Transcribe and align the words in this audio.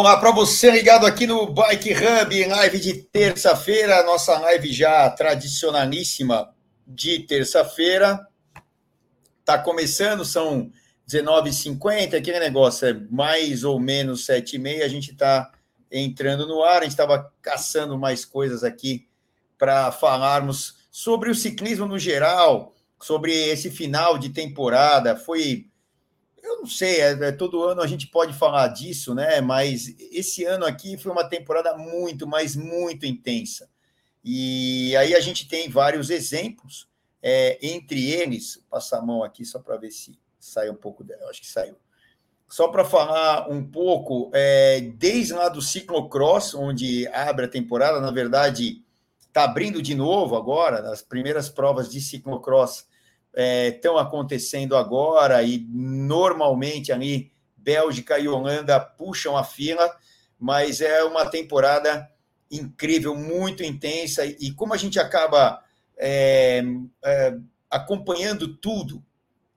Olá 0.00 0.16
para 0.16 0.30
você 0.30 0.70
ligado 0.70 1.04
aqui 1.04 1.26
no 1.26 1.44
Bike 1.52 1.92
Hub, 1.92 2.44
live 2.46 2.78
de 2.78 3.02
terça-feira, 3.02 4.04
nossa 4.04 4.38
live 4.38 4.72
já 4.72 5.10
tradicionalíssima 5.10 6.54
de 6.86 7.18
terça-feira. 7.26 8.24
Tá 9.44 9.58
começando, 9.58 10.24
são 10.24 10.70
19h50, 11.10 12.14
aquele 12.14 12.38
negócio 12.38 12.86
é 12.86 12.92
mais 13.10 13.64
ou 13.64 13.80
menos 13.80 14.24
7h30, 14.24 14.84
a 14.84 14.88
gente 14.88 15.10
está 15.10 15.50
entrando 15.90 16.46
no 16.46 16.62
ar, 16.62 16.82
a 16.82 16.84
gente 16.84 16.92
estava 16.92 17.32
caçando 17.42 17.98
mais 17.98 18.24
coisas 18.24 18.62
aqui 18.62 19.08
para 19.58 19.90
falarmos 19.90 20.76
sobre 20.92 21.28
o 21.28 21.34
ciclismo 21.34 21.86
no 21.86 21.98
geral, 21.98 22.72
sobre 23.02 23.32
esse 23.32 23.68
final 23.68 24.16
de 24.16 24.28
temporada. 24.28 25.16
Foi 25.16 25.66
eu 26.42 26.58
não 26.58 26.66
sei, 26.66 27.00
é, 27.00 27.10
é, 27.12 27.32
todo 27.32 27.62
ano 27.62 27.80
a 27.80 27.86
gente 27.86 28.06
pode 28.06 28.32
falar 28.32 28.68
disso, 28.68 29.14
né? 29.14 29.40
Mas 29.40 29.94
esse 29.98 30.44
ano 30.44 30.64
aqui 30.64 30.96
foi 30.96 31.12
uma 31.12 31.28
temporada 31.28 31.76
muito, 31.76 32.26
mas 32.26 32.56
muito 32.56 33.06
intensa. 33.06 33.68
E 34.24 34.96
aí 34.96 35.14
a 35.14 35.20
gente 35.20 35.48
tem 35.48 35.68
vários 35.68 36.10
exemplos, 36.10 36.88
é, 37.22 37.58
entre 37.62 38.10
eles, 38.10 38.56
vou 38.56 38.64
passar 38.70 38.98
a 38.98 39.02
mão 39.02 39.22
aqui 39.22 39.44
só 39.44 39.58
para 39.58 39.76
ver 39.76 39.90
se 39.90 40.18
sai 40.38 40.70
um 40.70 40.74
pouco 40.74 41.04
dela, 41.04 41.30
acho 41.30 41.40
que 41.40 41.48
saiu. 41.48 41.76
Só 42.48 42.68
para 42.68 42.84
falar 42.84 43.48
um 43.50 43.62
pouco, 43.62 44.30
é, 44.32 44.80
desde 44.80 45.34
lá 45.34 45.48
do 45.48 45.60
ciclocross, 45.60 46.54
onde 46.54 47.06
abre 47.08 47.44
a 47.44 47.48
temporada, 47.48 48.00
na 48.00 48.10
verdade, 48.10 48.82
está 49.20 49.44
abrindo 49.44 49.82
de 49.82 49.94
novo 49.94 50.34
agora, 50.34 50.90
as 50.90 51.02
primeiras 51.02 51.50
provas 51.50 51.90
de 51.90 52.00
ciclocross 52.00 52.86
estão 53.38 53.98
é, 53.98 54.02
acontecendo 54.02 54.76
agora 54.76 55.42
e 55.42 55.64
normalmente 55.70 56.92
ali 56.92 57.30
Bélgica 57.56 58.18
e 58.18 58.26
Holanda 58.26 58.80
puxam 58.80 59.36
a 59.36 59.44
fila, 59.44 59.94
mas 60.38 60.80
é 60.80 61.04
uma 61.04 61.26
temporada 61.26 62.10
incrível, 62.50 63.14
muito 63.14 63.62
intensa 63.62 64.24
e 64.24 64.50
como 64.52 64.74
a 64.74 64.76
gente 64.76 64.98
acaba 64.98 65.62
é, 65.96 66.62
é, 67.04 67.36
acompanhando 67.70 68.56
tudo, 68.56 69.04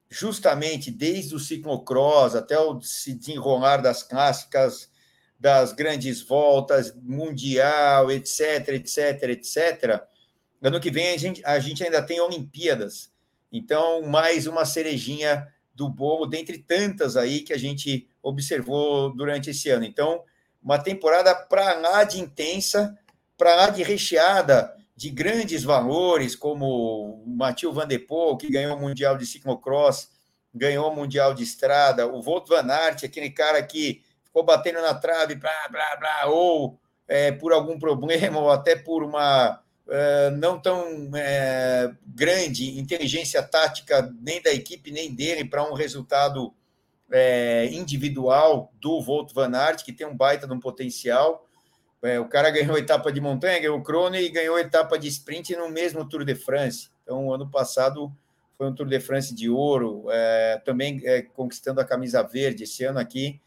justamente 0.10 0.92
desde 0.92 1.34
o 1.34 1.40
ciclocross 1.40 2.36
até 2.36 2.60
o 2.60 2.82
se 2.82 3.14
desenrolar 3.14 3.78
das 3.78 4.04
clássicas, 4.04 4.92
das 5.40 5.74
grandes 5.74 6.22
voltas, 6.22 6.94
mundial, 7.02 8.12
etc, 8.12 8.68
etc, 8.70 9.24
etc. 9.30 10.04
Ano 10.62 10.80
que 10.80 10.92
vem 10.92 11.14
a 11.14 11.18
gente, 11.18 11.42
a 11.44 11.60
gente 11.60 11.84
ainda 11.84 12.02
tem 12.02 12.20
Olimpíadas. 12.20 13.11
Então, 13.52 14.02
mais 14.04 14.48
uma 14.48 14.66
cerejinha 14.66 15.48
do 15.74 15.90
bolo, 15.90 16.26
dentre 16.26 16.58
tantas 16.58 17.18
aí 17.18 17.42
que 17.42 17.54
a 17.54 17.58
gente 17.58 18.08
observou 18.22 19.14
durante 19.16 19.50
esse 19.50 19.70
ano. 19.70 19.84
Então, 19.84 20.24
uma 20.62 20.78
temporada 20.78 21.34
para 21.34 21.74
lá 21.80 22.04
de 22.04 22.20
intensa, 22.20 22.98
para 23.38 23.56
lá 23.56 23.70
de 23.70 23.84
recheada 23.84 24.76
de 24.96 25.10
grandes 25.10 25.64
valores, 25.64 26.36
como 26.36 27.24
o 27.26 27.36
Matheus 27.36 27.74
Van 27.74 27.88
Der 27.88 28.06
Poel, 28.06 28.38
que 28.38 28.52
ganhou 28.52 28.78
o 28.78 28.80
Mundial 28.80 29.18
de 29.18 29.26
Ciclocross, 29.26 30.10
ganhou 30.54 30.92
o 30.92 30.96
Mundial 30.96 31.34
de 31.34 31.44
Estrada, 31.44 32.06
o 32.06 32.22
Volt 32.22 32.48
Van 32.48 32.70
Aert, 32.70 33.04
aquele 33.04 33.32
cara 33.32 33.64
que 33.64 34.04
ficou 34.24 34.44
batendo 34.44 34.82
na 34.82 34.94
trave, 34.94 35.36
blá, 35.36 35.68
blá, 35.72 35.96
blá, 35.96 36.26
ou 36.28 36.80
é, 37.08 37.32
por 37.32 37.52
algum 37.52 37.80
problema, 37.80 38.40
ou 38.40 38.52
até 38.52 38.76
por 38.76 39.04
uma 39.04 39.61
não 40.38 40.60
tão 40.60 41.08
uh, 41.08 41.98
grande 42.06 42.80
inteligência 42.80 43.42
tática 43.44 44.14
nem 44.22 44.42
da 44.42 44.52
equipe 44.52 44.92
nem 44.92 45.14
dele 45.14 45.44
para 45.46 45.70
um 45.70 45.74
resultado 45.74 46.48
uh, 46.48 47.66
individual 47.72 48.72
do 48.80 49.02
Volt 49.02 49.34
Van 49.34 49.54
Aert, 49.54 49.84
que 49.84 49.92
tem 49.92 50.08
um 50.08 50.16
baita 50.16 50.48
de 50.48 50.54
um 50.54 50.60
potencial. 50.60 51.46
o 52.20 52.26
cara 52.26 52.50
ganhou 52.50 52.78
etapa 52.78 53.12
de 53.12 53.20
montanha, 53.20 53.60
ganhou 53.60 53.80
o 53.80 53.84
Krone 53.84 54.20
e 54.20 54.30
ganhou 54.30 54.58
etapa 54.58 54.98
de 54.98 55.08
sprint 55.08 55.56
no 55.56 55.70
mesmo 55.70 56.08
Tour 56.08 56.24
de 56.24 56.36
France. 56.36 56.90
Então, 57.04 57.34
ano 57.34 57.50
passado 57.50 58.12
foi 58.58 58.68
um 58.68 58.76
Tour 58.76 58.88
de 58.88 59.00
France 59.00 59.36
de 59.36 59.50
ouro, 59.50 60.06
também 60.64 61.02
conquistando 61.34 61.82
a 61.82 61.86
camisa 61.86 62.24
verde. 62.24 62.64
Esse 62.64 62.84
ano 62.86 62.98
aqui, 62.98 63.40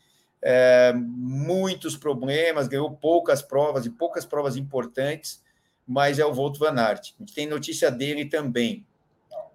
muitos 0.95 1.97
problemas, 1.97 2.69
ganhou 2.69 2.93
poucas 2.93 3.43
provas 3.43 3.87
e 3.87 3.91
poucas 3.91 4.25
provas 4.25 4.57
importantes 4.57 5.44
mas 5.87 6.19
é 6.19 6.25
o 6.25 6.33
Volto 6.33 6.59
Van 6.59 6.79
Aert. 6.79 7.13
A 7.19 7.23
gente 7.23 7.35
tem 7.35 7.47
notícia 7.47 7.91
dele 7.91 8.25
também. 8.25 8.87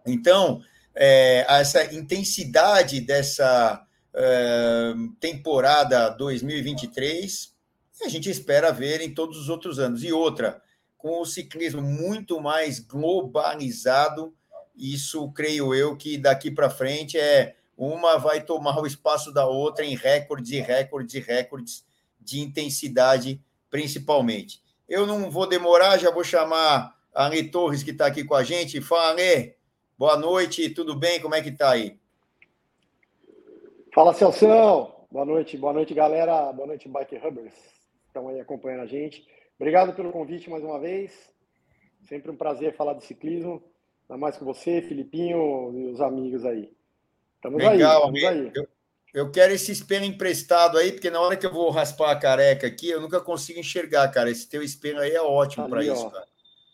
Então, 0.06 0.62
é, 0.96 1.46
essa 1.48 1.94
intensidade 1.94 3.02
dessa 3.02 3.86
é, 4.14 4.94
temporada 5.20 6.10
2023, 6.10 7.54
a 8.04 8.10
gente 8.10 8.30
espera 8.30 8.72
ver 8.72 9.02
em 9.02 9.14
todos 9.14 9.38
os 9.38 9.50
outros 9.50 9.80
anos. 9.80 10.04
E 10.04 10.12
outra, 10.12 10.62
com 10.98 11.22
o 11.22 11.26
ciclismo 11.26 11.82
muito 11.82 12.40
mais 12.40 12.80
globalizado, 12.80 14.34
isso 14.76 15.30
creio 15.32 15.74
eu 15.74 15.96
que 15.96 16.18
daqui 16.18 16.50
para 16.50 16.70
frente 16.70 17.18
é 17.18 17.56
uma 17.78 18.18
vai 18.18 18.42
tomar 18.44 18.78
o 18.80 18.86
espaço 18.86 19.32
da 19.32 19.46
outra 19.46 19.86
em 19.86 19.96
recordes 19.96 20.52
e 20.52 20.60
recordes 20.60 21.16
e 21.16 21.20
recordes 21.20 21.86
de 22.20 22.42
intensidade, 22.42 23.42
principalmente. 23.70 24.62
Eu 24.90 25.06
não 25.06 25.30
vou 25.30 25.48
demorar, 25.48 26.00
já 26.00 26.10
vou 26.10 26.24
chamar 26.24 26.98
a 27.14 27.28
Anê 27.28 27.44
Torres, 27.44 27.84
que 27.84 27.92
está 27.92 28.08
aqui 28.08 28.24
com 28.24 28.34
a 28.34 28.44
gente. 28.44 28.82
Fala, 28.82 29.12
Anê. 29.12 29.54
Boa 29.96 30.18
noite, 30.18 30.68
tudo 30.72 30.96
bem? 30.96 31.22
Como 31.22 31.36
é 31.36 31.42
que 31.44 31.50
está 31.50 31.72
aí? 31.72 32.00
Fala, 33.94 34.16
Celso. 34.16 34.48
Boa 35.12 35.26
noite, 35.26 35.58
boa 35.58 35.74
noite, 35.74 35.94
galera. 35.94 36.52
Boa 36.54 36.68
noite, 36.68 36.90
Bike 36.90 37.18
Hubbers. 37.18 37.54
Estão 38.08 38.30
aí 38.30 38.40
acompanhando 38.40 38.82
a 38.82 38.86
gente. 38.88 39.28
Obrigado 39.60 39.94
pelo 39.94 40.12
convite 40.12 40.50
mais 40.50 40.64
uma 40.64 40.80
vez. 40.80 41.12
Sempre 42.08 42.32
um 42.32 42.36
prazer 42.36 42.76
falar 42.76 42.94
de 42.94 43.06
ciclismo. 43.06 43.62
Ainda 44.10 44.20
mais 44.20 44.38
com 44.38 44.46
você, 44.46 44.82
Filipinho 44.82 45.72
e 45.76 45.92
os 45.92 46.02
amigos 46.02 46.46
aí. 46.46 46.74
Estamos 47.36 47.64
Legal, 47.64 48.08
aí. 48.08 48.14
Estamos 48.16 48.24
aí. 48.24 48.52
Eu, 48.56 48.68
eu 49.14 49.32
quero 49.32 49.54
esse 49.54 49.72
espelho 49.72 50.06
emprestado 50.06 50.78
aí, 50.78 50.92
porque 50.92 51.10
na 51.10 51.20
hora 51.20 51.36
que 51.36 51.46
eu 51.46 51.52
vou 51.52 51.70
raspar 51.72 52.12
a 52.12 52.16
careca 52.16 52.68
aqui, 52.68 52.90
eu 52.90 53.02
nunca 53.02 53.20
consigo 53.20 53.60
enxergar, 53.60 54.08
cara. 54.10 54.30
Esse 54.30 54.48
teu 54.48 54.62
espelho 54.62 55.00
aí 55.00 55.12
é 55.12 55.22
ótimo 55.22 55.68
para 55.68 55.84
isso, 55.84 56.10
cara. 56.10 56.26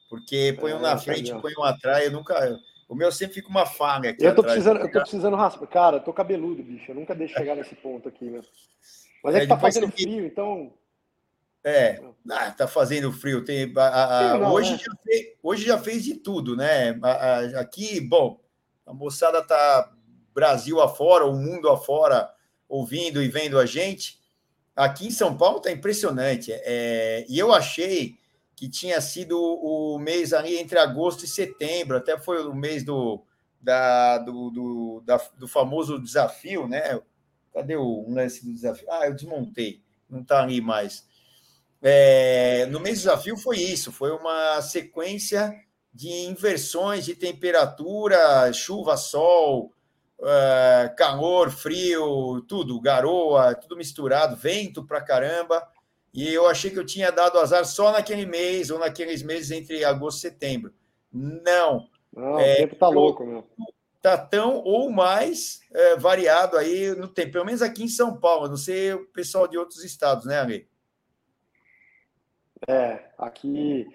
Porque 0.09 0.55
põe 0.59 0.73
um 0.73 0.79
é, 0.79 0.81
na 0.81 0.97
frente, 0.97 1.33
põe 1.41 1.53
um 1.57 1.63
atrás, 1.63 2.05
eu 2.05 2.11
nunca. 2.11 2.59
O 2.87 2.93
meu 2.93 3.11
sempre 3.11 3.35
fica 3.35 3.49
uma 3.49 3.65
falha 3.65 4.11
aqui. 4.11 4.23
Eu 4.23 4.35
tô, 4.35 4.41
atrás, 4.41 4.57
precisando, 4.57 4.81
eu 4.81 4.91
tô 4.91 4.99
precisando 4.99 5.35
raspar. 5.35 5.67
Cara, 5.67 5.97
eu 5.97 6.01
tô 6.01 6.13
cabeludo, 6.13 6.61
bicho. 6.61 6.91
Eu 6.91 6.95
nunca 6.95 7.15
deixo 7.15 7.33
chegar 7.33 7.55
nesse 7.55 7.73
ponto 7.75 8.07
aqui, 8.07 8.25
né? 8.25 8.41
Mas 9.23 9.35
é, 9.35 9.37
é 9.39 9.41
que 9.41 9.47
tá 9.47 9.57
fazendo 9.57 9.91
frio, 9.91 10.25
então. 10.25 10.73
É, 11.63 11.99
ah, 12.29 12.51
tá 12.51 12.67
fazendo 12.67 13.11
frio. 13.11 13.43
Tem, 13.43 13.73
a, 13.75 14.33
a, 14.33 14.37
não, 14.37 14.53
hoje, 14.53 14.73
né? 14.73 14.77
já 14.77 14.95
fez, 15.03 15.25
hoje 15.41 15.65
já 15.65 15.77
fez 15.79 16.03
de 16.03 16.15
tudo, 16.15 16.55
né? 16.55 16.99
A, 17.01 17.61
aqui, 17.61 17.99
bom, 17.99 18.39
a 18.85 18.93
moçada 18.93 19.41
tá 19.41 19.91
Brasil 20.35 20.81
afora, 20.81 21.25
o 21.25 21.33
mundo 21.33 21.69
afora, 21.69 22.29
ouvindo 22.67 23.23
e 23.23 23.29
vendo 23.29 23.57
a 23.57 23.65
gente. 23.65 24.19
Aqui 24.75 25.07
em 25.07 25.11
São 25.11 25.37
Paulo 25.37 25.57
está 25.57 25.71
impressionante. 25.71 26.51
É, 26.51 27.25
e 27.29 27.39
eu 27.39 27.53
achei 27.53 28.17
que 28.53 28.69
tinha 28.69 28.99
sido 28.99 29.39
o 29.39 29.97
mês 29.97 30.33
ali 30.33 30.57
entre 30.57 30.77
agosto 30.77 31.23
e 31.23 31.27
setembro, 31.27 31.95
até 31.95 32.17
foi 32.17 32.45
o 32.45 32.53
mês 32.53 32.83
do, 32.83 33.23
da, 33.61 34.17
do, 34.17 34.49
do, 34.49 35.03
da, 35.05 35.17
do 35.37 35.47
famoso 35.47 35.97
desafio, 35.99 36.67
né? 36.67 36.99
Cadê 37.53 37.77
o 37.77 38.05
lance 38.09 38.45
do 38.45 38.53
desafio? 38.53 38.91
Ah, 38.91 39.07
eu 39.07 39.13
desmontei, 39.13 39.81
não 40.09 40.21
está 40.21 40.43
ali 40.43 40.59
mais. 40.59 41.07
É, 41.81 42.65
no 42.67 42.81
mês 42.81 42.99
do 42.99 43.03
desafio 43.03 43.37
foi 43.37 43.59
isso, 43.59 43.91
foi 43.91 44.11
uma 44.11 44.61
sequência 44.61 45.53
de 45.93 46.09
inversões 46.09 47.05
de 47.05 47.15
temperatura, 47.15 48.51
chuva, 48.51 48.97
sol, 48.97 49.71
uh, 50.19 50.95
calor, 50.95 51.49
frio, 51.51 52.41
tudo, 52.47 52.79
garoa, 52.79 53.55
tudo 53.55 53.77
misturado, 53.77 54.35
vento 54.35 54.83
pra 54.83 55.01
caramba. 55.01 55.67
E 56.13 56.33
eu 56.33 56.47
achei 56.47 56.71
que 56.71 56.79
eu 56.79 56.85
tinha 56.85 57.11
dado 57.11 57.39
azar 57.39 57.65
só 57.65 57.91
naquele 57.91 58.25
mês 58.25 58.69
ou 58.69 58.79
naqueles 58.79 59.21
meses 59.21 59.51
entre 59.51 59.83
agosto 59.83 60.19
e 60.19 60.21
setembro. 60.21 60.73
Não. 61.11 61.89
Não, 62.13 62.39
é, 62.39 62.53
o 62.53 62.57
tempo 62.57 62.75
tá 62.75 62.87
louco, 62.87 63.25
meu. 63.25 63.45
Tá 64.01 64.17
tão 64.17 64.61
ou 64.63 64.89
mais 64.89 65.61
é, 65.73 65.95
variado 65.97 66.57
aí 66.57 66.95
no 66.95 67.07
tempo, 67.07 67.33
pelo 67.33 67.45
menos 67.45 67.61
aqui 67.61 67.83
em 67.83 67.87
São 67.89 68.15
Paulo. 68.17 68.47
Não 68.47 68.55
sei 68.55 68.93
o 68.93 69.05
pessoal 69.07 69.47
de 69.47 69.57
outros 69.57 69.83
estados, 69.83 70.25
né, 70.25 70.39
Ale? 70.39 70.69
É, 72.67 73.09
aqui. 73.17 73.85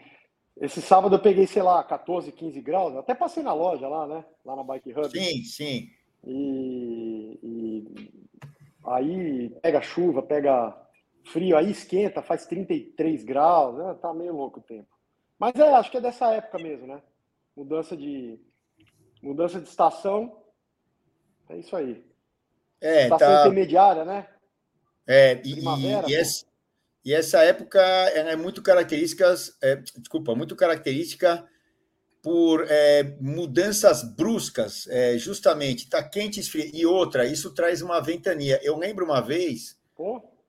Esse 0.60 0.82
sábado 0.82 1.14
eu 1.14 1.20
peguei, 1.20 1.46
sei 1.46 1.62
lá, 1.62 1.82
14, 1.82 2.30
15 2.32 2.60
graus. 2.60 2.96
Até 2.96 3.14
passei 3.14 3.42
na 3.42 3.54
loja 3.54 3.88
lá, 3.88 4.06
né? 4.06 4.24
Lá 4.44 4.56
na 4.56 4.62
Bike 4.62 4.92
Hub. 4.92 5.08
Sim, 5.10 5.42
sim. 5.44 5.88
E, 6.24 7.38
e 7.42 8.12
aí 8.84 9.50
pega 9.62 9.80
chuva, 9.80 10.22
pega 10.22 10.76
frio, 11.24 11.56
aí 11.56 11.70
esquenta, 11.70 12.22
faz 12.22 12.46
33 12.46 13.24
graus, 13.24 13.76
né? 13.76 13.94
tá 14.00 14.12
meio 14.12 14.34
louco 14.34 14.60
o 14.60 14.62
tempo. 14.62 14.88
Mas 15.38 15.54
é, 15.54 15.72
acho 15.74 15.90
que 15.90 15.96
é 15.96 16.00
dessa 16.00 16.32
época 16.32 16.58
mesmo, 16.58 16.86
né? 16.86 17.00
Mudança 17.56 17.96
de 17.96 18.38
mudança 19.22 19.60
de 19.60 19.68
estação. 19.68 20.42
É 21.48 21.56
isso 21.56 21.74
aí. 21.74 22.04
É, 22.80 23.04
estação 23.04 23.28
tá... 23.28 23.40
intermediária, 23.40 24.04
né? 24.04 24.26
É, 25.06 25.40
e, 25.44 25.60
e, 26.08 26.14
esse, 26.14 26.46
E 27.04 27.14
essa 27.14 27.42
época 27.42 27.80
é 27.80 28.36
muito 28.36 28.62
característica, 28.62 29.34
é, 29.62 29.76
desculpa, 29.76 30.34
muito 30.34 30.54
característica 30.54 31.46
por 32.22 32.66
é, 32.68 33.16
mudanças 33.20 34.02
bruscas, 34.02 34.86
é, 34.88 35.16
justamente, 35.16 35.84
está 35.84 36.02
quente 36.02 36.38
e 36.38 36.40
esfria. 36.40 36.70
E 36.72 36.84
outra, 36.84 37.24
isso 37.24 37.50
traz 37.52 37.80
uma 37.80 38.00
ventania. 38.00 38.60
Eu 38.62 38.76
lembro 38.76 39.04
uma 39.04 39.20
vez, 39.20 39.78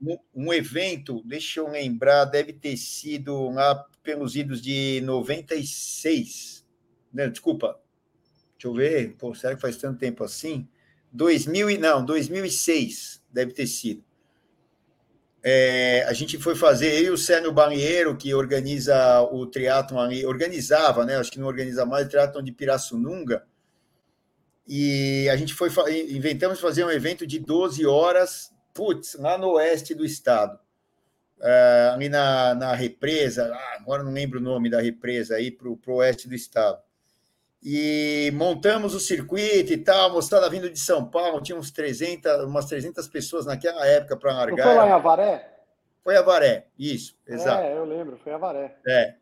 um, 0.01 0.17
um, 0.35 0.53
evento, 0.53 1.21
deixa 1.25 1.59
eu 1.59 1.69
lembrar, 1.69 2.25
deve 2.25 2.53
ter 2.53 2.75
sido 2.75 3.49
lá 3.49 3.75
pelos 4.03 4.35
idos 4.35 4.61
de 4.61 5.01
96. 5.01 6.65
Não, 7.13 7.29
desculpa, 7.29 7.79
deixa 8.57 8.67
eu 8.67 8.73
ver, 8.73 9.15
pô, 9.17 9.33
será 9.33 9.55
que 9.55 9.61
faz 9.61 9.77
tanto 9.77 9.99
tempo 9.99 10.23
assim? 10.23 10.67
2000 11.11 11.69
e, 11.71 11.77
não, 11.77 12.03
2006 12.03 13.21
deve 13.31 13.53
ter 13.53 13.67
sido. 13.67 14.03
É, 15.43 16.05
a 16.07 16.13
gente 16.13 16.37
foi 16.37 16.55
fazer, 16.55 16.93
eu 16.99 17.03
e 17.03 17.09
o 17.09 17.17
Sérgio 17.17 17.51
Banheiro, 17.51 18.15
que 18.15 18.33
organiza 18.33 19.21
o 19.21 19.47
triatlon 19.47 19.99
ali, 19.99 20.25
organizava, 20.25 21.03
né? 21.03 21.17
Acho 21.17 21.31
que 21.31 21.39
não 21.39 21.47
organiza 21.47 21.85
mais 21.85 22.05
o 22.05 22.09
triatlon 22.09 22.43
de 22.43 22.51
Pirassununga. 22.51 23.43
E 24.67 25.27
a 25.29 25.35
gente 25.35 25.53
foi, 25.53 25.69
inventamos 26.09 26.59
fazer 26.59 26.83
um 26.85 26.91
evento 26.91 27.25
de 27.25 27.39
12 27.39 27.85
horas, 27.85 28.51
putz, 28.73 29.15
lá 29.15 29.37
no 29.37 29.53
oeste 29.53 29.95
do 29.95 30.05
estado. 30.05 30.59
É, 31.41 31.91
ali 31.93 32.07
na, 32.07 32.53
na 32.53 32.75
represa, 32.75 33.51
ah, 33.51 33.77
agora 33.79 34.03
não 34.03 34.13
lembro 34.13 34.39
o 34.39 34.43
nome 34.43 34.69
da 34.69 34.79
represa 34.79 35.35
aí, 35.35 35.49
para 35.49 35.67
o 35.67 35.95
oeste 35.95 36.27
do 36.27 36.35
estado. 36.35 36.79
E 37.63 38.31
montamos 38.33 38.95
o 38.95 38.99
circuito 38.99 39.71
e 39.71 39.77
tal, 39.77 40.11
mostrada 40.11 40.49
vindo 40.49 40.69
de 40.69 40.79
São 40.79 41.05
Paulo, 41.05 41.41
tinha 41.41 41.57
uns 41.57 41.69
300, 41.69 42.45
umas 42.45 42.65
300 42.65 43.07
pessoas 43.07 43.45
naquela 43.45 43.85
época 43.85 44.17
para 44.17 44.33
largar. 44.33 44.57
Não 44.57 44.63
foi 44.63 44.75
lá 44.75 44.87
em 44.87 44.91
Avaré? 44.91 45.51
Foi 46.03 46.17
Avaré, 46.17 46.67
isso, 46.77 47.15
exato. 47.27 47.61
É, 47.61 47.77
eu 47.77 47.85
lembro, 47.85 48.17
foi 48.23 48.33
Avaré. 48.33 48.75
É. 48.87 49.13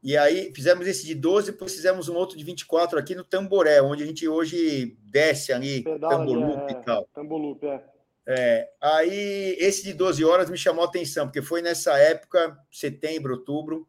E 0.00 0.16
aí 0.16 0.52
fizemos 0.54 0.86
esse 0.86 1.04
de 1.04 1.14
12, 1.14 1.52
depois 1.52 1.74
fizemos 1.74 2.08
um 2.08 2.14
outro 2.14 2.36
de 2.36 2.44
24 2.44 2.98
aqui 2.98 3.14
no 3.14 3.24
Tamboré, 3.24 3.82
onde 3.82 4.04
a 4.04 4.06
gente 4.06 4.28
hoje 4.28 4.96
desce 5.02 5.52
ali, 5.52 5.82
Tamborlupe 5.82 6.72
é, 6.72 6.76
e 6.76 6.84
tal. 6.84 7.08
Tamborlupe, 7.14 7.66
é. 7.66 7.82
É, 8.24 8.68
aí 8.80 9.56
esse 9.58 9.82
de 9.82 9.92
12 9.92 10.24
horas 10.24 10.48
me 10.48 10.56
chamou 10.56 10.84
a 10.84 10.88
atenção, 10.88 11.26
porque 11.26 11.42
foi 11.42 11.60
nessa 11.60 11.98
época, 11.98 12.56
setembro, 12.70 13.34
outubro, 13.34 13.88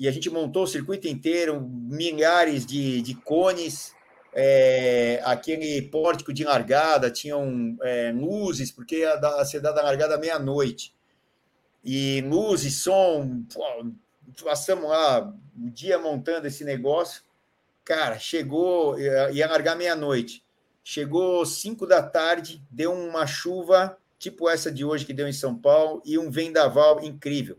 e 0.00 0.08
a 0.08 0.10
gente 0.10 0.30
montou 0.30 0.62
o 0.62 0.66
circuito 0.66 1.06
inteiro, 1.06 1.60
milhares 1.60 2.64
de, 2.64 3.02
de 3.02 3.14
cones, 3.14 3.94
é, 4.32 5.20
aquele 5.22 5.82
pórtico 5.82 6.32
de 6.32 6.42
largada, 6.42 7.10
tinham 7.10 7.76
é, 7.82 8.10
luzes, 8.10 8.72
porque 8.72 9.04
a, 9.04 9.16
da, 9.16 9.42
a 9.42 9.44
cidade 9.44 9.76
da 9.76 9.82
largada 9.82 10.16
meia-noite. 10.16 10.94
E 11.84 12.22
luzes, 12.22 12.82
som, 12.82 13.44
pô, 13.52 13.62
passamos 14.42 14.88
lá 14.88 15.34
um 15.54 15.68
dia 15.68 15.98
montando 15.98 16.46
esse 16.46 16.64
negócio. 16.64 17.22
Cara, 17.84 18.18
chegou, 18.18 18.98
ia 18.98 19.46
largar 19.48 19.76
meia-noite. 19.76 20.42
Chegou 20.82 21.44
cinco 21.44 21.86
da 21.86 22.02
tarde, 22.02 22.62
deu 22.70 22.94
uma 22.94 23.26
chuva 23.26 23.98
tipo 24.18 24.48
essa 24.48 24.72
de 24.72 24.82
hoje 24.82 25.04
que 25.04 25.12
deu 25.12 25.28
em 25.28 25.32
São 25.32 25.54
Paulo 25.54 26.02
e 26.06 26.18
um 26.18 26.30
vendaval 26.30 27.02
incrível. 27.02 27.58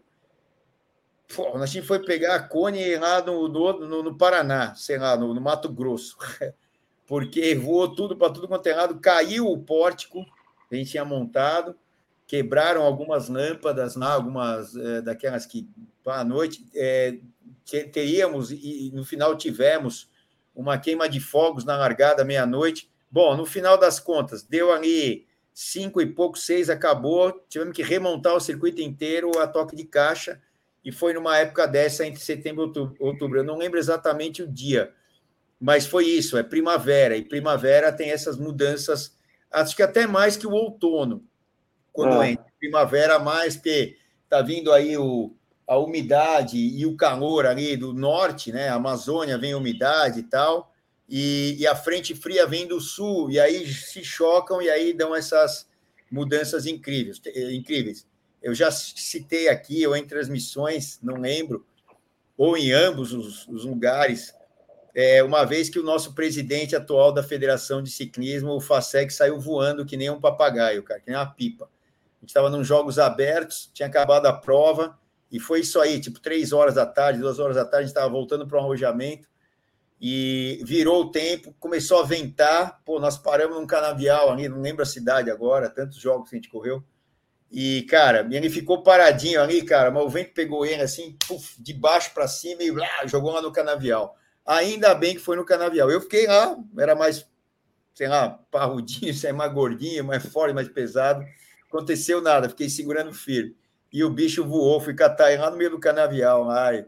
Pô, 1.35 1.57
a 1.57 1.65
gente 1.65 1.85
foi 1.85 1.99
pegar 1.99 2.35
a 2.35 2.39
Cone 2.43 2.95
lá 2.97 3.21
no, 3.21 3.47
no, 3.47 4.03
no, 4.03 4.17
Paraná, 4.17 4.75
sei 4.75 4.97
lá, 4.97 5.15
no, 5.15 5.33
no 5.33 5.41
Mato 5.41 5.69
Grosso, 5.69 6.17
porque 7.07 7.55
voou 7.55 7.93
tudo 7.93 8.15
para 8.15 8.33
tudo 8.33 8.47
quanto 8.47 8.67
é 8.67 8.75
lado, 8.75 8.99
caiu 8.99 9.47
o 9.47 9.57
pórtico 9.57 10.25
que 10.67 10.75
a 10.75 10.77
gente 10.77 10.91
tinha 10.91 11.05
montado, 11.05 11.75
quebraram 12.25 12.81
algumas 12.83 13.27
lâmpadas 13.27 13.95
lá, 13.95 14.13
algumas 14.13 14.75
é, 14.75 15.01
daquelas 15.01 15.45
que 15.45 15.67
à 16.05 16.23
noite 16.23 16.65
é, 16.73 17.17
teríamos, 17.91 18.51
e 18.51 18.89
no 18.93 19.03
final 19.03 19.35
tivemos 19.35 20.09
uma 20.55 20.77
queima 20.77 21.07
de 21.09 21.19
fogos 21.19 21.65
na 21.65 21.77
largada 21.77 22.23
meia-noite. 22.23 22.89
Bom, 23.09 23.35
no 23.35 23.45
final 23.45 23.77
das 23.77 23.99
contas, 23.99 24.43
deu 24.43 24.71
ali 24.71 25.27
cinco 25.53 26.01
e 26.01 26.05
pouco, 26.05 26.37
seis, 26.37 26.69
acabou. 26.69 27.31
Tivemos 27.49 27.75
que 27.75 27.83
remontar 27.83 28.35
o 28.35 28.39
circuito 28.39 28.81
inteiro 28.81 29.37
a 29.39 29.47
toque 29.47 29.75
de 29.75 29.83
caixa, 29.83 30.41
e 30.83 30.91
foi 30.91 31.13
numa 31.13 31.37
época 31.37 31.67
dessa, 31.67 32.05
entre 32.05 32.21
setembro 32.21 32.71
e 32.75 33.03
outubro. 33.03 33.39
Eu 33.39 33.43
não 33.43 33.57
lembro 33.57 33.77
exatamente 33.79 34.41
o 34.41 34.47
dia, 34.47 34.93
mas 35.59 35.85
foi 35.85 36.05
isso, 36.05 36.37
é 36.37 36.43
primavera, 36.43 37.15
e 37.15 37.23
primavera 37.23 37.91
tem 37.91 38.09
essas 38.09 38.37
mudanças, 38.37 39.15
acho 39.51 39.75
que 39.75 39.83
até 39.83 40.07
mais 40.07 40.35
que 40.35 40.47
o 40.47 40.51
outono, 40.51 41.23
quando 41.93 42.21
é. 42.23 42.31
entra. 42.31 42.45
Primavera 42.59 43.19
mais, 43.19 43.55
porque 43.55 43.97
está 44.23 44.41
vindo 44.41 44.71
aí 44.71 44.97
o, 44.97 45.35
a 45.67 45.77
umidade 45.77 46.57
e 46.57 46.85
o 46.85 46.95
calor 46.95 47.45
ali 47.45 47.75
do 47.75 47.93
norte, 47.93 48.51
né? 48.51 48.69
A 48.69 48.75
Amazônia 48.75 49.37
vem 49.37 49.55
umidade 49.55 50.19
e 50.19 50.23
tal, 50.23 50.73
e, 51.07 51.55
e 51.59 51.67
a 51.67 51.75
frente 51.75 52.15
fria 52.15 52.47
vem 52.47 52.67
do 52.67 52.79
sul, 52.79 53.29
e 53.29 53.39
aí 53.39 53.67
se 53.67 54.03
chocam 54.03 54.61
e 54.61 54.69
aí 54.69 54.93
dão 54.93 55.15
essas 55.15 55.67
mudanças 56.09 56.65
incríveis. 56.65 57.21
incríveis. 57.51 58.07
Eu 58.41 58.53
já 58.53 58.71
citei 58.71 59.47
aqui, 59.49 59.85
ou 59.85 59.95
em 59.95 60.05
transmissões, 60.05 60.99
não 61.01 61.15
lembro, 61.15 61.65
ou 62.37 62.57
em 62.57 62.71
ambos 62.71 63.13
os, 63.13 63.47
os 63.47 63.65
lugares, 63.65 64.33
é, 64.93 65.23
uma 65.23 65.45
vez 65.45 65.69
que 65.69 65.79
o 65.79 65.83
nosso 65.83 66.13
presidente 66.13 66.75
atual 66.75 67.11
da 67.11 67.23
Federação 67.23 67.81
de 67.81 67.91
Ciclismo, 67.91 68.51
o 68.51 68.61
FASEC, 68.61 69.11
saiu 69.13 69.39
voando 69.39 69.85
que 69.85 69.95
nem 69.95 70.09
um 70.09 70.19
papagaio, 70.19 70.83
cara, 70.83 70.99
que 70.99 71.09
nem 71.09 71.17
uma 71.17 71.31
pipa. 71.31 71.65
A 71.65 72.21
gente 72.21 72.29
estava 72.29 72.49
nos 72.49 72.67
Jogos 72.67 72.99
Abertos, 72.99 73.69
tinha 73.73 73.87
acabado 73.87 74.25
a 74.25 74.33
prova, 74.33 74.99
e 75.31 75.39
foi 75.39 75.61
isso 75.61 75.79
aí, 75.79 75.99
tipo, 75.99 76.19
três 76.19 76.51
horas 76.51 76.75
da 76.75 76.85
tarde, 76.85 77.19
duas 77.19 77.39
horas 77.39 77.55
da 77.55 77.63
tarde, 77.63 77.77
a 77.77 77.81
gente 77.81 77.89
estava 77.89 78.09
voltando 78.09 78.45
para 78.45 78.57
o 78.57 78.59
arrojamento, 78.59 79.29
e 79.99 80.59
virou 80.65 81.03
o 81.03 81.11
tempo, 81.11 81.55
começou 81.59 81.99
a 81.99 82.05
ventar, 82.05 82.81
pô, 82.83 82.99
nós 82.99 83.17
paramos 83.17 83.55
num 83.57 83.67
canavial 83.67 84.31
ali, 84.31 84.49
não 84.49 84.59
lembro 84.59 84.81
a 84.81 84.85
cidade 84.85 85.29
agora, 85.29 85.69
tantos 85.69 85.97
jogos 85.97 86.29
que 86.29 86.35
a 86.35 86.39
gente 86.39 86.49
correu, 86.49 86.83
e, 87.51 87.81
cara, 87.83 88.25
ele 88.31 88.49
ficou 88.49 88.81
paradinho 88.81 89.41
ali, 89.41 89.61
cara, 89.61 89.91
mas 89.91 90.03
o 90.03 90.09
vento 90.09 90.31
pegou 90.33 90.65
ele 90.65 90.81
assim, 90.81 91.17
puf, 91.27 91.61
de 91.61 91.73
baixo 91.73 92.13
para 92.13 92.25
cima 92.25 92.63
e 92.63 92.71
lá, 92.71 93.05
jogou 93.05 93.33
lá 93.33 93.41
no 93.41 93.51
canavial. 93.51 94.15
Ainda 94.45 94.95
bem 94.95 95.15
que 95.15 95.19
foi 95.19 95.35
no 95.35 95.43
canavial. 95.43 95.91
Eu 95.91 95.99
fiquei 95.99 96.27
lá, 96.27 96.57
era 96.77 96.95
mais, 96.95 97.27
sei 97.93 98.07
lá, 98.07 98.39
parrudinho, 98.49 99.13
sei, 99.13 99.33
mais 99.33 99.51
gordinho, 99.51 100.05
mais 100.05 100.25
forte, 100.25 100.53
mais 100.53 100.69
pesado. 100.69 101.25
Aconteceu 101.67 102.21
nada, 102.21 102.47
fiquei 102.47 102.69
segurando 102.69 103.13
firme. 103.13 103.53
E 103.91 104.01
o 104.01 104.09
bicho 104.09 104.45
voou, 104.45 104.79
fui 104.79 104.93
catar 104.93 105.37
lá 105.37 105.51
no 105.51 105.57
meio 105.57 105.71
do 105.71 105.79
canavial. 105.79 106.49
Ai, 106.49 106.85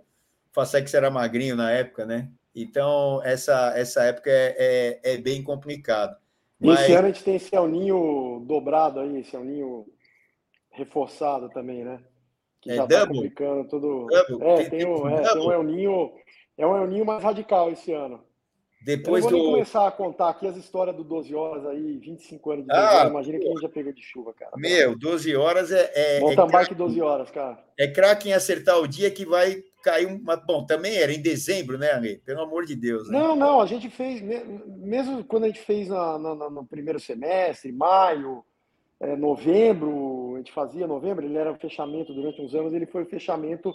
que 0.85 0.95
era 0.95 1.11
magrinho 1.11 1.57
na 1.57 1.71
época, 1.71 2.05
né? 2.05 2.29
Então, 2.55 3.21
essa, 3.25 3.73
essa 3.75 4.03
época 4.03 4.29
é, 4.29 5.01
é, 5.03 5.13
é 5.13 5.17
bem 5.17 5.43
complicada. 5.43 6.17
Mas... 6.57 6.81
Esse 6.81 6.93
ano 6.93 7.07
a 7.07 7.11
gente 7.11 7.23
tem 7.23 7.35
esse 7.35 7.59
ninho 7.67 8.45
dobrado 8.47 9.01
aí, 9.01 9.19
esse 9.19 9.35
ninho 9.35 9.85
reforçado 10.73 11.49
também, 11.49 11.83
né? 11.83 11.99
Que 12.61 12.71
é 12.71 12.75
já 12.75 12.87
tá 12.87 12.99
double? 12.99 13.15
complicando 13.15 13.69
tudo. 13.69 14.07
Double. 14.07 14.47
É, 14.47 14.55
tem, 14.55 14.69
tem, 14.69 14.87
um, 14.87 15.07
é, 15.07 15.21
tem 15.21 15.41
um 15.41 15.51
El 15.51 15.63
Ninho, 15.63 16.11
é 16.57 16.67
um 16.67 16.77
El 16.77 16.87
Ninho 16.87 17.05
mais 17.05 17.23
radical 17.23 17.71
esse 17.71 17.91
ano. 17.91 18.23
Depois 18.83 19.23
eu 19.23 19.31
vou 19.31 19.39
do... 19.39 19.51
começar 19.51 19.87
a 19.87 19.91
contar 19.91 20.29
aqui 20.29 20.45
as 20.45 20.57
histórias 20.57 20.95
do 20.95 21.05
12 21.05 21.33
horas 21.33 21.65
aí, 21.67 21.97
25 21.99 22.51
anos 22.51 22.65
de 22.65 22.69
12 22.69 22.81
ah, 22.81 22.97
horas. 22.97 23.09
Imagina 23.11 23.39
que 23.39 23.45
a 23.45 23.49
gente 23.49 23.61
já 23.61 23.69
pegou 23.69 23.93
de 23.93 24.01
chuva, 24.01 24.33
cara. 24.33 24.51
Meu, 24.57 24.97
12 24.97 25.35
horas 25.37 25.71
é. 25.71 25.91
é, 25.93 26.17
é 26.17 26.19
Mountain 26.19 26.45
é 26.45 26.51
bike 26.51 26.75
12 26.75 27.01
horas, 27.01 27.31
cara. 27.31 27.63
É 27.77 27.87
craque 27.87 28.27
em 28.27 28.33
acertar 28.33 28.77
o 28.79 28.87
dia 28.87 29.09
que 29.09 29.25
vai 29.25 29.63
cair 29.81 30.05
uma. 30.05 30.35
Bom, 30.35 30.65
também 30.65 30.97
era 30.97 31.13
em 31.13 31.21
dezembro, 31.21 31.77
né, 31.77 31.91
Ale? 31.91 32.17
Pelo 32.25 32.41
amor 32.41 32.65
de 32.65 32.75
Deus. 32.75 33.09
Né? 33.09 33.17
Não, 33.17 33.37
não, 33.37 33.61
a 33.61 33.65
gente 33.65 33.89
fez, 33.89 34.21
mesmo 34.21 35.23
quando 35.23 35.45
a 35.45 35.47
gente 35.47 35.61
fez 35.61 35.87
na, 35.87 36.19
na, 36.19 36.49
no 36.49 36.65
primeiro 36.65 36.99
semestre, 36.99 37.71
maio, 37.71 38.43
é, 38.99 39.15
novembro, 39.15 39.91
gente 40.43 40.51
fazia 40.51 40.85
novembro, 40.85 41.25
ele 41.25 41.37
era 41.37 41.51
o 41.51 41.57
fechamento 41.57 42.13
durante 42.13 42.41
uns 42.41 42.53
anos, 42.53 42.73
ele 42.73 42.85
foi 42.85 43.03
o 43.03 43.09
fechamento 43.09 43.73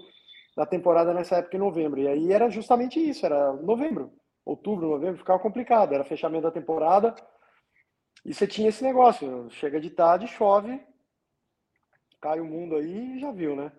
da 0.55 0.67
temporada 0.67 1.15
nessa 1.15 1.37
época 1.37 1.57
em 1.57 1.61
novembro. 1.61 2.01
E 2.01 2.07
aí 2.07 2.33
era 2.33 2.51
justamente 2.51 3.01
isso, 3.01 3.25
era 3.25 3.53
novembro, 3.55 4.13
outubro, 4.45 4.89
novembro, 4.89 5.19
ficava 5.19 5.39
complicado, 5.39 5.95
era 5.95 6.05
fechamento 6.05 6.43
da 6.43 6.51
temporada. 6.51 7.15
E 8.25 8.35
você 8.35 8.47
tinha 8.47 8.69
esse 8.69 8.85
negócio, 8.85 9.49
chega 9.51 9.81
de 9.81 9.91
tarde, 9.91 10.27
chove, 10.27 10.81
cai 12.21 12.41
o 12.41 12.45
mundo 12.45 12.77
aí 12.77 13.17
e 13.17 13.21
já 13.21 13.33
viu, 13.33 13.57
né? 13.57 13.73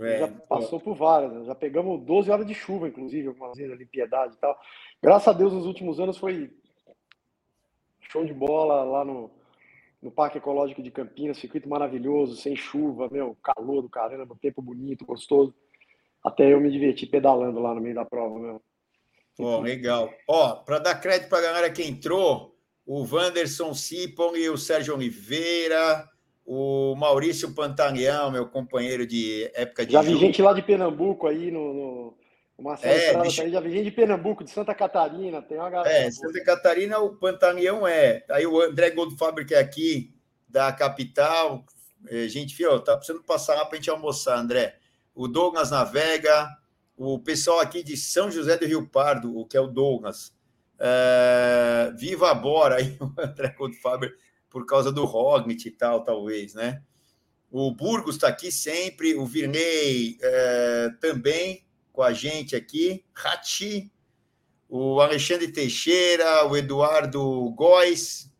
É, 0.00 0.18
já 0.20 0.28
passou 0.28 0.78
por 0.78 0.94
várias, 0.94 1.46
já 1.46 1.54
pegamos 1.54 2.00
12 2.04 2.30
horas 2.30 2.46
de 2.46 2.54
chuva, 2.54 2.86
inclusive, 2.86 3.26
algumas 3.26 3.56
vezes, 3.56 3.72
ali, 3.72 3.84
piedade 3.84 4.34
e 4.34 4.38
tal. 4.38 4.56
Graças 5.02 5.26
a 5.26 5.32
Deus, 5.32 5.52
nos 5.52 5.66
últimos 5.66 5.98
anos 5.98 6.16
foi 6.16 6.48
show 8.02 8.24
de 8.24 8.32
bola 8.32 8.84
lá 8.84 9.04
no, 9.04 9.30
no 10.02 10.10
Parque 10.10 10.38
Ecológico 10.38 10.82
de 10.82 10.90
Campinas, 10.90 11.38
circuito 11.38 11.68
maravilhoso, 11.68 12.36
sem 12.36 12.56
chuva, 12.56 13.08
meu, 13.10 13.36
calor 13.42 13.82
do 13.82 13.88
caramba, 13.88 14.36
tempo 14.40 14.62
bonito, 14.62 15.04
gostoso. 15.04 15.54
Até 16.24 16.52
eu 16.52 16.60
me 16.60 16.70
diverti 16.70 17.06
pedalando 17.06 17.60
lá 17.60 17.74
no 17.74 17.80
meio 17.80 17.94
da 17.94 18.04
prova, 18.04 18.38
meu. 18.38 18.62
Pô, 19.36 19.60
legal. 19.60 20.12
Ó, 20.28 20.56
para 20.56 20.78
dar 20.78 21.00
crédito 21.00 21.28
para 21.28 21.38
a 21.38 21.42
galera 21.42 21.72
que 21.72 21.82
entrou, 21.82 22.54
o 22.86 23.06
Wanderson 23.10 23.72
Sipon 23.72 24.36
e 24.36 24.48
o 24.50 24.56
Sérgio 24.56 24.94
Oliveira, 24.94 26.08
o 26.44 26.94
Maurício 26.96 27.54
Pantaleão, 27.54 28.30
meu 28.30 28.48
companheiro 28.48 29.06
de 29.06 29.50
época 29.54 29.86
de. 29.86 29.92
Já 29.92 30.02
vi 30.02 30.16
gente 30.16 30.42
lá 30.42 30.52
de 30.52 30.62
Pernambuco 30.62 31.26
aí 31.26 31.50
no. 31.50 31.72
no... 31.72 32.19
Uma 32.60 32.78
é, 32.82 33.16
bicho... 33.22 33.40
aí, 33.40 33.50
já 33.50 33.60
gente 33.62 33.84
de 33.84 33.90
Pernambuco, 33.90 34.44
de 34.44 34.50
Santa 34.50 34.74
Catarina, 34.74 35.40
tem 35.40 35.56
uma 35.56 35.70
galera. 35.70 35.90
É, 35.90 36.10
Santa 36.10 36.44
Catarina, 36.44 36.98
o 36.98 37.16
Pantaleão 37.16 37.88
é. 37.88 38.22
Aí 38.28 38.46
o 38.46 38.60
André 38.60 38.90
Goldfaber, 38.90 39.46
que 39.46 39.54
é 39.54 39.58
aqui 39.58 40.14
da 40.46 40.70
capital. 40.70 41.64
É, 42.06 42.28
gente, 42.28 42.54
fio, 42.54 42.78
tá 42.80 42.96
precisando 42.96 43.24
passar 43.24 43.54
lá 43.54 43.64
para 43.64 43.76
a 43.76 43.76
gente 43.76 43.88
almoçar, 43.88 44.38
André. 44.38 44.76
O 45.14 45.26
Douglas 45.26 45.70
Navega, 45.70 46.48
o 46.98 47.18
pessoal 47.18 47.60
aqui 47.60 47.82
de 47.82 47.96
São 47.96 48.30
José 48.30 48.58
do 48.58 48.66
Rio 48.66 48.86
Pardo, 48.86 49.34
o 49.34 49.46
que 49.46 49.56
é 49.56 49.60
o 49.60 49.66
Douglas. 49.66 50.34
É, 50.78 51.90
Viva 51.96 52.32
Bora, 52.34 52.76
aí 52.76 52.94
o 53.00 53.14
André 53.18 53.54
Goldfaber 53.56 54.14
por 54.50 54.66
causa 54.66 54.92
do 54.92 55.06
Rognit 55.06 55.66
e 55.66 55.70
tal, 55.70 56.04
talvez, 56.04 56.52
né? 56.52 56.82
O 57.50 57.72
Burgos 57.72 58.16
está 58.16 58.28
aqui 58.28 58.52
sempre, 58.52 59.14
o 59.14 59.24
Virney 59.24 60.18
é, 60.20 60.90
também 61.00 61.64
com 61.92 62.02
a 62.02 62.12
gente 62.12 62.54
aqui, 62.54 63.04
Rati, 63.12 63.90
o 64.68 65.00
Alexandre 65.00 65.50
Teixeira, 65.50 66.46
o 66.46 66.56
Eduardo 66.56 67.50
Góes, 67.50 68.30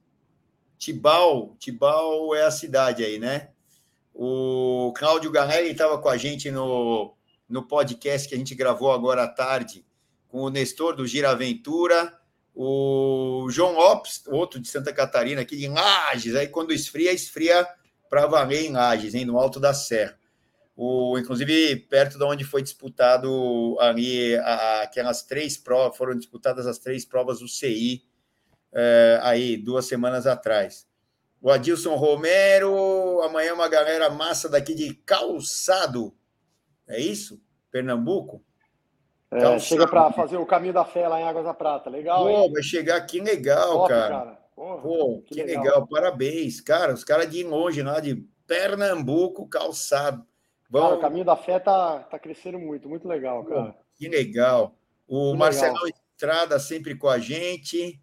Tibau, 0.78 1.56
Tibau 1.58 2.34
é 2.34 2.44
a 2.44 2.50
cidade 2.50 3.04
aí, 3.04 3.18
né? 3.18 3.50
O 4.14 4.92
Cláudio 4.96 5.30
Garelli 5.30 5.70
estava 5.70 5.98
com 5.98 6.08
a 6.08 6.16
gente 6.16 6.50
no, 6.50 7.14
no 7.48 7.66
podcast 7.66 8.28
que 8.28 8.34
a 8.34 8.38
gente 8.38 8.54
gravou 8.54 8.92
agora 8.92 9.24
à 9.24 9.28
tarde, 9.28 9.84
com 10.28 10.42
o 10.42 10.50
Nestor 10.50 10.94
do 10.94 11.06
Giraventura, 11.06 12.16
o 12.54 13.48
João 13.50 13.74
Lopes, 13.74 14.22
outro 14.26 14.60
de 14.60 14.68
Santa 14.68 14.92
Catarina, 14.92 15.40
aqui 15.40 15.64
em 15.64 15.68
Lages, 15.68 16.34
aí 16.36 16.46
quando 16.46 16.72
esfria, 16.72 17.12
esfria 17.12 17.66
para 18.08 18.26
valer 18.26 18.66
em 18.66 18.72
Lages, 18.72 19.14
hein, 19.14 19.24
no 19.24 19.38
alto 19.38 19.58
da 19.58 19.72
serra. 19.72 20.19
O, 20.82 21.18
inclusive, 21.18 21.76
perto 21.76 22.16
de 22.16 22.24
onde 22.24 22.42
foi 22.42 22.62
disputado 22.62 23.76
ali 23.80 24.34
a, 24.36 24.80
aquelas 24.80 25.22
três 25.22 25.58
provas, 25.58 25.94
foram 25.94 26.16
disputadas 26.16 26.66
as 26.66 26.78
três 26.78 27.04
provas 27.04 27.40
do 27.40 27.46
CI 27.46 28.02
é, 28.72 29.20
aí, 29.22 29.58
duas 29.58 29.84
semanas 29.84 30.26
atrás. 30.26 30.88
O 31.38 31.50
Adilson 31.50 31.96
Romero, 31.96 33.20
amanhã 33.20 33.52
uma 33.52 33.68
galera 33.68 34.08
massa 34.08 34.48
daqui 34.48 34.74
de 34.74 34.94
Calçado, 34.94 36.14
é 36.88 36.98
isso? 36.98 37.38
Pernambuco? 37.70 38.42
É, 39.30 39.36
então, 39.36 39.58
chega 39.58 39.86
para 39.86 40.10
fazer 40.14 40.38
o 40.38 40.46
caminho 40.46 40.72
da 40.72 40.86
fé 40.86 41.06
lá 41.06 41.20
em 41.20 41.28
Águas 41.28 41.44
da 41.44 41.52
Prata. 41.52 41.90
Legal, 41.90 42.24
Pô, 42.24 42.30
hein? 42.30 42.52
vai 42.54 42.62
chegar 42.62 42.96
aqui 42.96 43.20
legal, 43.20 43.80
Top, 43.80 43.88
cara. 43.90 44.08
cara. 44.08 44.38
Porra, 44.56 44.80
Pô, 44.80 45.22
que, 45.26 45.34
que 45.34 45.42
legal. 45.42 45.62
legal. 45.62 45.86
Parabéns, 45.86 46.58
cara. 46.62 46.94
Os 46.94 47.04
caras 47.04 47.30
de 47.30 47.44
longe, 47.44 47.82
lá 47.82 48.00
de 48.00 48.26
Pernambuco, 48.46 49.46
calçado. 49.46 50.29
Vão... 50.70 50.82
Cara, 50.82 50.94
o 50.94 51.00
caminho 51.00 51.24
da 51.24 51.36
fé 51.36 51.58
tá, 51.58 51.98
tá 51.98 52.18
crescendo 52.18 52.58
muito, 52.58 52.88
muito 52.88 53.08
legal, 53.08 53.44
cara. 53.44 53.74
Que 53.96 54.08
legal. 54.08 54.74
O 55.08 55.34
Marcelo 55.34 55.76
Estrada 55.88 56.58
sempre 56.60 56.94
com 56.94 57.08
a 57.08 57.18
gente. 57.18 58.00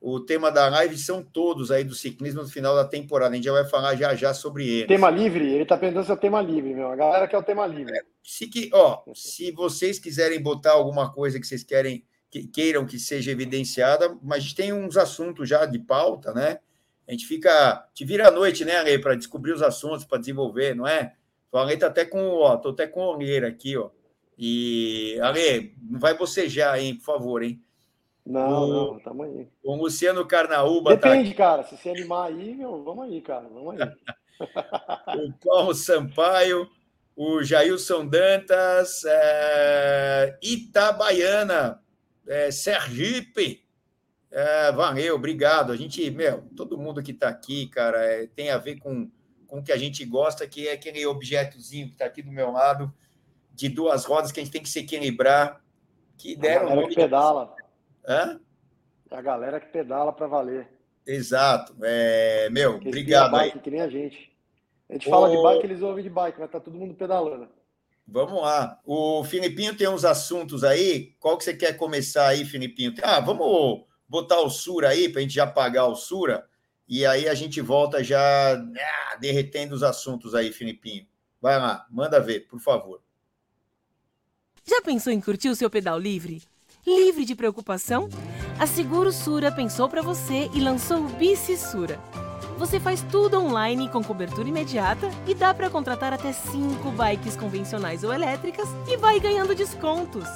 O 0.00 0.20
tema 0.20 0.50
da 0.50 0.68
live 0.68 0.96
são 0.96 1.22
todos 1.22 1.70
aí 1.70 1.84
do 1.84 1.94
ciclismo 1.94 2.42
no 2.42 2.48
final 2.48 2.74
da 2.74 2.84
temporada. 2.84 3.32
A 3.32 3.36
gente 3.36 3.44
já 3.44 3.52
vai 3.52 3.64
falar 3.64 3.96
já 3.96 4.14
já 4.14 4.32
sobre 4.32 4.66
ele. 4.66 4.86
Tema 4.86 5.10
livre? 5.10 5.46
Ele 5.46 5.62
está 5.62 5.76
perguntando 5.76 6.06
se 6.06 6.10
é 6.10 6.14
o 6.14 6.18
tema 6.18 6.40
livre, 6.40 6.74
meu. 6.74 6.90
A 6.90 6.96
galera 6.96 7.28
quer 7.28 7.36
o 7.36 7.42
tema 7.42 7.66
livre. 7.66 7.92
Se, 8.22 8.46
que, 8.46 8.70
ó, 8.72 9.02
se 9.14 9.50
vocês 9.52 9.98
quiserem 9.98 10.40
botar 10.40 10.72
alguma 10.72 11.12
coisa 11.12 11.38
que 11.38 11.46
vocês 11.46 11.62
querem 11.62 12.04
que 12.30 12.46
queiram 12.46 12.86
que 12.86 12.98
seja 12.98 13.30
evidenciada, 13.30 14.16
mas 14.22 14.38
a 14.38 14.40
gente 14.40 14.54
tem 14.54 14.72
uns 14.72 14.96
assuntos 14.96 15.48
já 15.48 15.64
de 15.64 15.78
pauta, 15.78 16.32
né? 16.32 16.58
A 17.06 17.12
gente 17.12 17.26
fica. 17.26 17.86
Te 17.94 18.04
vira 18.04 18.28
à 18.28 18.30
noite, 18.30 18.64
né, 18.64 18.76
Ale, 18.76 18.98
para 18.98 19.14
descobrir 19.14 19.52
os 19.52 19.62
assuntos, 19.62 20.04
para 20.04 20.18
desenvolver, 20.18 20.74
não 20.74 20.86
é? 20.86 21.14
O 21.52 21.58
Ale 21.58 21.76
tá 21.76 21.86
até 21.86 22.04
com, 22.04 22.34
ó, 22.34 22.56
tô 22.56 22.70
até 22.70 22.86
com 22.86 23.00
olheira 23.00 23.48
aqui, 23.48 23.76
ó. 23.76 23.90
E, 24.38 25.18
Ale, 25.22 25.74
não 25.80 25.98
vai 25.98 26.16
bocejar, 26.16 26.78
hein, 26.78 26.96
por 26.96 27.04
favor, 27.04 27.42
hein? 27.42 27.62
Não, 28.24 28.64
o, 28.64 28.92
não, 28.92 28.98
tamo 29.00 29.22
aí. 29.22 29.48
O 29.62 29.76
Luciano 29.76 30.26
Carnaúba. 30.26 30.96
Tá 30.96 31.10
Depende, 31.10 31.30
tá 31.30 31.36
cara. 31.36 31.62
Se 31.62 31.76
você 31.76 31.90
animar 31.90 32.26
aí, 32.26 32.54
meu, 32.54 32.82
vamos 32.82 33.04
aí, 33.04 33.20
cara. 33.20 33.48
Vamos 33.48 33.80
aí. 33.80 33.88
o 35.16 35.32
Paulo 35.44 35.74
Sampaio, 35.74 36.68
o 37.14 37.42
Jailson 37.42 38.06
Dantas, 38.06 39.04
é, 39.06 40.38
Itabaiana, 40.42 41.80
é, 42.26 42.50
Sergipe. 42.50 43.64
É, 44.30 44.72
valeu, 44.72 45.14
obrigado. 45.14 45.72
A 45.72 45.76
gente, 45.76 46.10
meu, 46.10 46.42
todo 46.56 46.76
mundo 46.76 47.02
que 47.02 47.12
está 47.12 47.28
aqui, 47.28 47.68
cara, 47.68 48.04
é, 48.04 48.26
tem 48.26 48.50
a 48.50 48.58
ver 48.58 48.80
com, 48.80 49.08
com 49.46 49.58
o 49.58 49.62
que 49.62 49.72
a 49.72 49.76
gente 49.76 50.04
gosta, 50.04 50.46
que 50.46 50.68
é 50.68 50.72
aquele 50.72 51.04
objetozinho 51.06 51.86
que 51.88 51.94
está 51.94 52.04
aqui 52.04 52.22
do 52.22 52.32
meu 52.32 52.50
lado, 52.52 52.92
de 53.52 53.68
duas 53.68 54.04
rodas 54.04 54.32
que 54.32 54.40
a 54.40 54.42
gente 54.42 54.52
tem 54.52 54.62
que 54.62 54.68
se 54.68 54.80
equilibrar. 54.80 55.62
Que 56.16 56.36
deram. 56.36 56.80
A 56.80 56.88
que 56.88 56.94
pedala. 56.94 57.54
Hã? 58.06 58.40
A 59.10 59.22
galera 59.22 59.60
que 59.60 59.68
pedala 59.68 60.12
para 60.12 60.26
valer. 60.26 60.68
Exato. 61.06 61.74
É, 61.82 62.48
meu, 62.50 62.74
Porque 62.74 62.88
obrigado 62.88 63.30
bike, 63.30 63.56
aí. 63.56 63.62
Que 63.62 63.70
nem 63.70 63.80
a 63.80 63.88
gente. 63.88 64.36
A 64.88 64.92
gente 64.92 65.08
fala 65.08 65.30
de 65.30 65.40
bike, 65.42 65.64
eles 65.64 65.82
ouvem 65.82 66.02
de 66.02 66.10
bike, 66.10 66.38
mas 66.38 66.50
tá 66.50 66.60
todo 66.60 66.76
mundo 66.76 66.94
pedalando. 66.94 67.48
Vamos 68.06 68.40
lá. 68.40 68.80
O 68.84 69.24
Filipinho 69.24 69.76
tem 69.76 69.88
uns 69.88 70.04
assuntos 70.04 70.62
aí. 70.62 71.14
Qual 71.18 71.36
que 71.36 71.44
você 71.44 71.54
quer 71.54 71.76
começar 71.76 72.28
aí, 72.28 72.44
Filipinho? 72.44 72.94
Ah, 73.02 73.20
vamos 73.20 73.84
botar 74.08 74.40
o 74.40 74.48
Sura 74.48 74.90
aí 74.90 75.08
para 75.08 75.18
a 75.18 75.22
gente 75.22 75.34
já 75.34 75.46
pagar 75.46 75.86
o 75.86 75.96
Sura. 75.96 76.46
E 76.88 77.04
aí 77.04 77.28
a 77.28 77.34
gente 77.34 77.60
volta 77.60 78.02
já 78.02 78.20
ah, 78.54 79.16
derretendo 79.20 79.74
os 79.74 79.82
assuntos 79.82 80.34
aí, 80.34 80.52
Filipinho. 80.52 81.06
Vai 81.40 81.58
lá, 81.58 81.86
manda 81.90 82.20
ver, 82.20 82.46
por 82.46 82.60
favor. 82.60 83.02
Já 84.64 84.80
pensou 84.82 85.12
em 85.12 85.20
curtir 85.20 85.48
o 85.48 85.56
seu 85.56 85.70
pedal 85.70 85.98
livre? 85.98 86.42
livre 86.86 87.24
de 87.24 87.34
preocupação? 87.34 88.08
A 88.58 88.66
Seguro 88.66 89.10
Sura 89.10 89.50
pensou 89.50 89.88
para 89.88 90.00
você 90.00 90.48
e 90.54 90.60
lançou 90.60 90.98
o 90.98 91.08
Bici 91.08 91.56
Sura. 91.56 92.00
Você 92.58 92.80
faz 92.80 93.02
tudo 93.02 93.38
online 93.38 93.90
com 93.90 94.02
cobertura 94.02 94.48
imediata 94.48 95.10
e 95.26 95.34
dá 95.34 95.52
para 95.52 95.68
contratar 95.68 96.12
até 96.12 96.32
5 96.32 96.90
bikes 96.92 97.36
convencionais 97.36 98.02
ou 98.02 98.14
elétricas 98.14 98.68
e 98.88 98.96
vai 98.96 99.20
ganhando 99.20 99.54
descontos. 99.54 100.26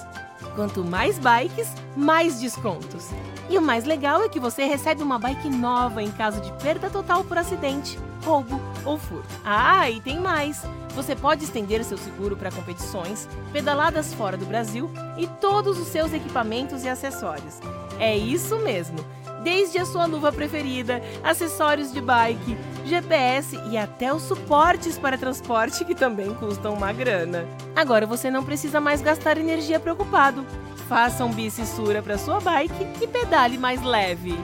Quanto 0.54 0.84
mais 0.84 1.18
bikes, 1.18 1.72
mais 1.96 2.40
descontos. 2.40 3.08
E 3.48 3.58
o 3.58 3.62
mais 3.62 3.84
legal 3.84 4.22
é 4.22 4.28
que 4.28 4.40
você 4.40 4.64
recebe 4.64 5.02
uma 5.02 5.18
bike 5.18 5.48
nova 5.48 6.02
em 6.02 6.10
caso 6.10 6.40
de 6.40 6.52
perda 6.54 6.90
total 6.90 7.24
por 7.24 7.38
acidente, 7.38 7.98
roubo 8.24 8.60
ou 8.84 8.98
furto. 8.98 9.28
Ah, 9.44 9.90
e 9.90 10.00
tem 10.00 10.20
mais! 10.20 10.62
Você 10.94 11.14
pode 11.14 11.44
estender 11.44 11.84
seu 11.84 11.96
seguro 11.96 12.36
para 12.36 12.50
competições, 12.50 13.28
pedaladas 13.52 14.12
fora 14.12 14.36
do 14.36 14.44
Brasil 14.44 14.90
e 15.16 15.26
todos 15.26 15.78
os 15.78 15.86
seus 15.86 16.12
equipamentos 16.12 16.84
e 16.84 16.88
acessórios. 16.88 17.60
É 17.98 18.16
isso 18.16 18.58
mesmo! 18.58 18.98
Desde 19.42 19.78
a 19.78 19.86
sua 19.86 20.04
luva 20.04 20.30
preferida, 20.30 21.00
acessórios 21.22 21.92
de 21.92 22.00
bike, 22.00 22.58
GPS 22.84 23.56
e 23.70 23.78
até 23.78 24.12
os 24.12 24.22
suportes 24.22 24.98
para 24.98 25.16
transporte 25.16 25.84
que 25.84 25.94
também 25.94 26.34
custam 26.34 26.74
uma 26.74 26.92
grana. 26.92 27.46
Agora 27.74 28.06
você 28.06 28.30
não 28.30 28.44
precisa 28.44 28.80
mais 28.80 29.00
gastar 29.00 29.38
energia 29.38 29.80
preocupado. 29.80 30.44
Faça 30.88 31.24
um 31.24 31.32
bicissura 31.32 32.02
para 32.02 32.18
sua 32.18 32.40
bike 32.40 32.86
e 33.00 33.06
pedale 33.06 33.56
mais 33.56 33.82
leve. 33.82 34.34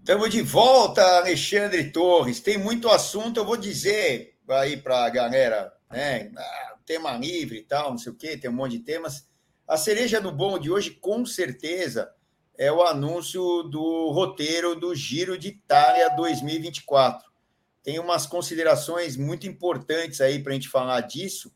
Estamos 0.00 0.30
de 0.30 0.40
volta, 0.40 1.02
Alexandre 1.18 1.90
Torres. 1.90 2.40
Tem 2.40 2.58
muito 2.58 2.88
assunto, 2.88 3.40
eu 3.40 3.44
vou 3.44 3.56
dizer 3.56 4.38
aí 4.48 4.76
para 4.76 5.04
a 5.04 5.10
galera, 5.10 5.72
né? 5.90 6.30
Tema 6.88 7.18
livre 7.18 7.58
e 7.58 7.64
tal, 7.64 7.90
não 7.90 7.98
sei 7.98 8.10
o 8.10 8.14
quê, 8.14 8.34
tem 8.34 8.48
um 8.48 8.54
monte 8.54 8.78
de 8.78 8.82
temas. 8.82 9.28
A 9.66 9.76
cereja 9.76 10.22
do 10.22 10.32
bom 10.32 10.58
de 10.58 10.70
hoje, 10.70 10.92
com 10.92 11.26
certeza, 11.26 12.10
é 12.56 12.72
o 12.72 12.82
anúncio 12.82 13.62
do 13.64 14.10
roteiro 14.10 14.74
do 14.74 14.94
Giro 14.94 15.36
de 15.36 15.48
Itália 15.48 16.08
2024. 16.16 17.30
Tem 17.82 17.98
umas 17.98 18.24
considerações 18.24 19.18
muito 19.18 19.46
importantes 19.46 20.22
aí 20.22 20.42
para 20.42 20.52
a 20.52 20.54
gente 20.54 20.70
falar 20.70 21.02
disso, 21.02 21.54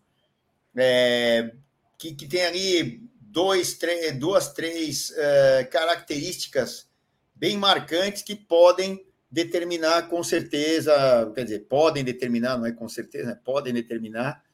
é, 0.76 1.50
que, 1.96 2.14
que 2.14 2.28
tem 2.28 2.44
ali 2.44 3.00
dois, 3.18 3.72
três, 3.78 4.14
duas, 4.18 4.52
três 4.52 5.10
é, 5.16 5.64
características 5.64 6.90
bem 7.34 7.56
marcantes 7.56 8.20
que 8.20 8.36
podem 8.36 9.02
determinar 9.30 10.10
com 10.10 10.22
certeza, 10.22 11.32
quer 11.34 11.44
dizer, 11.44 11.60
podem 11.60 12.04
determinar, 12.04 12.58
não 12.58 12.66
é 12.66 12.72
com 12.72 12.86
certeza, 12.86 13.30
né? 13.30 13.40
podem 13.42 13.72
determinar 13.72 14.44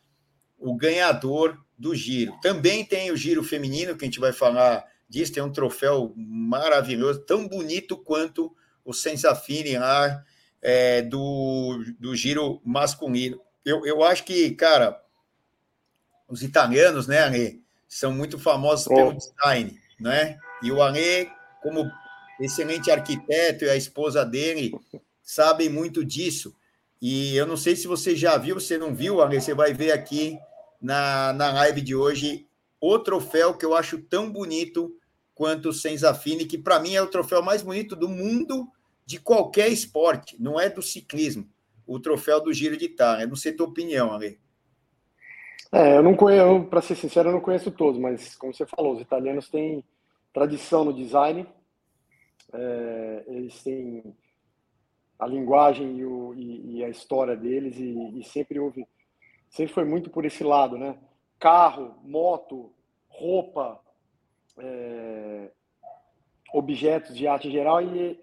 o 0.58 0.74
ganhador 0.74 1.58
do 1.78 1.94
giro. 1.94 2.38
Também 2.42 2.84
tem 2.84 3.10
o 3.10 3.16
giro 3.16 3.42
feminino, 3.44 3.96
que 3.96 4.04
a 4.04 4.08
gente 4.08 4.20
vai 4.20 4.32
falar 4.32 4.84
disso, 5.08 5.32
tem 5.32 5.42
um 5.42 5.52
troféu 5.52 6.12
maravilhoso, 6.16 7.20
tão 7.20 7.46
bonito 7.46 7.96
quanto 7.96 8.54
o 8.84 8.92
Sensafine 8.92 9.78
lá 9.78 10.24
é, 10.60 11.02
do, 11.02 11.82
do 11.98 12.14
giro 12.16 12.60
masculino. 12.64 13.40
Eu, 13.64 13.86
eu 13.86 14.02
acho 14.02 14.24
que, 14.24 14.50
cara, 14.52 15.00
os 16.28 16.42
italianos, 16.42 17.06
né, 17.06 17.20
Ale, 17.20 17.62
são 17.86 18.12
muito 18.12 18.38
famosos 18.38 18.86
oh. 18.86 18.94
pelo 18.94 19.14
design, 19.14 19.80
né? 20.00 20.38
E 20.62 20.70
o 20.72 20.82
Ale, 20.82 21.30
como 21.62 21.90
excelente 22.40 22.90
arquiteto 22.90 23.64
e 23.64 23.70
a 23.70 23.76
esposa 23.76 24.24
dele, 24.24 24.72
sabem 25.22 25.68
muito 25.68 26.04
disso. 26.04 26.54
E 27.00 27.36
eu 27.36 27.46
não 27.46 27.56
sei 27.56 27.76
se 27.76 27.86
você 27.86 28.16
já 28.16 28.36
viu, 28.36 28.58
se 28.58 28.76
não 28.76 28.94
viu, 28.94 29.22
Ale, 29.22 29.40
você 29.40 29.54
vai 29.54 29.72
ver 29.72 29.92
aqui 29.92 30.38
na, 30.80 31.32
na 31.32 31.52
live 31.52 31.80
de 31.80 31.94
hoje 31.94 32.46
o 32.80 32.98
troféu 32.98 33.54
que 33.54 33.64
eu 33.64 33.74
acho 33.74 33.98
tão 34.02 34.30
bonito 34.30 34.94
quanto 35.34 35.68
o 35.68 35.72
Senzafini, 35.72 36.46
que 36.46 36.58
para 36.58 36.80
mim 36.80 36.94
é 36.94 37.02
o 37.02 37.06
troféu 37.06 37.42
mais 37.42 37.62
bonito 37.62 37.94
do 37.94 38.08
mundo 38.08 38.68
de 39.04 39.18
qualquer 39.18 39.68
esporte, 39.68 40.36
não 40.40 40.60
é 40.60 40.68
do 40.68 40.82
ciclismo, 40.82 41.48
o 41.86 41.98
troféu 41.98 42.40
do 42.42 42.52
Giro 42.52 42.76
de 42.76 42.84
Itália. 42.84 43.26
Não 43.26 43.36
sei 43.36 43.52
tua 43.52 43.66
opinião, 43.66 44.12
Ale. 44.12 44.38
É, 45.72 45.96
eu 45.96 46.02
não 46.02 46.14
conheço, 46.14 46.64
para 46.64 46.80
ser 46.80 46.96
sincero, 46.96 47.28
eu 47.28 47.32
não 47.32 47.40
conheço 47.40 47.70
todos, 47.70 48.00
mas 48.00 48.34
como 48.36 48.54
você 48.54 48.66
falou, 48.66 48.94
os 48.94 49.02
italianos 49.02 49.48
têm 49.48 49.84
tradição 50.32 50.84
no 50.84 50.92
design, 50.92 51.46
é, 52.52 53.24
eles 53.26 53.62
têm 53.62 54.02
a 55.18 55.26
linguagem 55.26 55.98
e, 55.98 56.04
o, 56.04 56.34
e, 56.34 56.76
e 56.76 56.84
a 56.84 56.88
história 56.88 57.36
deles 57.36 57.76
e, 57.76 58.18
e, 58.18 58.24
sempre 58.24 58.58
houve, 58.58 58.86
sempre 59.50 59.72
foi 59.72 59.84
muito 59.84 60.10
por 60.10 60.24
esse 60.24 60.44
lado, 60.44 60.76
né? 60.76 60.98
Carro, 61.38 61.94
moto, 62.02 62.72
roupa, 63.08 63.80
é, 64.58 65.50
objetos 66.52 67.16
de 67.16 67.26
arte 67.26 67.48
em 67.48 67.52
geral 67.52 67.82
e 67.82 68.18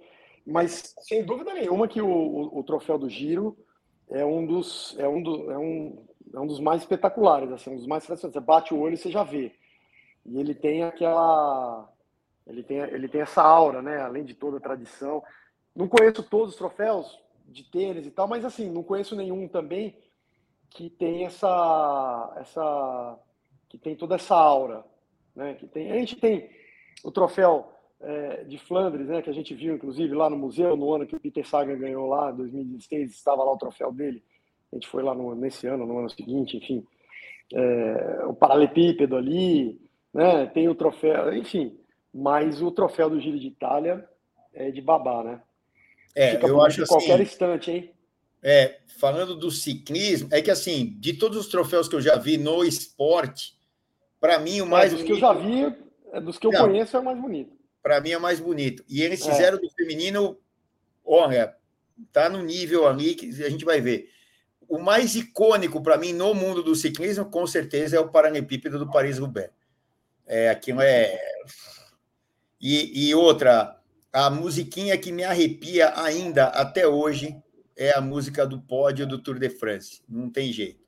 mas 0.46 0.94
sem 1.02 1.26
dúvida 1.26 1.54
nenhuma 1.54 1.88
que 1.88 2.02
o, 2.02 2.08
o, 2.08 2.60
o, 2.60 2.64
troféu 2.64 3.00
do 3.00 3.10
Giro 3.10 3.58
é 4.10 4.24
um 4.24 4.46
dos 4.46 4.96
é 5.00 5.08
um, 5.08 5.22
do, 5.22 5.52
é 5.52 5.58
um, 5.58 6.06
é 6.34 6.40
um 6.40 6.46
dos 6.46 6.60
mais 6.60 6.82
espetaculares, 6.82 7.52
assim, 7.52 7.72
um 7.72 7.78
dos 7.78 7.88
mais. 7.88 8.06
Você 8.06 8.40
bate 8.40 8.74
o 8.74 8.80
olho 8.80 8.94
e 8.94 8.98
você 8.98 9.10
já 9.10 9.24
vê. 9.24 9.52
E 10.24 10.40
ele 10.40 10.54
tem 10.54 10.84
aquela 10.84 11.92
ele 12.46 12.62
tem 12.62 12.78
ele 12.78 13.08
tem 13.08 13.22
essa 13.22 13.42
aura, 13.42 13.82
né? 13.82 14.00
Além 14.02 14.24
de 14.24 14.36
toda 14.36 14.58
a 14.58 14.62
tradição. 14.62 15.24
Não 15.76 15.88
conheço 15.88 16.22
todos 16.22 16.52
os 16.52 16.56
troféus 16.56 17.20
de 17.48 17.64
tênis 17.64 18.06
e 18.06 18.12
tal, 18.12 18.28
mas 18.28 18.46
assim, 18.46 18.70
não 18.70 18.84
conheço 18.84 19.16
nenhum 19.16 19.48
também 19.48 19.98
que 20.70 20.90
tem 20.90 21.26
essa 21.26 22.34
essa 22.38 23.20
que 23.70 23.78
tem 23.78 23.96
toda 23.96 24.16
essa 24.16 24.36
aura, 24.36 24.84
né? 25.36 25.54
Que 25.56 25.68
tem 25.68 25.92
a 25.92 25.96
gente 25.96 26.16
tem 26.16 26.50
o 27.04 27.12
troféu 27.12 27.72
é, 28.02 28.44
de 28.44 28.58
Flandres, 28.58 29.08
né, 29.08 29.22
que 29.22 29.30
a 29.30 29.34
gente 29.34 29.54
viu, 29.54 29.76
inclusive, 29.76 30.14
lá 30.14 30.30
no 30.30 30.38
museu, 30.38 30.76
no 30.76 30.94
ano 30.94 31.08
que 31.08 31.16
o 31.16 31.20
Peter 31.20 31.48
Sagan 31.48 31.78
ganhou 31.78 32.08
lá, 32.08 32.32
2016, 32.32 33.12
estava 33.12 33.44
lá 33.44 33.52
o 33.52 33.58
troféu 33.58 33.92
dele. 33.92 34.24
A 34.72 34.76
gente 34.76 34.88
foi 34.88 35.02
lá 35.02 35.14
no, 35.14 35.34
nesse 35.36 35.68
ano, 35.68 35.86
no 35.86 36.00
ano 36.00 36.10
seguinte, 36.10 36.58
enfim. 36.58 36.86
É, 37.54 38.26
o 38.26 38.34
paralelepípedo 38.34 39.16
ali, 39.16 39.80
né, 40.14 40.46
tem 40.48 40.68
o 40.68 40.76
troféu, 40.76 41.34
enfim. 41.34 41.78
Mas 42.14 42.62
o 42.62 42.72
troféu 42.72 43.10
do 43.10 43.20
Giro 43.20 43.40
de 43.40 43.48
Itália 43.48 44.08
é 44.54 44.72
de 44.72 44.82
babá, 44.82 45.24
né? 45.24 45.42
É, 46.16 46.32
Fica 46.32 46.48
eu 46.48 46.62
acho 46.62 46.86
qualquer 46.88 47.14
assim, 47.14 47.24
instante, 47.24 47.72
hein? 47.72 47.95
É, 48.48 48.78
falando 49.00 49.36
do 49.36 49.50
ciclismo, 49.50 50.30
é 50.32 50.42
que 50.42 50.52
assim, 50.52 50.96
de 51.00 51.14
todos 51.14 51.38
os 51.38 51.48
troféus 51.48 51.88
que 51.88 51.96
eu 51.96 52.02
já 52.02 52.16
vi 52.16 52.38
no 52.38 52.64
esporte, 52.64 53.58
para 54.20 54.38
mim 54.38 54.62
o 54.62 54.68
mais 54.68 54.94
é, 54.94 54.96
dos 54.96 55.04
bonito... 55.04 55.08
que 55.08 55.12
eu 55.14 55.20
já 55.20 55.34
vi, 55.34 55.76
é, 56.14 56.22
dos 56.22 56.38
que 56.38 56.46
eu 56.46 56.52
Não, 56.52 56.62
conheço 56.62 56.96
é 56.96 57.00
o 57.00 57.04
mais 57.04 57.20
bonito 57.20 57.56
para 57.86 58.02
mim 58.02 58.10
é 58.10 58.18
mais 58.18 58.40
bonito. 58.40 58.84
E 58.90 59.04
eles 59.04 59.22
é. 59.22 59.32
fizeram 59.32 59.60
é. 59.60 59.62
do 59.62 59.70
feminino, 59.70 60.40
olha, 61.06 61.56
tá 62.12 62.28
no 62.28 62.42
nível 62.42 62.88
ali 62.88 63.14
que 63.14 63.28
a 63.44 63.48
gente 63.48 63.64
vai 63.64 63.80
ver. 63.80 64.10
O 64.68 64.80
mais 64.80 65.14
icônico 65.14 65.80
para 65.84 65.96
mim 65.96 66.12
no 66.12 66.34
mundo 66.34 66.64
do 66.64 66.76
ciclismo, 66.76 67.26
com 67.26 67.46
certeza, 67.46 67.96
é 67.96 68.00
o 68.00 68.10
Paralepípedo 68.10 68.80
do 68.80 68.90
Paris-Roubaix. 68.90 69.52
É, 70.26 70.50
aquilo 70.50 70.82
é. 70.82 71.16
E, 72.60 73.10
e 73.10 73.14
outra, 73.14 73.80
a 74.12 74.32
musiquinha 74.32 74.98
que 74.98 75.12
me 75.12 75.24
arrepia 75.24 75.94
ainda 75.96 76.46
até 76.46 76.88
hoje 76.88 77.40
é 77.76 77.92
a 77.92 78.02
música 78.02 78.46
do 78.46 78.62
pódio 78.62 79.06
do 79.06 79.22
Tour 79.22 79.38
de 79.38 79.50
France. 79.50 80.02
Não 80.08 80.30
tem 80.30 80.52
jeito. 80.52 80.84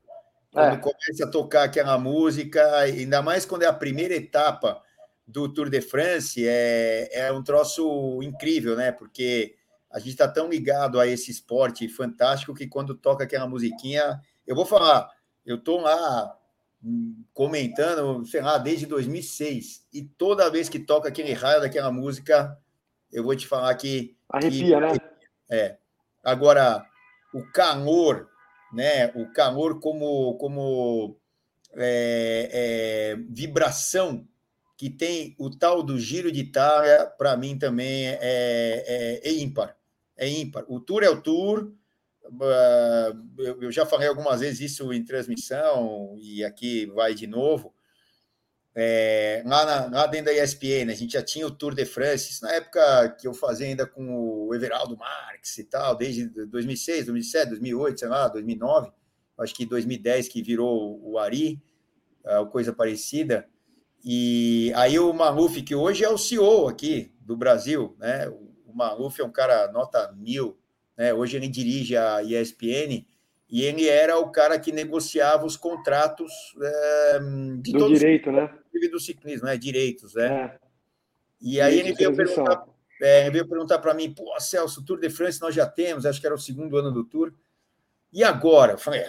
Quando 0.50 0.74
é. 0.74 0.78
começa 0.78 1.24
a 1.24 1.30
tocar 1.30 1.64
aquela 1.64 1.98
música, 1.98 2.78
ainda 2.78 3.20
mais 3.20 3.44
quando 3.44 3.62
é 3.62 3.66
a 3.66 3.72
primeira 3.72 4.14
etapa 4.14 4.82
do 5.26 5.48
Tour 5.52 5.68
de 5.68 5.82
France 5.82 6.42
é, 6.46 7.10
é 7.12 7.32
um 7.32 7.42
troço 7.42 8.18
incrível, 8.22 8.74
né? 8.74 8.90
Porque 8.90 9.54
a 9.90 9.98
gente 9.98 10.10
está 10.10 10.26
tão 10.26 10.48
ligado 10.48 10.98
a 10.98 11.06
esse 11.06 11.30
esporte 11.30 11.86
fantástico 11.88 12.54
que 12.54 12.66
quando 12.66 12.94
toca 12.94 13.24
aquela 13.24 13.46
musiquinha, 13.46 14.20
eu 14.46 14.56
vou 14.56 14.64
falar, 14.64 15.10
eu 15.44 15.56
estou 15.56 15.80
lá 15.80 16.34
hum, 16.82 17.22
comentando, 17.34 18.24
sei 18.26 18.40
lá, 18.40 18.56
desde 18.56 18.86
2006 18.86 19.86
e 19.92 20.02
toda 20.02 20.50
vez 20.50 20.68
que 20.68 20.78
toca 20.78 21.08
aquele 21.08 21.34
raio 21.34 21.60
daquela 21.60 21.92
música, 21.92 22.58
eu 23.12 23.22
vou 23.22 23.36
te 23.36 23.46
falar 23.46 23.74
que 23.74 24.16
arrepia, 24.30 24.76
que, 24.76 24.80
né? 24.80 24.92
É. 25.50 25.76
Agora 26.22 26.84
o 27.32 27.42
calor, 27.52 28.28
né? 28.72 29.12
O 29.14 29.32
calor 29.32 29.80
como 29.80 30.34
como 30.38 31.16
é, 31.76 32.50
é, 32.52 33.16
vibração 33.28 34.26
que 34.76 34.88
tem 34.88 35.34
o 35.38 35.50
tal 35.50 35.82
do 35.82 35.98
Giro 35.98 36.30
de 36.30 36.40
Itália, 36.40 37.04
para 37.18 37.36
mim 37.36 37.58
também 37.58 38.08
é, 38.08 38.18
é, 38.20 39.28
é, 39.28 39.32
ímpar. 39.32 39.76
É 40.16 40.28
ímpar. 40.28 40.64
O 40.68 40.78
Tour 40.78 41.02
é 41.02 41.10
o 41.10 41.20
Tour. 41.20 41.72
Ah, 42.40 43.12
eu 43.60 43.72
já 43.72 43.84
falei 43.84 44.06
algumas 44.06 44.40
vezes 44.40 44.72
isso 44.72 44.92
em 44.92 45.04
transmissão, 45.04 46.14
e 46.18 46.44
aqui 46.44 46.86
vai 46.86 47.12
de 47.12 47.26
novo. 47.26 47.74
É, 48.80 49.42
lá, 49.44 49.66
na, 49.66 49.98
lá 49.98 50.06
dentro 50.06 50.26
da 50.26 50.44
ESPN, 50.44 50.88
a 50.88 50.94
gente 50.94 51.14
já 51.14 51.22
tinha 51.22 51.44
o 51.44 51.50
Tour 51.50 51.74
de 51.74 51.84
France, 51.84 52.40
na 52.40 52.52
época 52.52 53.08
que 53.20 53.26
eu 53.26 53.34
fazia 53.34 53.66
ainda 53.66 53.84
com 53.84 54.46
o 54.46 54.54
Everaldo 54.54 54.96
Marques 54.96 55.58
e 55.58 55.64
tal, 55.64 55.96
desde 55.96 56.28
2006, 56.46 57.06
2007, 57.06 57.48
2008, 57.48 57.98
sei 57.98 58.08
lá, 58.08 58.28
2009, 58.28 58.92
acho 59.40 59.52
que 59.52 59.66
2010 59.66 60.28
que 60.28 60.40
virou 60.40 61.00
o 61.02 61.18
Ari, 61.18 61.60
ah, 62.24 62.44
coisa 62.44 62.72
parecida. 62.72 63.48
E 64.04 64.72
aí 64.76 64.96
o 64.96 65.12
Maluf, 65.12 65.60
que 65.62 65.74
hoje 65.74 66.04
é 66.04 66.08
o 66.08 66.16
CEO 66.16 66.68
aqui 66.68 67.12
do 67.20 67.36
Brasil, 67.36 67.96
né? 67.98 68.28
O 68.28 68.72
Maluf 68.72 69.20
é 69.20 69.24
um 69.24 69.32
cara 69.32 69.72
nota 69.72 70.12
mil, 70.12 70.56
né? 70.96 71.12
Hoje 71.12 71.36
ele 71.36 71.48
dirige 71.48 71.96
a 71.96 72.22
ESPN 72.22 73.04
e 73.50 73.62
ele 73.62 73.88
era 73.88 74.18
o 74.18 74.30
cara 74.30 74.58
que 74.58 74.70
negociava 74.70 75.46
os 75.46 75.56
contratos 75.56 76.30
é, 76.60 77.18
de 77.60 77.72
do 77.72 77.88
direito, 77.88 78.30
né? 78.30 78.52
Do 78.90 79.00
ciclismo, 79.00 79.46
né? 79.46 79.56
Direitos, 79.56 80.14
né? 80.14 80.26
É. 80.26 80.58
E 81.40 81.60
aí 81.60 81.78
ele 81.78 81.92
veio 81.92 82.14
perguntar, 82.14 82.64
é, 83.00 83.22
ele 83.22 83.30
veio 83.30 83.48
perguntar 83.48 83.78
para 83.78 83.94
mim, 83.94 84.12
pô, 84.12 84.38
Celso, 84.40 84.84
Tour 84.84 84.98
de 84.98 85.08
France 85.08 85.40
nós 85.40 85.54
já 85.54 85.66
temos, 85.66 86.04
acho 86.04 86.20
que 86.20 86.26
era 86.26 86.34
o 86.34 86.38
segundo 86.38 86.76
ano 86.76 86.90
do 86.90 87.04
Tour. 87.04 87.32
E 88.12 88.24
agora? 88.24 88.72
Eu 88.72 88.78
falei, 88.78 89.00
é, 89.00 89.08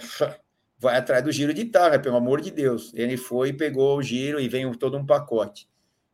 vai 0.77 0.97
atrás 0.97 1.23
do 1.23 1.31
giro 1.31 1.53
de 1.53 1.61
Itália, 1.61 1.99
pelo 1.99 2.17
amor 2.17 2.41
de 2.41 2.51
Deus. 2.51 2.91
Ele 2.93 3.17
foi, 3.17 3.53
pegou 3.53 3.97
o 3.97 4.03
giro 4.03 4.39
e 4.39 4.47
veio 4.47 4.75
todo 4.75 4.97
um 4.97 5.05
pacote. 5.05 5.67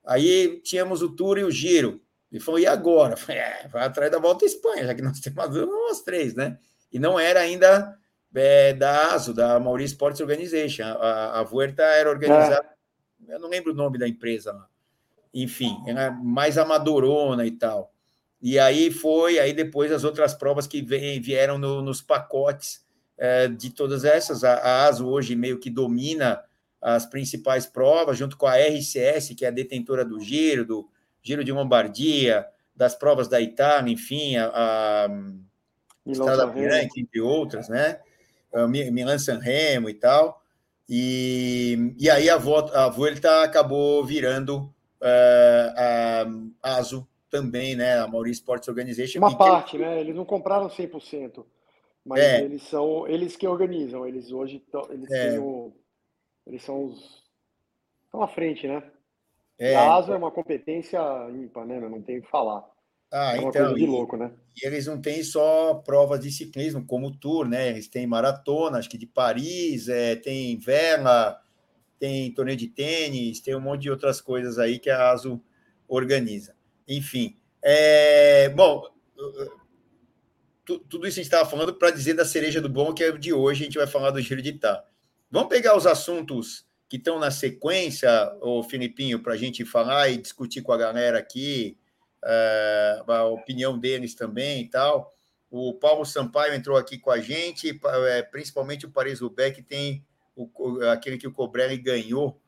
Aí 0.05 0.59
tínhamos 0.63 1.01
o 1.01 1.09
Tour 1.09 1.37
e 1.37 1.43
o 1.43 1.51
giro. 1.51 2.01
E 2.31 2.39
falou, 2.39 2.59
e 2.59 2.67
agora? 2.67 3.15
Falei, 3.15 3.41
é, 3.41 3.67
vai 3.67 3.83
atrás 3.85 4.11
da 4.11 4.19
volta 4.19 4.45
à 4.45 4.47
Espanha, 4.47 4.85
já 4.85 4.93
que 4.93 5.01
nós 5.01 5.19
temos 5.21 5.45
as 5.91 6.01
três, 6.01 6.33
né? 6.33 6.57
E 6.91 6.99
não 6.99 7.19
era 7.19 7.39
ainda 7.39 7.97
é, 8.33 8.73
da 8.73 9.13
ASO, 9.13 9.33
da 9.33 9.59
Maurício 9.59 9.93
Sports 9.93 10.19
Organization. 10.21 10.83
A, 10.83 11.39
a 11.39 11.43
Vuelta 11.43 11.83
era 11.83 12.09
organizada, 12.09 12.65
é. 12.65 12.74
Eu 13.27 13.39
não 13.39 13.49
lembro 13.49 13.71
o 13.71 13.75
nome 13.75 13.97
da 13.97 14.07
empresa 14.07 14.51
lá. 14.51 14.67
Enfim, 15.33 15.77
era 15.85 16.11
mais 16.11 16.57
amadorona 16.57 17.45
e 17.45 17.51
tal. 17.51 17.93
E 18.41 18.59
aí 18.59 18.91
foi, 18.91 19.39
aí 19.39 19.53
depois 19.53 19.91
as 19.91 20.03
outras 20.03 20.33
provas 20.33 20.67
que 20.67 20.81
vieram 20.81 21.57
no, 21.57 21.81
nos 21.81 22.01
pacotes 22.01 22.85
é, 23.17 23.47
de 23.47 23.69
todas 23.71 24.05
essas. 24.05 24.43
A, 24.43 24.53
a 24.53 24.85
ASO 24.87 25.07
hoje 25.07 25.35
meio 25.35 25.59
que 25.59 25.69
domina 25.69 26.43
as 26.81 27.05
principais 27.05 27.65
provas, 27.65 28.17
junto 28.17 28.37
com 28.37 28.45
a 28.45 28.57
RCS, 28.57 29.33
que 29.35 29.43
é 29.43 29.47
a 29.47 29.51
detentora 29.51 30.05
do 30.05 30.19
Giro, 30.19 30.65
do 30.65 30.89
Giro 31.21 31.43
de 31.43 31.51
Lombardia, 31.51 32.45
das 32.75 32.93
provas 32.93 33.27
da 33.27 33.41
Itália, 33.41 33.91
enfim, 33.91 34.35
a, 34.37 34.51
a 34.53 35.07
Estrada 36.05 36.45
Bianchi, 36.45 36.99
entre 36.99 37.19
outras, 37.19 37.67
né? 37.67 37.99
Milan 38.69 39.17
San 39.17 39.39
Remo 39.39 39.89
e 39.89 39.95
tal. 39.95 40.44
E, 40.87 41.95
e 41.99 42.09
aí 42.09 42.29
a, 42.29 42.37
volta, 42.37 42.85
a 42.85 42.89
Vuelta 42.89 43.43
acabou 43.43 44.03
virando 44.05 44.73
uh, 45.01 46.53
a 46.61 46.77
ASO 46.77 47.07
também, 47.29 47.75
né? 47.75 47.99
A 47.99 48.07
Maurício 48.07 48.41
Sports 48.41 48.67
Organization. 48.67 49.19
Uma 49.19 49.37
parte, 49.37 49.77
né? 49.77 49.99
Eles 49.99 50.15
não 50.15 50.25
compraram 50.25 50.69
100%. 50.69 51.43
Mas 52.05 52.21
é. 52.21 52.43
eles 52.43 52.61
são 52.63 53.07
eles 53.07 53.35
que 53.35 53.47
organizam. 53.47 54.05
Eles 54.05 54.31
hoje 54.31 54.63
eles 54.91 55.11
é. 55.11 55.39
o, 55.39 55.73
eles 56.45 56.61
são 56.61 56.85
os 56.85 57.25
estão 58.05 58.21
à 58.21 58.27
frente, 58.27 58.67
né? 58.67 58.83
É. 59.57 59.75
a 59.75 59.95
ASO 59.95 60.13
é 60.13 60.17
uma 60.17 60.31
competência 60.31 60.99
ímpar, 61.31 61.65
né? 61.65 61.79
Não 61.79 62.01
tem 62.01 62.19
o 62.19 62.21
que 62.21 62.29
falar. 62.29 62.63
Ah, 63.11 63.35
é 63.35 63.39
uma 63.39 63.49
então, 63.49 63.65
coisa 63.65 63.75
de 63.75 63.85
louco, 63.85 64.17
né? 64.17 64.31
E 64.61 64.65
eles 64.65 64.87
não 64.87 65.01
têm 65.01 65.23
só 65.23 65.75
provas 65.75 66.19
de 66.19 66.31
ciclismo, 66.31 66.85
como 66.85 67.07
o 67.07 67.15
Tour, 67.15 67.47
né? 67.47 67.69
Eles 67.69 67.87
têm 67.87 68.07
maratona, 68.07 68.77
acho 68.77 68.89
que 68.89 68.97
de 68.97 69.05
Paris, 69.05 69.87
é, 69.89 70.15
tem 70.15 70.57
vela, 70.57 71.39
tem 71.99 72.33
torneio 72.33 72.57
de 72.57 72.67
tênis, 72.67 73.39
tem 73.39 73.55
um 73.55 73.61
monte 73.61 73.83
de 73.83 73.91
outras 73.91 74.21
coisas 74.21 74.57
aí 74.57 74.79
que 74.79 74.89
a 74.89 75.11
ASO 75.11 75.41
organiza. 75.87 76.55
Enfim, 76.87 77.37
é, 77.61 78.49
bom, 78.49 78.83
tudo 80.65 81.07
isso 81.07 81.19
a 81.19 81.23
gente 81.23 81.31
estava 81.31 81.49
falando 81.49 81.73
para 81.73 81.91
dizer 81.91 82.13
da 82.13 82.25
cereja 82.25 82.61
do 82.61 82.69
bom, 82.69 82.93
que 82.93 83.03
é 83.03 83.11
de 83.11 83.33
hoje, 83.33 83.63
a 83.63 83.65
gente 83.65 83.77
vai 83.77 83.87
falar 83.87 84.11
do 84.11 84.21
Giro 84.21 84.41
de 84.41 84.49
Itália. 84.49 84.83
Vamos 85.31 85.49
pegar 85.49 85.75
os 85.75 85.85
assuntos 85.87 86.65
que 86.87 86.97
estão 86.97 87.19
na 87.19 87.31
sequência, 87.31 88.09
o 88.41 88.63
Filipinho, 88.63 89.21
para 89.21 89.33
a 89.33 89.37
gente 89.37 89.65
falar 89.65 90.09
e 90.09 90.17
discutir 90.17 90.61
com 90.61 90.71
a 90.71 90.77
galera 90.77 91.17
aqui, 91.17 91.77
é, 92.25 93.03
a 93.07 93.23
opinião 93.25 93.77
deles 93.77 94.15
também 94.15 94.61
e 94.61 94.69
tal. 94.69 95.13
O 95.49 95.73
Paulo 95.73 96.05
Sampaio 96.05 96.53
entrou 96.53 96.75
aqui 96.77 96.97
com 96.97 97.11
a 97.11 97.19
gente, 97.19 97.79
é, 98.07 98.23
principalmente 98.23 98.85
o 98.85 98.91
Paris 98.91 99.19
que 99.53 99.61
tem 99.61 100.03
o, 100.35 100.81
aquele 100.91 101.17
que 101.17 101.27
o 101.27 101.31
Cobrelli 101.31 101.77
ganhou, 101.77 102.41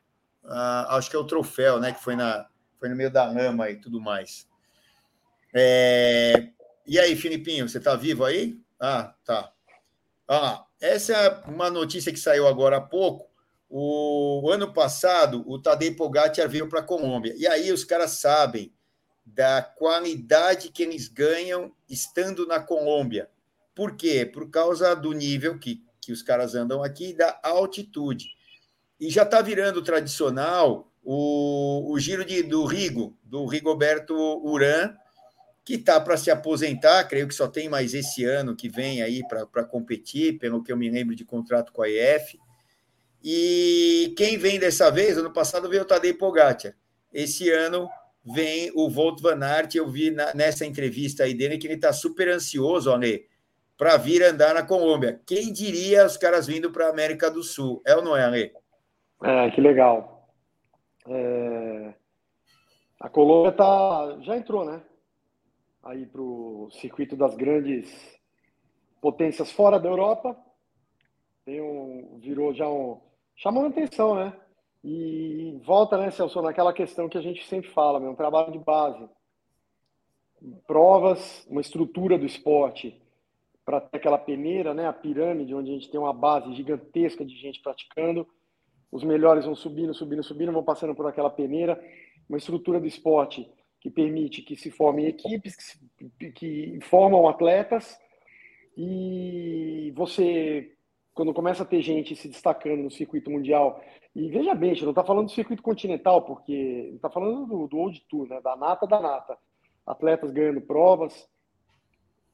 uh, 0.44 0.90
acho 0.90 1.08
que 1.08 1.16
é 1.16 1.18
o 1.18 1.24
troféu, 1.24 1.80
né? 1.80 1.92
Que 1.92 2.02
foi, 2.02 2.14
na, 2.14 2.46
foi 2.78 2.88
no 2.88 2.96
meio 2.96 3.10
da 3.10 3.24
lama 3.24 3.70
e 3.70 3.76
tudo 3.76 4.00
mais. 4.00 4.46
É, 5.54 6.48
e 6.86 6.98
aí, 6.98 7.16
Filipinho, 7.16 7.68
você 7.68 7.78
está 7.78 7.96
vivo 7.96 8.24
aí? 8.24 8.60
Ah, 8.78 9.14
tá. 9.24 9.52
Ah, 10.26 10.66
essa 10.80 11.14
é 11.14 11.50
uma 11.50 11.70
notícia 11.70 12.12
que 12.12 12.18
saiu 12.18 12.46
agora 12.46 12.76
há 12.76 12.80
pouco. 12.80 13.26
O 13.70 14.50
ano 14.50 14.72
passado, 14.72 15.44
o 15.46 15.58
Tadej 15.58 15.94
Pogacar 15.94 16.48
veio 16.48 16.68
para 16.68 16.80
a 16.80 16.84
Colômbia. 16.84 17.34
E 17.36 17.46
aí 17.46 17.72
os 17.72 17.84
caras 17.84 18.12
sabem 18.12 18.72
da 19.34 19.62
qualidade 19.62 20.70
que 20.70 20.82
eles 20.82 21.08
ganham 21.08 21.72
estando 21.88 22.46
na 22.46 22.60
Colômbia. 22.60 23.28
Por 23.74 23.96
quê? 23.96 24.26
Por 24.26 24.50
causa 24.50 24.94
do 24.94 25.12
nível 25.12 25.58
que, 25.58 25.82
que 26.00 26.12
os 26.12 26.22
caras 26.22 26.54
andam 26.54 26.82
aqui, 26.82 27.12
da 27.12 27.38
altitude. 27.42 28.26
E 28.98 29.10
já 29.10 29.22
está 29.22 29.40
virando 29.40 29.82
tradicional 29.82 30.92
o, 31.04 31.92
o 31.92 31.98
giro 31.98 32.24
de, 32.24 32.42
do 32.42 32.64
Rigo, 32.64 33.16
do 33.22 33.46
Rigoberto 33.46 34.14
Uran, 34.14 34.94
que 35.64 35.74
está 35.74 36.00
para 36.00 36.16
se 36.16 36.30
aposentar, 36.30 37.04
creio 37.04 37.28
que 37.28 37.34
só 37.34 37.46
tem 37.46 37.68
mais 37.68 37.94
esse 37.94 38.24
ano 38.24 38.56
que 38.56 38.68
vem 38.68 39.02
aí 39.02 39.22
para 39.28 39.64
competir, 39.64 40.38
pelo 40.38 40.62
que 40.62 40.72
eu 40.72 40.76
me 40.76 40.90
lembro 40.90 41.14
de 41.14 41.24
contrato 41.24 41.72
com 41.72 41.82
a 41.82 41.88
EF. 41.88 42.38
E 43.22 44.14
quem 44.16 44.38
vem 44.38 44.58
dessa 44.58 44.90
vez, 44.90 45.18
ano 45.18 45.32
passado 45.32 45.68
veio 45.68 45.82
o 45.82 45.84
Tadej 45.84 46.14
Pogacar. 46.14 46.74
Esse 47.12 47.50
ano 47.50 47.88
vem 48.34 48.70
o 48.74 48.88
Volt 48.88 49.20
Van 49.20 49.42
Aert, 49.42 49.74
eu 49.74 49.88
vi 49.88 50.10
na, 50.10 50.34
nessa 50.34 50.66
entrevista 50.66 51.24
aí 51.24 51.34
dele 51.34 51.58
que 51.58 51.66
ele 51.66 51.74
está 51.74 51.92
super 51.92 52.28
ansioso, 52.28 52.92
Ale, 52.92 53.26
para 53.76 53.96
vir 53.96 54.22
andar 54.22 54.54
na 54.54 54.62
Colômbia. 54.62 55.20
Quem 55.26 55.52
diria 55.52 56.04
os 56.04 56.16
caras 56.16 56.46
vindo 56.46 56.70
para 56.70 56.86
a 56.86 56.90
América 56.90 57.30
do 57.30 57.42
Sul? 57.42 57.82
É 57.86 57.94
ou 57.94 58.02
não 58.02 58.16
é, 58.16 58.24
Ale? 58.24 58.52
É, 59.22 59.50
que 59.50 59.60
legal. 59.60 60.28
É... 61.06 61.94
A 63.00 63.08
Colômbia 63.08 63.52
tá... 63.52 64.18
já 64.22 64.36
entrou, 64.36 64.64
né? 64.64 64.82
Aí 65.84 66.04
para 66.04 66.20
o 66.20 66.68
circuito 66.72 67.16
das 67.16 67.36
grandes 67.36 67.88
potências 69.00 69.50
fora 69.52 69.78
da 69.78 69.88
Europa. 69.88 70.36
Tem 71.44 71.60
um... 71.60 72.18
Virou 72.20 72.52
já 72.52 72.68
um... 72.68 73.00
Chamou 73.36 73.66
atenção, 73.66 74.16
né? 74.16 74.32
E 74.82 75.60
volta, 75.64 75.96
né, 75.96 76.10
Celso, 76.10 76.40
naquela 76.40 76.72
questão 76.72 77.08
que 77.08 77.18
a 77.18 77.20
gente 77.20 77.44
sempre 77.46 77.70
fala, 77.70 77.98
um 77.98 78.14
trabalho 78.14 78.52
de 78.52 78.58
base. 78.58 79.08
Provas, 80.66 81.46
uma 81.50 81.60
estrutura 81.60 82.16
do 82.16 82.24
esporte 82.24 83.00
para 83.64 83.80
ter 83.80 83.98
aquela 83.98 84.16
peneira, 84.16 84.72
né, 84.72 84.86
a 84.86 84.92
pirâmide, 84.92 85.54
onde 85.54 85.70
a 85.70 85.74
gente 85.74 85.90
tem 85.90 86.00
uma 86.00 86.12
base 86.12 86.54
gigantesca 86.54 87.24
de 87.24 87.36
gente 87.36 87.60
praticando. 87.60 88.26
Os 88.90 89.04
melhores 89.04 89.44
vão 89.44 89.54
subindo, 89.54 89.92
subindo, 89.92 90.22
subindo, 90.22 90.52
vão 90.52 90.64
passando 90.64 90.94
por 90.94 91.06
aquela 91.06 91.28
peneira. 91.28 91.78
Uma 92.28 92.38
estrutura 92.38 92.80
do 92.80 92.86
esporte 92.86 93.46
que 93.80 93.90
permite 93.90 94.42
que 94.42 94.56
se 94.56 94.70
formem 94.70 95.06
equipes, 95.06 95.54
que, 95.54 95.62
se, 95.62 96.32
que 96.32 96.78
formam 96.82 97.28
atletas. 97.28 97.98
E 98.76 99.92
você, 99.94 100.72
quando 101.18 101.34
começa 101.34 101.64
a 101.64 101.66
ter 101.66 101.82
gente 101.82 102.14
se 102.14 102.28
destacando 102.28 102.80
no 102.80 102.92
circuito 102.92 103.28
mundial 103.28 103.82
e 104.14 104.28
veja 104.28 104.54
bem, 104.54 104.70
a 104.70 104.74
gente 104.74 104.84
não 104.84 104.92
está 104.92 105.02
falando 105.02 105.26
do 105.26 105.32
circuito 105.32 105.60
continental, 105.60 106.22
porque 106.22 106.92
está 106.94 107.10
falando 107.10 107.44
do, 107.44 107.66
do 107.66 107.76
Old 107.76 108.00
Tour, 108.08 108.28
né? 108.28 108.40
da 108.40 108.54
nata 108.54 108.86
da 108.86 109.00
nata. 109.00 109.36
Atletas 109.84 110.30
ganhando 110.30 110.60
provas, 110.60 111.28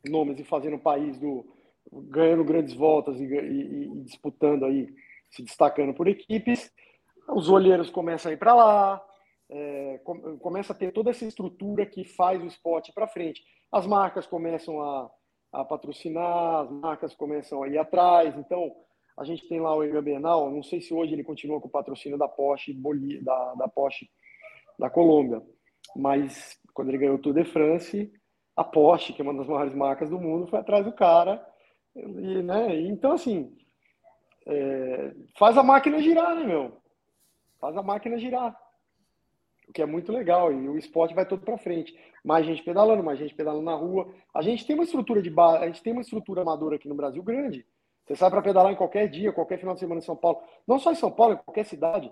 nomes 0.04 0.38
e 0.38 0.44
fazendo 0.44 0.76
o 0.76 0.78
país 0.78 1.18
do 1.18 1.46
ganhando 1.90 2.44
grandes 2.44 2.74
voltas 2.74 3.18
e, 3.18 3.24
e, 3.24 3.84
e, 3.84 4.02
disputando 4.02 4.66
aí, 4.66 4.94
se 5.30 5.42
destacando 5.42 5.94
por 5.94 6.06
equipes. 6.06 6.70
Os 7.30 7.48
olheiros 7.48 7.88
começam 7.88 8.28
a 8.28 8.34
ir 8.34 8.36
para 8.36 8.54
lá, 8.54 9.02
é, 9.48 9.98
começa 10.40 10.74
a 10.74 10.76
ter 10.76 10.92
toda 10.92 11.08
essa 11.08 11.24
estrutura 11.24 11.86
que 11.86 12.04
faz 12.04 12.42
o 12.42 12.46
esporte 12.46 12.92
para 12.92 13.08
frente. 13.08 13.42
As 13.72 13.86
marcas 13.86 14.26
começam 14.26 14.82
a, 14.82 15.10
a 15.54 15.64
patrocinar, 15.64 16.62
as 16.62 16.70
marcas 16.70 17.14
começam 17.14 17.62
a 17.62 17.68
ir 17.68 17.78
atrás. 17.78 18.36
Então, 18.36 18.74
a 19.16 19.24
gente 19.24 19.48
tem 19.48 19.60
lá 19.60 19.74
o 19.74 19.82
Egan 19.82 20.02
Bernal, 20.02 20.50
não 20.50 20.62
sei 20.62 20.80
se 20.80 20.92
hoje 20.92 21.12
ele 21.12 21.22
continua 21.22 21.60
com 21.60 21.68
o 21.68 21.70
patrocínio 21.70 22.18
da 22.18 22.28
Porsche, 22.28 22.76
da, 23.22 23.54
da 23.54 23.68
Porsche 23.68 24.10
da 24.78 24.90
Colômbia, 24.90 25.40
mas 25.94 26.58
quando 26.74 26.88
ele 26.88 26.98
ganhou 26.98 27.14
o 27.14 27.18
Tour 27.18 27.32
de 27.32 27.44
France, 27.44 28.12
a 28.56 28.64
Porsche, 28.64 29.12
que 29.12 29.22
é 29.22 29.24
uma 29.24 29.34
das 29.34 29.46
maiores 29.46 29.74
marcas 29.74 30.10
do 30.10 30.20
mundo, 30.20 30.48
foi 30.48 30.58
atrás 30.58 30.84
do 30.84 30.92
cara. 30.92 31.44
E, 31.94 32.42
né? 32.42 32.80
Então, 32.80 33.12
assim, 33.12 33.56
é, 34.46 35.14
faz 35.38 35.56
a 35.56 35.62
máquina 35.62 36.00
girar, 36.00 36.34
né, 36.34 36.44
meu? 36.44 36.76
Faz 37.60 37.76
a 37.76 37.82
máquina 37.82 38.18
girar. 38.18 38.56
Que 39.74 39.82
é 39.82 39.86
muito 39.86 40.10
legal. 40.10 40.52
E 40.52 40.68
o 40.68 40.78
esporte 40.78 41.14
vai 41.14 41.26
todo 41.26 41.44
para 41.44 41.58
frente. 41.58 41.94
Mais 42.24 42.46
gente 42.46 42.62
pedalando, 42.62 43.02
mais 43.02 43.18
gente 43.18 43.34
pedalando 43.34 43.64
na 43.64 43.74
rua. 43.74 44.08
A 44.32 44.40
gente 44.40 44.66
tem 44.66 44.74
uma 44.74 44.84
estrutura 44.84 45.20
de 45.20 45.28
base, 45.28 45.64
a 45.64 45.66
gente 45.66 45.82
tem 45.82 45.92
uma 45.92 46.00
estrutura 46.00 46.40
amadora 46.40 46.76
aqui 46.76 46.88
no 46.88 46.94
Brasil 46.94 47.22
grande. 47.22 47.66
Você 48.06 48.14
sai 48.14 48.30
para 48.30 48.40
pedalar 48.40 48.72
em 48.72 48.76
qualquer 48.76 49.08
dia, 49.08 49.32
qualquer 49.32 49.58
final 49.58 49.74
de 49.74 49.80
semana 49.80 49.98
em 49.98 50.04
São 50.04 50.16
Paulo. 50.16 50.40
Não 50.66 50.78
só 50.78 50.92
em 50.92 50.94
São 50.94 51.10
Paulo, 51.10 51.34
em 51.34 51.38
qualquer 51.38 51.64
cidade. 51.64 52.10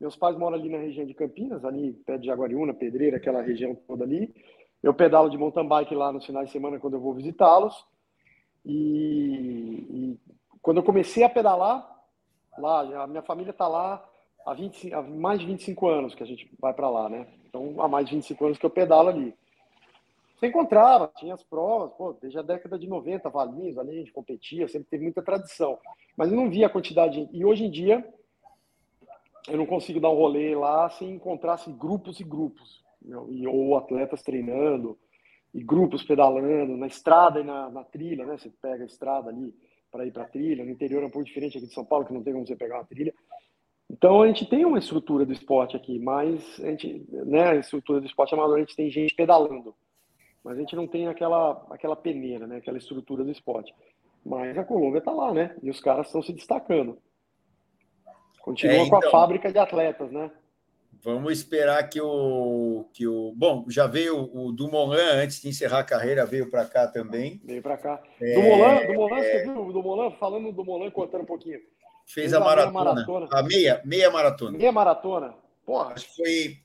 Meus 0.00 0.16
pais 0.16 0.36
moram 0.36 0.56
ali 0.56 0.68
na 0.68 0.78
região 0.78 1.04
de 1.04 1.14
Campinas, 1.14 1.64
ali 1.64 1.92
perto 1.92 2.22
de 2.22 2.26
Jaguariúna, 2.26 2.74
Pedreira, 2.74 3.18
aquela 3.18 3.42
região 3.42 3.74
toda 3.86 4.04
ali. 4.04 4.34
Eu 4.82 4.94
pedalo 4.94 5.30
de 5.30 5.38
mountain 5.38 5.66
bike 5.66 5.94
lá 5.94 6.12
nos 6.12 6.26
finais 6.26 6.46
de 6.46 6.52
semana 6.52 6.80
quando 6.80 6.94
eu 6.94 7.00
vou 7.00 7.14
visitá-los. 7.14 7.86
E, 8.64 9.86
e, 9.90 10.20
quando 10.60 10.78
eu 10.78 10.82
comecei 10.82 11.22
a 11.22 11.28
pedalar, 11.28 11.88
lá, 12.58 13.02
a 13.02 13.06
minha 13.06 13.22
família 13.22 13.50
está 13.50 13.68
lá 13.68 14.04
há, 14.46 14.54
20, 14.54 14.92
há 14.92 15.02
mais 15.02 15.40
de 15.40 15.46
25 15.46 15.88
anos 15.88 16.14
que 16.14 16.22
a 16.22 16.26
gente 16.26 16.50
vai 16.60 16.72
para 16.72 16.88
lá, 16.88 17.08
né? 17.08 17.26
Então, 17.48 17.80
há 17.80 17.88
mais 17.88 18.06
de 18.06 18.14
25 18.14 18.44
anos 18.46 18.58
que 18.58 18.66
eu 18.66 18.70
pedalo 18.70 19.08
ali. 19.08 19.34
Você 20.36 20.48
encontrava, 20.48 21.12
tinha 21.16 21.34
as 21.34 21.44
provas, 21.44 21.92
pô, 21.92 22.12
desde 22.20 22.38
a 22.38 22.42
década 22.42 22.78
de 22.78 22.88
90, 22.88 23.30
Valinhos, 23.30 23.78
ali 23.78 23.90
a 23.90 23.98
gente 24.00 24.12
competia, 24.12 24.66
sempre 24.66 24.88
teve 24.90 25.04
muita 25.04 25.22
tradição. 25.22 25.78
Mas 26.16 26.30
eu 26.30 26.36
não 26.36 26.50
via 26.50 26.66
a 26.66 26.70
quantidade. 26.70 27.28
E 27.32 27.44
hoje 27.44 27.64
em 27.64 27.70
dia, 27.70 28.04
eu 29.48 29.56
não 29.56 29.66
consigo 29.66 30.00
dar 30.00 30.10
um 30.10 30.16
rolê 30.16 30.54
lá 30.54 30.90
sem 30.90 31.12
encontrar 31.12 31.54
assim, 31.54 31.72
grupos 31.76 32.18
e 32.18 32.24
grupos. 32.24 32.82
E, 33.28 33.46
ou 33.46 33.76
atletas 33.76 34.22
treinando, 34.22 34.98
e 35.54 35.62
grupos 35.62 36.02
pedalando, 36.02 36.76
na 36.76 36.86
estrada 36.86 37.40
e 37.40 37.44
na, 37.44 37.70
na 37.70 37.84
trilha, 37.84 38.24
né? 38.24 38.36
Você 38.36 38.50
pega 38.60 38.82
a 38.82 38.86
estrada 38.86 39.28
ali 39.28 39.54
para 39.90 40.06
ir 40.06 40.12
para 40.12 40.22
a 40.22 40.28
trilha. 40.28 40.64
No 40.64 40.70
interior 40.70 41.02
é 41.02 41.06
um 41.06 41.10
pouco 41.10 41.26
diferente 41.26 41.58
aqui 41.58 41.66
de 41.66 41.74
São 41.74 41.84
Paulo, 41.84 42.06
que 42.06 42.12
não 42.12 42.22
tem 42.22 42.32
como 42.32 42.46
você 42.46 42.56
pegar 42.56 42.78
uma 42.78 42.84
trilha. 42.84 43.14
Então 43.92 44.22
a 44.22 44.26
gente 44.26 44.46
tem 44.46 44.64
uma 44.64 44.78
estrutura 44.78 45.26
do 45.26 45.32
esporte 45.32 45.76
aqui, 45.76 45.98
mas 45.98 46.58
a 46.60 46.70
gente, 46.70 47.06
né, 47.10 47.50
a 47.50 47.56
estrutura 47.56 48.00
do 48.00 48.06
esporte 48.06 48.34
amador, 48.34 48.56
a 48.56 48.60
gente 48.60 48.74
tem 48.74 48.90
gente 48.90 49.14
pedalando 49.14 49.74
mas 50.44 50.56
a 50.56 50.60
gente 50.60 50.74
não 50.74 50.86
tem 50.86 51.06
aquela, 51.06 51.64
aquela 51.70 51.94
peneira, 51.94 52.46
né? 52.46 52.56
aquela 52.56 52.78
estrutura 52.78 53.24
do 53.24 53.30
esporte. 53.30 53.72
Mas 54.24 54.56
a 54.58 54.64
Colômbia 54.64 54.98
está 54.98 55.12
lá, 55.12 55.32
né? 55.32 55.54
E 55.62 55.70
os 55.70 55.80
caras 55.80 56.06
estão 56.06 56.22
se 56.22 56.32
destacando. 56.32 56.98
Continua 58.40 58.74
é, 58.74 58.76
então, 58.78 58.90
com 58.90 58.96
a 58.96 58.98
então. 58.98 59.10
fábrica 59.10 59.52
de 59.52 59.58
atletas, 59.58 60.10
né? 60.10 60.30
Vamos 61.04 61.32
esperar 61.32 61.88
que 61.88 62.00
o. 62.00 62.84
Que 62.92 63.06
o 63.06 63.32
bom, 63.34 63.64
já 63.68 63.88
veio 63.88 64.30
o 64.32 64.52
Dumoulin 64.52 65.00
antes 65.00 65.40
de 65.40 65.48
encerrar 65.48 65.80
a 65.80 65.84
carreira, 65.84 66.26
veio 66.26 66.48
para 66.48 66.64
cá 66.64 66.86
também. 66.86 67.40
Veio 67.44 67.62
para 67.62 67.76
cá. 67.76 68.00
É, 68.20 68.34
Dumoulin, 68.34 68.86
Dumoulin 68.86 69.20
é, 69.20 69.22
você 69.22 69.42
viu 69.42 69.66
o 69.66 69.72
Dumoulin? 69.72 70.16
Falando 70.18 70.44
do 70.46 70.52
Dumoulin, 70.52 70.90
contando 70.90 71.22
um 71.22 71.26
pouquinho. 71.26 71.60
Fez, 72.12 72.30
fez 72.30 72.34
a, 72.34 72.40
maratona, 72.40 72.72
meia 72.72 72.94
maratona. 72.94 73.28
A 73.32 73.42
meia, 73.42 73.82
meia 73.86 74.10
maratona. 74.10 74.58
Meia 74.58 74.72
maratona. 74.72 75.34
Porra. 75.64 75.94
Acho 75.94 76.14
que 76.14 76.16
foi 76.16 76.58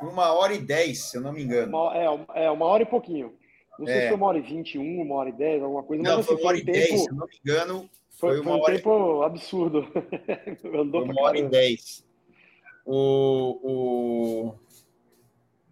uma 0.00 0.32
hora 0.32 0.54
e 0.54 0.58
dez, 0.58 1.10
se 1.10 1.16
eu 1.16 1.20
não 1.20 1.32
me 1.32 1.42
engano. 1.42 1.76
Uma, 1.76 1.96
é, 1.96 2.44
é, 2.44 2.50
uma 2.50 2.64
hora 2.66 2.84
e 2.84 2.86
pouquinho. 2.86 3.36
Não 3.76 3.86
sei 3.86 3.96
é. 3.96 4.00
se 4.02 4.08
foi 4.08 4.16
uma 4.16 4.26
hora 4.28 4.38
e 4.38 4.42
vinte 4.42 4.74
e 4.76 4.78
um, 4.78 5.02
uma 5.02 5.16
hora 5.16 5.30
e 5.30 5.32
dez, 5.32 5.60
alguma 5.60 5.82
coisa. 5.82 6.02
Não, 6.04 6.18
mas, 6.18 6.26
foi 6.26 6.34
assim, 6.36 6.44
uma 6.44 6.48
hora 6.48 6.58
e 6.58 6.64
dez, 6.64 7.00
se 7.00 7.10
eu 7.10 7.14
não 7.14 7.26
me 7.26 7.40
engano. 7.44 7.90
Foi, 8.10 8.36
foi, 8.36 8.44
foi 8.44 8.52
um 8.52 8.60
hora... 8.60 8.74
tempo 8.76 9.22
absurdo. 9.22 9.88
Andou 10.80 11.02
uma 11.02 11.22
hora 11.22 11.38
e 11.38 11.48
dez. 11.48 12.06
O, 12.86 13.58
o, 13.64 14.54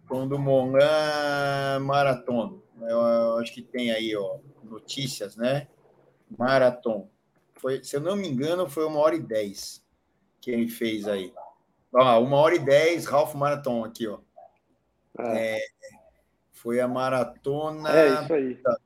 quando 0.05 0.37
Molan 0.37 1.79
Maratona. 1.79 2.57
Eu 2.81 3.37
acho 3.37 3.53
que 3.53 3.61
tem 3.61 3.89
aí, 3.89 4.13
ó, 4.17 4.37
notícias, 4.63 5.37
né? 5.37 5.67
Maratona. 6.37 7.09
Foi, 7.57 7.83
se 7.83 7.95
eu 7.95 8.01
não 8.01 8.15
me 8.15 8.27
engano, 8.27 8.69
foi 8.69 8.85
uma 8.85 8.99
hora 8.99 9.15
e 9.15 9.19
dez 9.19 9.83
que 10.41 10.51
ele 10.51 10.67
fez 10.67 11.07
aí. 11.07 11.33
Ah, 11.93 12.19
uma 12.19 12.37
hora 12.37 12.55
e 12.55 12.59
dez, 12.59 13.05
Ralph 13.05 13.33
Marathon 13.33 13.83
aqui, 13.83 14.07
ó. 14.07 14.19
É. 15.19 15.57
É, 15.57 15.61
foi 16.51 16.79
a 16.79 16.87
maratona. 16.87 17.89
É 17.89 18.23
isso 18.23 18.33
aí. 18.33 18.55
Tá, 18.55 18.77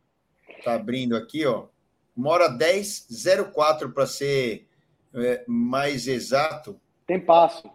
tá 0.63 0.73
abrindo 0.75 1.15
aqui, 1.15 1.45
ó. 1.45 1.67
Uma 2.15 2.29
hora 2.31 2.47
10, 2.49 3.07
04 3.53 3.91
para 3.91 4.05
ser 4.05 4.67
é, 5.13 5.43
mais 5.47 6.07
exato. 6.07 6.79
Tem 7.05 7.19
passo. 7.19 7.69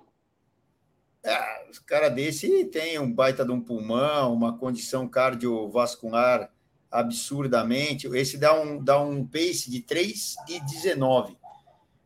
É, 1.23 1.69
os 1.69 1.79
cara 1.79 2.09
desse 2.09 2.67
tem 2.67 2.99
um 2.99 3.13
baita 3.13 3.45
de 3.45 3.51
um 3.51 3.61
pulmão, 3.61 4.33
uma 4.33 4.57
condição 4.57 5.09
cardiovascular 5.09 6.53
absurdamente. 6.97 8.07
Esse 8.09 8.39
dá 8.39 8.59
um, 8.59 8.83
dá 8.83 8.99
um 9.01 9.27
pace 9.27 9.71
de 9.71 9.81
3 9.83 10.37
e 10.49 10.61
19. 10.61 11.37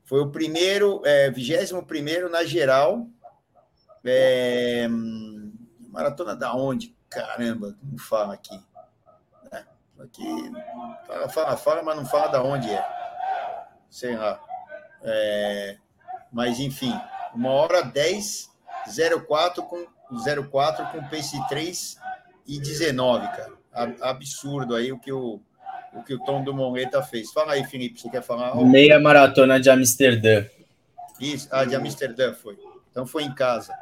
Foi 0.05 0.20
o 0.20 0.31
primeiro, 0.31 1.00
é, 1.05 1.31
21 1.31 1.85
primeiro 1.85 2.29
na 2.29 2.44
geral. 2.44 3.07
É, 4.05 4.88
maratona 5.88 6.35
da 6.35 6.55
onde? 6.55 6.96
Caramba, 7.09 7.76
não 7.83 7.98
fala 7.98 8.35
aqui. 8.35 8.61
É, 9.53 9.64
aqui 10.00 10.53
fala, 11.07 11.29
fala, 11.29 11.57
fala, 11.57 11.83
mas 11.83 11.96
não 11.96 12.07
fala 12.07 12.29
da 12.29 12.42
onde 12.42 12.68
é. 12.68 12.85
Sei 13.88 14.16
lá. 14.16 14.40
É, 15.03 15.79
mas 16.33 16.59
enfim, 16.59 16.92
uma 17.35 17.50
hora 17.50 17.83
10, 17.83 18.50
04 19.26 19.62
com 19.62 19.87
04 20.50 20.87
com 20.87 21.09
pace 21.09 21.40
3 21.48 21.98
e 22.46 22.59
19, 22.59 23.26
cara. 23.29 23.60
Absurdo 24.01 24.75
aí 24.75 24.93
o 24.93 24.99
que 24.99 25.12
o, 25.12 25.40
o 25.93 26.03
que 26.03 26.14
o 26.14 26.25
Tom 26.25 26.43
do 26.43 26.55
Moneta 26.55 27.03
fez. 27.03 27.33
Fala 27.33 27.53
aí, 27.53 27.64
Felipe, 27.64 28.01
você 28.01 28.09
quer 28.09 28.23
falar? 28.23 28.55
Meia 28.64 28.99
maratona 28.99 29.59
de 29.61 29.71
Amsterdã. 29.71 30.45
Isso, 31.21 31.49
ah, 31.51 31.64
de 31.64 31.77
Amsterdã 31.77 32.33
foi. 32.33 32.59
Então 32.90 33.07
foi 33.07 33.25
em 33.25 33.35
casa. 33.35 33.75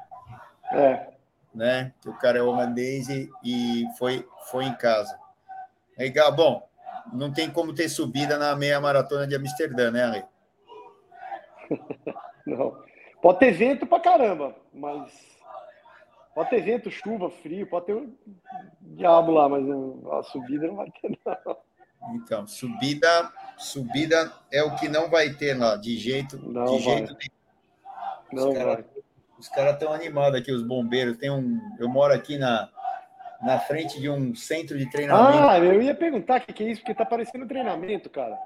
É. 0.72 1.08
Né? 1.54 1.92
Que 2.00 2.08
o 2.08 2.18
cara 2.18 2.38
é 2.38 2.42
holandês 2.42 3.08
e, 3.08 3.30
e 3.44 3.84
foi, 3.98 4.26
foi 4.50 4.64
em 4.64 4.74
casa. 4.74 5.18
Legal, 5.96 6.34
bom, 6.34 6.68
não 7.12 7.32
tem 7.32 7.50
como 7.50 7.74
ter 7.74 7.88
subida 7.88 8.38
na 8.38 8.54
meia 8.54 8.80
maratona 8.80 9.26
de 9.26 9.34
Amsterdã, 9.34 9.90
né, 9.90 10.04
Ale? 10.04 10.24
não. 12.46 12.82
Pode 13.20 13.40
ter 13.40 13.50
vento 13.50 13.87
pra 13.87 13.98
caramba, 13.98 14.54
mas 14.72 15.38
pode 16.34 16.50
ter 16.50 16.62
vento, 16.62 16.90
chuva, 16.90 17.30
frio, 17.30 17.66
pode 17.66 17.86
ter 17.86 17.94
um 17.94 18.14
diabo 18.82 19.32
lá, 19.32 19.48
mas 19.48 19.64
a 20.12 20.22
subida 20.24 20.66
não 20.66 20.76
vai 20.76 20.90
ter, 20.90 21.18
não. 21.24 21.56
Então, 22.14 22.46
subida, 22.46 23.32
subida 23.56 24.32
é 24.52 24.62
o 24.62 24.74
que 24.76 24.88
não 24.88 25.10
vai 25.10 25.30
ter 25.30 25.54
lá, 25.54 25.76
de 25.76 25.96
jeito, 25.96 26.38
não 26.38 26.76
de 26.76 26.84
vai. 26.84 26.96
jeito 26.98 27.16
nenhum. 28.32 28.54
Cara. 28.54 28.84
Os 29.38 29.48
caras 29.48 29.74
estão 29.74 29.92
animados 29.92 30.38
aqui, 30.38 30.52
os 30.52 30.62
bombeiros. 30.62 31.16
Tem 31.16 31.30
um, 31.30 31.60
eu 31.78 31.88
moro 31.88 32.12
aqui 32.12 32.36
na, 32.36 32.68
na 33.40 33.58
frente 33.58 34.00
de 34.00 34.10
um 34.10 34.34
centro 34.34 34.76
de 34.76 34.90
treinamento. 34.90 35.38
Ah, 35.38 35.58
eu 35.58 35.80
ia 35.80 35.94
perguntar 35.94 36.40
o 36.40 36.44
que, 36.44 36.52
que 36.52 36.64
é 36.64 36.70
isso, 36.70 36.80
porque 36.80 36.94
tá 36.94 37.06
parecendo 37.06 37.46
treinamento, 37.46 38.10
cara. 38.10 38.38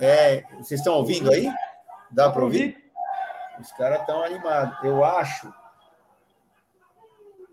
É, 0.00 0.42
vocês 0.58 0.80
estão 0.80 0.94
ouvindo 0.94 1.30
aí? 1.30 1.52
Dá, 2.10 2.30
para 2.30 2.42
ouvir? 2.42 2.90
Os 3.60 3.72
caras 3.72 4.00
estão 4.00 4.22
animados. 4.22 4.78
Eu 4.84 5.04
acho. 5.04 5.52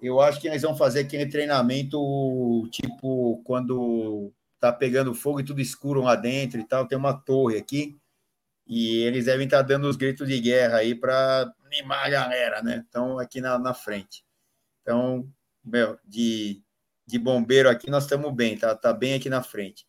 Eu 0.05 0.21
acho 0.21 0.39
que 0.39 0.47
eles 0.47 0.61
vão 0.61 0.75
fazer 0.75 1.01
aquele 1.01 1.25
treinamento 1.25 2.67
tipo 2.71 3.41
quando 3.43 4.31
tá 4.59 4.71
pegando 4.71 5.13
fogo 5.13 5.39
e 5.39 5.45
tudo 5.45 5.61
escuro 5.61 6.01
lá 6.01 6.15
dentro 6.15 6.59
e 6.59 6.63
tal. 6.63 6.87
Tem 6.87 6.97
uma 6.97 7.13
torre 7.13 7.57
aqui 7.57 7.97
e 8.67 9.03
eles 9.03 9.25
devem 9.25 9.45
estar 9.45 9.57
tá 9.57 9.63
dando 9.63 9.87
os 9.87 9.95
gritos 9.95 10.27
de 10.27 10.39
guerra 10.39 10.77
aí 10.77 10.95
para 10.95 11.53
animar 11.65 12.05
a 12.05 12.09
galera, 12.09 12.61
né? 12.61 12.83
Então, 12.87 13.19
aqui 13.19 13.41
na, 13.41 13.59
na 13.59 13.73
frente. 13.73 14.23
Então, 14.81 15.29
meu, 15.63 15.99
de, 16.05 16.61
de 17.05 17.19
bombeiro 17.19 17.69
aqui 17.69 17.89
nós 17.89 18.03
estamos 18.03 18.33
bem, 18.33 18.57
tá, 18.57 18.75
tá 18.75 18.93
bem 18.93 19.13
aqui 19.13 19.29
na 19.29 19.43
frente. 19.43 19.85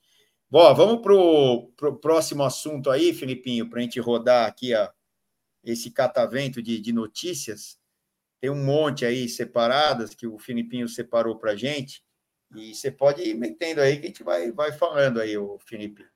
Bom, 0.48 0.74
vamos 0.74 1.02
para 1.02 1.14
o 1.14 1.96
próximo 2.00 2.44
assunto 2.44 2.90
aí, 2.90 3.12
Filipinho, 3.12 3.68
para 3.68 3.81
a 3.81 3.83
gente 3.83 3.98
rodar 3.98 4.46
aqui 4.46 4.72
a, 4.72 4.92
esse 5.64 5.90
catavento 5.90 6.62
de, 6.62 6.81
de 6.81 6.92
notícias. 6.92 7.79
Tem 8.40 8.51
um 8.51 8.64
monte 8.64 9.05
aí 9.05 9.29
separadas 9.29 10.14
que 10.14 10.27
o 10.27 10.38
Filipinho 10.38 10.88
separou 10.88 11.38
para 11.38 11.57
gente. 11.57 12.05
E 12.55 12.75
você 12.75 12.90
pode 12.90 13.22
ir 13.22 13.35
metendo 13.35 13.81
aí 13.81 13.99
que 13.99 14.05
a 14.05 14.09
gente 14.09 14.22
vai, 14.22 14.53
vai 14.53 14.72
falando 14.72 15.20
aí, 15.20 15.37
o 15.37 15.59
Felipe. 15.59 16.07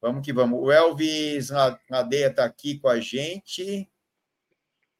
Vamos 0.00 0.24
que 0.24 0.32
vamos. 0.32 0.60
O 0.60 0.70
Elvis 0.70 1.50
Nadeia 1.90 2.28
está 2.28 2.44
aqui 2.44 2.78
com 2.78 2.88
a 2.88 3.00
gente. 3.00 3.88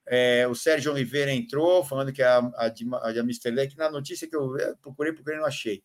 É, 0.06 0.46
o 0.48 0.54
Sérgio 0.54 0.92
Oliveira 0.92 1.32
entrou, 1.32 1.84
falando 1.84 2.12
que 2.12 2.22
a, 2.22 2.38
a, 2.56 2.68
de, 2.68 2.84
a 3.02 3.12
de 3.12 3.68
que 3.68 3.76
na 3.76 3.90
notícia 3.90 4.26
que 4.26 4.34
eu 4.34 4.54
procurei, 4.80 5.12
procurei, 5.12 5.38
não 5.38 5.44
achei. 5.44 5.82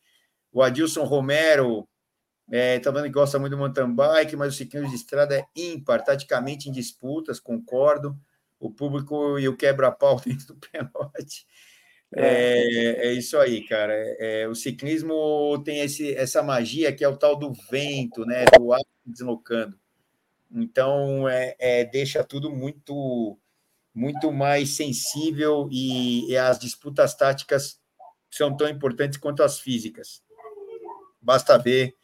O 0.52 0.62
Adilson 0.62 1.04
Romero 1.04 1.88
é, 2.52 2.80
tá 2.80 2.92
falando 2.92 3.06
que 3.06 3.12
gosta 3.12 3.40
muito 3.40 3.52
do 3.52 3.58
mountain 3.58 3.94
bike, 3.94 4.36
mas 4.36 4.54
o 4.54 4.58
ciclismo 4.58 4.90
de 4.90 4.96
estrada 4.96 5.38
é 5.38 5.46
ímpar, 5.56 6.04
taticamente 6.04 6.70
em 6.70 6.72
disputas, 6.72 7.40
concordo. 7.40 8.18
O 8.64 8.72
público 8.72 9.38
e 9.38 9.48
o 9.50 9.58
quebra-pau 9.58 10.20
dentro 10.26 10.48
do 10.48 10.56
pelote. 10.56 11.46
É, 12.16 13.08
é 13.08 13.14
isso 13.14 13.38
aí, 13.38 13.66
cara. 13.68 13.94
É, 13.94 14.44
é, 14.44 14.48
o 14.48 14.56
ciclismo 14.56 15.62
tem 15.66 15.82
esse, 15.82 16.16
essa 16.16 16.42
magia 16.42 16.94
que 16.94 17.04
é 17.04 17.08
o 17.08 17.18
tal 17.18 17.36
do 17.36 17.52
vento, 17.70 18.26
né? 18.26 18.46
Do 18.58 18.72
ar 18.72 18.82
deslocando. 19.06 19.78
Então, 20.50 21.28
é, 21.28 21.56
é, 21.60 21.84
deixa 21.84 22.24
tudo 22.24 22.50
muito, 22.52 23.38
muito 23.94 24.32
mais 24.32 24.76
sensível 24.78 25.68
e, 25.70 26.32
e, 26.32 26.38
as 26.38 26.60
disputas 26.60 27.16
táticas 27.16 27.82
são 28.30 28.56
tão 28.56 28.70
importantes 28.70 29.18
quanto 29.18 29.44
as 29.44 29.60
físicas. 29.60 30.24
Basta 31.20 31.58
ver 31.58 31.96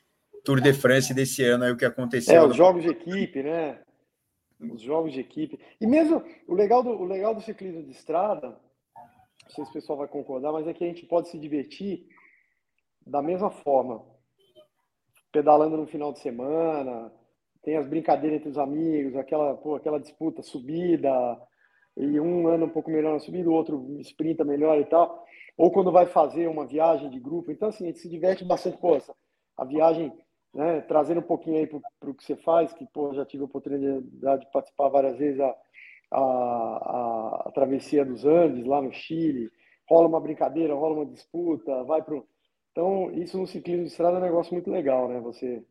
Tour 0.44 0.60
de 0.60 0.74
France 0.74 1.14
desse 1.14 1.44
ano 1.44 1.64
aí 1.64 1.72
o 1.72 1.78
que 1.78 1.86
aconteceu. 1.86 2.36
É, 2.36 2.46
os 2.46 2.56
jogos 2.56 2.82
de 2.82 2.90
equipe, 2.90 3.44
né? 3.44 3.80
Os 4.60 4.82
jogos 4.82 5.14
de 5.14 5.22
equipe. 5.22 5.60
E 5.80 5.88
mesmo 5.88 6.24
o 6.48 6.54
legal 6.54 6.84
do, 6.84 6.90
o 6.90 7.06
legal 7.06 7.34
do 7.34 7.42
ciclismo 7.42 7.84
de 7.84 7.92
estrada 7.92 8.60
não 9.50 9.56
sei 9.56 9.66
se 9.66 9.72
o 9.72 9.74
pessoal 9.74 9.98
vai 9.98 10.08
concordar, 10.08 10.52
mas 10.52 10.68
é 10.68 10.74
que 10.74 10.84
a 10.84 10.88
gente 10.88 11.08
pode 11.08 11.30
se 11.30 11.40
divertir 11.40 12.06
da 13.06 13.20
mesma 13.20 13.50
forma. 13.50 14.06
Pedalando 15.32 15.76
no 15.76 15.88
final 15.88 16.14
de 16.14 16.20
semana, 16.20 17.12
tem 17.64 17.76
as 17.76 17.88
brincadeiras 17.88 18.38
entre 18.38 18.50
os 18.50 18.58
amigos, 18.60 19.16
aquela, 19.16 19.56
pô, 19.56 19.76
aquela 19.76 20.00
disputa, 20.00 20.44
subida, 20.44 21.12
e 21.98 22.20
um 22.20 22.48
anda 22.48 22.66
um 22.66 22.70
pouco 22.70 22.92
melhor 22.92 23.14
na 23.14 23.20
subida, 23.20 23.50
o 23.50 23.54
outro 23.54 24.00
sprinta 24.02 24.46
melhor 24.46 24.80
e 24.80 24.86
tal. 24.86 25.26
Ou 25.58 25.72
quando 25.72 25.92
vai 25.92 26.06
fazer 26.06 26.48
uma 26.48 26.66
viagem 26.66 27.10
de 27.10 27.20
grupo. 27.20 27.52
Então, 27.52 27.70
assim, 27.70 27.86
a 27.86 27.88
gente 27.88 28.00
se 28.00 28.10
diverte 28.10 28.46
bastante. 28.46 28.78
Pô, 28.78 28.98
a 29.58 29.66
viagem, 29.66 30.14
né, 30.54 30.82
trazendo 30.82 31.20
um 31.20 31.24
pouquinho 31.24 31.58
aí 31.58 31.68
para 31.68 32.10
o 32.10 32.14
que 32.14 32.24
você 32.24 32.36
faz, 32.36 32.74
que, 32.74 32.86
pô, 32.88 33.14
já 33.14 33.26
tive 33.26 33.44
a 33.44 33.46
oportunidade 33.46 34.46
de 34.46 34.52
participar 34.52 34.90
várias 34.90 35.18
vezes. 35.18 35.40
A, 35.40 35.56
a, 36.12 36.20
a, 36.20 37.44
a, 37.48 37.52
travessia 37.52 38.04
dos 38.04 38.26
Andes, 38.26 38.66
lá 38.66 38.82
no 38.82 38.92
Chile, 38.92 39.52
rola 39.88 40.08
uma 40.08 40.20
brincadeira, 40.20 40.74
rola 40.74 40.96
uma 40.96 41.06
disputa, 41.06 41.84
vai 41.84 42.02
para 42.02 42.20
Então, 42.72 43.12
isso 43.12 43.38
no 43.38 43.48
ciclismo 43.48 43.84
de 43.84 43.92
estrada 43.92 44.18
é 44.18 44.20
um 44.20 44.24
negócio 44.24 44.54
muito 44.54 44.72
legal, 44.72 45.08
né? 45.08 45.20
Você 45.20 45.64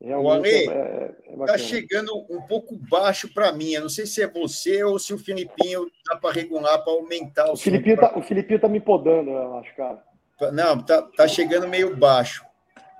realmente 0.00 0.46
Ale, 0.46 0.70
é, 0.70 1.14
é 1.26 1.46
tá 1.46 1.58
chegando 1.58 2.12
um 2.30 2.40
pouco 2.42 2.76
baixo 2.88 3.32
para 3.34 3.52
mim. 3.52 3.72
Eu 3.72 3.82
não 3.82 3.88
sei 3.88 4.06
se 4.06 4.22
é 4.22 4.28
você 4.28 4.84
ou 4.84 4.96
se 4.98 5.12
o 5.12 5.18
Filipinho 5.18 5.90
dá 6.06 6.16
para 6.16 6.32
regular 6.32 6.82
para 6.84 6.92
aumentar 6.92 7.48
o. 7.48 7.54
O 7.54 7.56
Filipinho, 7.56 7.96
pra... 7.96 8.10
tá, 8.10 8.18
o 8.18 8.22
Filipinho 8.22 8.60
tá 8.60 8.68
me 8.68 8.80
podando, 8.80 9.30
eu 9.30 9.58
acho, 9.58 9.74
cara. 9.74 10.04
Não, 10.52 10.80
tá, 10.80 11.02
tá 11.02 11.26
chegando 11.26 11.66
meio 11.66 11.96
baixo. 11.96 12.44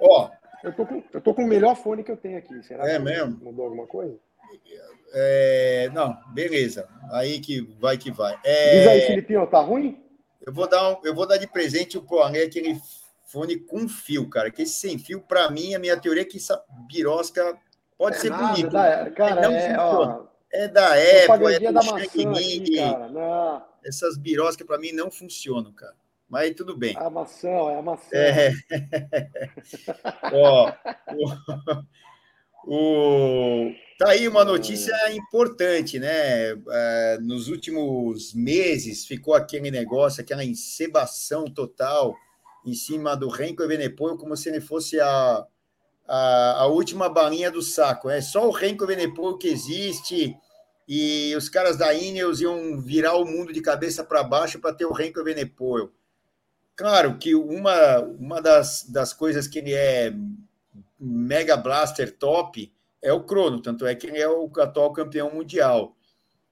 Ó. 0.01 0.29
Eu 0.63 0.73
tô, 0.73 0.87
com, 0.87 1.03
eu 1.13 1.21
tô 1.21 1.35
com 1.35 1.45
o 1.45 1.49
melhor 1.49 1.77
fone 1.77 2.03
que 2.03 2.11
eu 2.11 2.17
tenho 2.17 2.39
aqui. 2.39 2.63
Será 2.63 2.89
é 2.89 2.97
que 2.97 3.05
mesmo? 3.05 3.39
mudou 3.43 3.67
alguma 3.67 3.87
coisa? 3.87 4.19
É, 5.13 5.91
não, 5.93 6.17
beleza. 6.33 6.89
Aí 7.13 7.41
que 7.41 7.61
vai 7.81 7.97
que 7.97 8.11
vai. 8.11 8.39
É, 8.45 8.79
Diz 8.79 8.89
aí, 8.89 9.01
Filipinho, 9.03 9.47
tá 9.47 9.61
ruim? 9.61 10.03
Eu 10.45 10.53
vou 10.53 10.69
dar, 10.69 10.93
um, 10.93 10.97
eu 11.05 11.15
vou 11.15 11.27
dar 11.27 11.37
de 11.37 11.47
presente 11.47 11.99
o 11.99 12.21
Ale 12.21 12.43
aquele 12.43 12.81
fone 13.27 13.59
com 13.59 13.89
fio, 13.89 14.29
cara. 14.29 14.51
Que 14.51 14.63
esse 14.63 14.81
sem 14.81 14.99
fio, 14.99 15.21
para 15.21 15.51
mim, 15.51 15.75
a 15.75 15.79
minha 15.79 15.97
teoria 15.97 16.23
é 16.23 16.27
que 16.27 16.39
essa 16.39 16.63
birosca 16.89 17.57
pode 17.97 18.17
é 18.17 18.21
ser 18.21 18.31
nada, 18.31 18.49
bonita. 18.49 18.71
Da, 18.71 19.11
cara, 19.11 19.43
não 19.43 19.53
é, 19.53 19.79
ó, 19.79 20.25
é 20.53 20.69
da 20.69 20.87
Apple, 20.87 21.55
é 21.55 21.73
do 21.73 21.83
Shang 21.83 22.79
Essas 23.85 24.17
biroscas, 24.17 24.67
para 24.67 24.79
mim, 24.79 24.93
não 24.93 25.11
funcionam, 25.11 25.73
cara. 25.73 25.95
Mas 26.29 26.55
tudo 26.55 26.77
bem. 26.77 26.95
A 26.97 27.09
maçã, 27.09 27.49
é 27.49 27.79
a 27.79 27.83
maçã. 27.83 28.09
É. 28.13 28.53
ó, 30.33 30.73
o, 32.67 33.73
tá 33.99 34.11
aí 34.11 34.29
uma 34.29 34.45
notícia 34.45 34.95
importante, 35.13 35.99
né? 35.99 36.51
É, 36.51 37.19
nos 37.23 37.49
últimos 37.49 38.35
meses 38.35 39.07
ficou 39.07 39.35
aquele 39.35 39.71
negócio, 39.71 40.21
aquela 40.21 40.45
encebação 40.45 41.47
total 41.47 42.15
em 42.67 42.75
cima 42.75 43.17
do 43.17 43.29
Renko 43.29 43.63
Evenepoel, 43.63 44.19
como 44.19 44.37
se 44.37 44.51
ele 44.51 44.61
fosse 44.61 45.01
a, 45.01 45.47
a, 46.07 46.53
a, 46.59 46.67
última 46.67 47.09
balinha 47.09 47.51
do 47.51 47.63
saco. 47.63 48.11
É 48.11 48.21
só 48.21 48.47
o 48.47 48.53
Renko 48.53 48.85
Evenepoel 48.85 49.39
que 49.39 49.49
existe 49.49 50.37
e 50.87 51.35
os 51.37 51.49
caras 51.49 51.79
da 51.79 51.95
Ineos 51.95 52.41
iam 52.43 52.79
virar 52.81 53.17
o 53.17 53.25
mundo 53.25 53.53
de 53.53 53.63
cabeça 53.63 54.05
para 54.05 54.23
baixo 54.23 54.59
para 54.59 54.75
ter 54.75 54.85
o 54.85 54.93
Renko 54.93 55.21
Evenepoel. 55.21 55.91
Claro 56.79 57.19
que 57.19 57.35
uma, 57.35 57.99
uma 57.99 58.41
das, 58.41 58.85
das 58.89 59.13
coisas 59.13 59.49
que 59.49 59.59
ele 59.59 59.75
é 59.75 60.15
mega 60.99 61.57
blaster 61.57 62.17
top 62.17 62.73
é 63.03 63.13
o 63.13 63.25
crono, 63.25 63.61
tanto 63.61 63.85
é 63.85 63.97
que 63.97 64.07
ele 64.07 64.19
é 64.19 64.29
o 64.29 64.49
atual 64.59 64.93
campeão 64.93 65.29
mundial. 65.29 65.97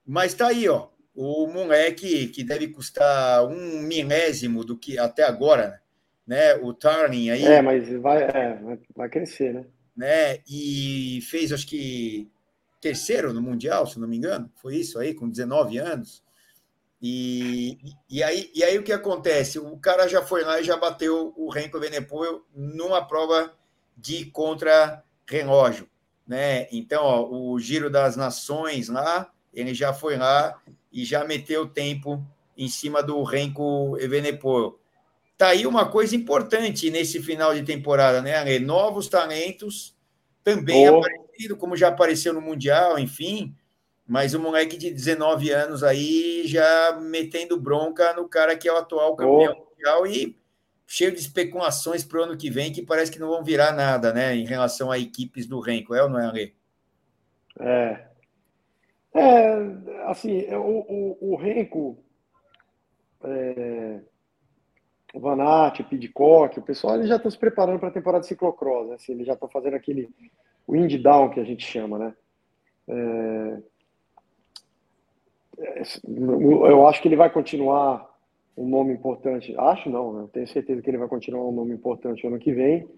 Mas 0.05 0.35
tá 0.35 0.49
aí, 0.49 0.69
ó, 0.69 0.89
o 1.15 1.47
moleque 1.47 2.27
que 2.27 2.43
deve 2.43 2.67
custar 2.67 3.47
um 3.47 3.81
milésimo 3.83 4.65
do 4.65 4.77
que 4.77 4.99
até 4.99 5.23
agora, 5.23 5.81
né? 6.27 6.57
O 6.57 6.75
Turning 6.75 7.31
aí. 7.31 7.45
É, 7.45 7.63
mas 7.63 7.89
vai, 8.01 8.25
é, 8.25 8.59
vai 8.97 9.09
crescer, 9.09 9.55
né? 9.55 9.65
né? 9.97 10.41
E 10.51 11.21
fez, 11.31 11.53
acho 11.53 11.69
que, 11.69 12.29
terceiro 12.81 13.33
no 13.33 13.41
Mundial, 13.41 13.87
se 13.87 14.01
não 14.01 14.09
me 14.09 14.17
engano. 14.17 14.51
Foi 14.57 14.75
isso 14.75 14.99
aí, 14.99 15.15
com 15.15 15.29
19 15.29 15.79
anos. 15.79 16.26
E, 17.09 17.79
e, 18.11 18.21
aí, 18.21 18.51
e 18.53 18.65
aí 18.65 18.77
o 18.77 18.83
que 18.83 18.93
acontece? 18.93 19.61
O 19.61 19.77
cara 19.77 20.09
já 20.09 20.23
foi 20.23 20.43
lá 20.43 20.61
e 20.61 20.65
já 20.65 20.77
bateu 20.77 21.33
o 21.37 21.49
Renko 21.49 21.79
Venepoel 21.79 22.43
numa 22.53 23.01
prova 23.07 23.55
de 23.97 24.25
contra-relógio. 24.27 25.89
Né? 26.27 26.67
Então, 26.73 27.05
ó, 27.05 27.29
o 27.31 27.61
Giro 27.61 27.89
das 27.89 28.17
Nações 28.17 28.89
lá, 28.89 29.31
ele 29.55 29.73
já 29.73 29.93
foi 29.93 30.17
lá 30.17 30.61
e 30.93 31.05
já 31.05 31.25
meteu 31.25 31.69
tempo 31.69 32.27
em 32.59 32.69
cima 32.69 33.05
do 33.05 33.23
Renko 33.23 33.97
Evenepoel. 34.01 34.77
Tá 35.39 35.49
aí 35.49 35.65
uma 35.65 35.87
coisa 35.89 36.17
importante 36.17 36.91
nesse 36.91 37.23
final 37.23 37.55
de 37.55 37.63
temporada, 37.63 38.21
né, 38.21 38.35
Ale? 38.35 38.59
Novos 38.59 39.07
talentos, 39.07 39.95
também 40.43 40.91
oh. 40.91 40.99
aparecido, 40.99 41.57
como 41.57 41.77
já 41.77 41.87
apareceu 41.87 42.33
no 42.33 42.41
Mundial, 42.41 42.99
enfim, 42.99 43.55
mas 44.07 44.35
o 44.35 44.41
moleque 44.41 44.77
de 44.77 44.91
19 44.91 45.51
anos 45.51 45.83
aí 45.83 46.43
já 46.47 46.99
metendo 47.01 47.61
bronca 47.61 48.13
no 48.15 48.29
cara 48.29 48.57
que 48.57 48.69
é 48.69 48.73
o 48.73 48.77
atual 48.77 49.17
campeão 49.17 49.57
oh. 49.59 49.71
mundial 49.71 50.07
e 50.07 50.39
cheio 50.87 51.13
de 51.13 51.19
especulações 51.19 52.05
para 52.05 52.21
o 52.21 52.23
ano 52.23 52.37
que 52.37 52.49
vem 52.49 52.73
que 52.73 52.83
parece 52.83 53.11
que 53.11 53.19
não 53.19 53.29
vão 53.29 53.43
virar 53.43 53.73
nada, 53.73 54.13
né, 54.13 54.35
em 54.37 54.47
relação 54.47 54.91
a 54.91 54.99
equipes 54.99 55.47
do 55.47 55.61
Renko, 55.61 55.95
é 55.95 56.03
ou 56.03 56.09
não 56.09 56.21
é, 56.21 56.27
Ale? 56.27 56.55
É. 57.59 58.07
É, 59.15 59.57
assim, 60.05 60.47
o, 60.55 60.85
o, 61.21 61.33
o 61.33 61.37
Renko, 61.37 61.99
é, 63.25 64.01
o 65.15 65.21
Vanatti, 65.21 65.81
o 65.81 65.85
Pidcock, 65.87 66.59
o 66.59 66.63
pessoal, 66.63 66.97
eles 66.97 67.09
já 67.09 67.17
estão 67.17 67.31
se 67.31 67.39
preparando 67.39 67.79
para 67.79 67.89
a 67.89 67.93
temporada 67.93 68.21
de 68.21 68.27
ciclocross, 68.27 68.89
né? 68.89 68.95
Assim, 68.97 69.13
eles 69.13 69.27
já 69.27 69.33
estão 69.33 69.49
fazendo 69.49 69.75
aquele 69.75 70.11
wind 70.69 71.01
down 71.01 71.31
que 71.31 71.41
a 71.41 71.45
gente 71.45 71.65
chama, 71.65 71.99
né? 71.99 72.15
É, 72.89 73.59
eu 75.59 76.87
acho 76.87 77.01
que 77.01 77.09
ele 77.09 77.17
vai 77.17 77.31
continuar 77.31 78.09
um 78.57 78.69
nome 78.69 78.93
importante. 78.93 79.55
Acho 79.57 79.91
não, 79.91 80.13
né? 80.13 80.29
tenho 80.33 80.49
certeza 80.49 80.83
que 80.83 80.91
ele 80.91 80.99
vai 80.99 81.09
continuar 81.09 81.47
um 81.47 81.53
nome 81.53 81.73
importante 81.73 82.27
ano 82.27 82.39
que 82.39 82.53
vem. 82.53 82.89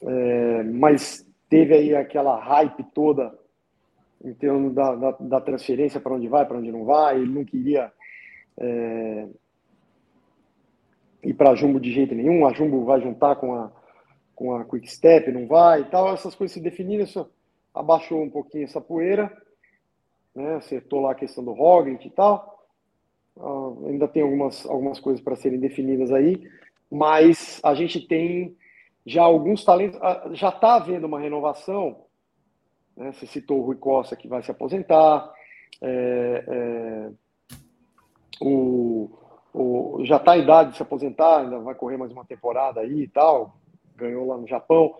É, 0.00 0.62
mas 0.64 1.26
teve 1.48 1.74
aí 1.74 1.94
aquela 1.94 2.38
hype 2.38 2.82
toda 2.94 3.38
em 4.24 4.32
termos 4.34 4.72
da, 4.74 4.94
da, 4.94 5.10
da 5.20 5.40
transferência 5.40 6.00
para 6.00 6.14
onde 6.14 6.28
vai, 6.28 6.46
para 6.46 6.58
onde 6.58 6.72
não 6.72 6.84
vai. 6.84 7.16
Ele 7.16 7.32
não 7.32 7.44
queria 7.44 7.92
é, 8.58 9.28
ir 11.24 11.34
para 11.34 11.50
a 11.50 11.54
Jumbo 11.54 11.80
de 11.80 11.92
jeito 11.92 12.14
nenhum. 12.14 12.46
A 12.46 12.52
Jumbo 12.52 12.84
vai 12.84 13.00
juntar 13.00 13.36
com 13.36 13.54
a, 13.54 13.72
com 14.34 14.54
a 14.54 14.64
Quick 14.64 14.90
Step, 14.90 15.30
não 15.30 15.46
vai 15.46 15.82
e 15.82 15.84
tal. 15.84 16.12
Essas 16.12 16.34
coisas 16.34 16.54
se 16.54 16.60
definiram, 16.60 17.04
isso 17.04 17.28
abaixou 17.74 18.22
um 18.22 18.30
pouquinho 18.30 18.64
essa 18.64 18.80
poeira 18.80 19.30
né? 20.34 20.56
Acertou 20.56 21.00
lá 21.00 21.12
a 21.12 21.16
questão 21.16 21.44
do 21.44 21.52
Roglic 21.52 22.06
e 22.06 22.10
tal. 22.10 22.66
Uh, 23.36 23.86
ainda 23.88 24.06
tem 24.06 24.22
algumas, 24.22 24.66
algumas 24.66 25.00
coisas 25.00 25.22
para 25.22 25.36
serem 25.36 25.58
definidas 25.58 26.12
aí, 26.12 26.46
mas 26.90 27.60
a 27.64 27.74
gente 27.74 28.00
tem 28.06 28.56
já 29.06 29.22
alguns 29.22 29.64
talentos. 29.64 29.98
Uh, 29.98 30.34
já 30.34 30.50
está 30.50 30.74
havendo 30.74 31.06
uma 31.06 31.20
renovação. 31.20 32.04
Né? 32.96 33.12
Você 33.12 33.26
citou 33.26 33.60
o 33.60 33.62
Rui 33.62 33.76
Costa 33.76 34.16
que 34.16 34.28
vai 34.28 34.42
se 34.42 34.50
aposentar. 34.50 35.32
É, 35.80 36.44
é, 36.46 37.10
o, 38.40 39.10
o, 39.52 40.04
já 40.04 40.16
está 40.16 40.32
a 40.32 40.38
idade 40.38 40.70
de 40.70 40.76
se 40.76 40.82
aposentar, 40.82 41.40
ainda 41.40 41.58
vai 41.58 41.74
correr 41.74 41.96
mais 41.96 42.12
uma 42.12 42.24
temporada 42.24 42.80
aí 42.80 43.02
e 43.02 43.08
tal. 43.08 43.56
Ganhou 43.96 44.26
lá 44.26 44.36
no 44.36 44.46
Japão. 44.46 44.94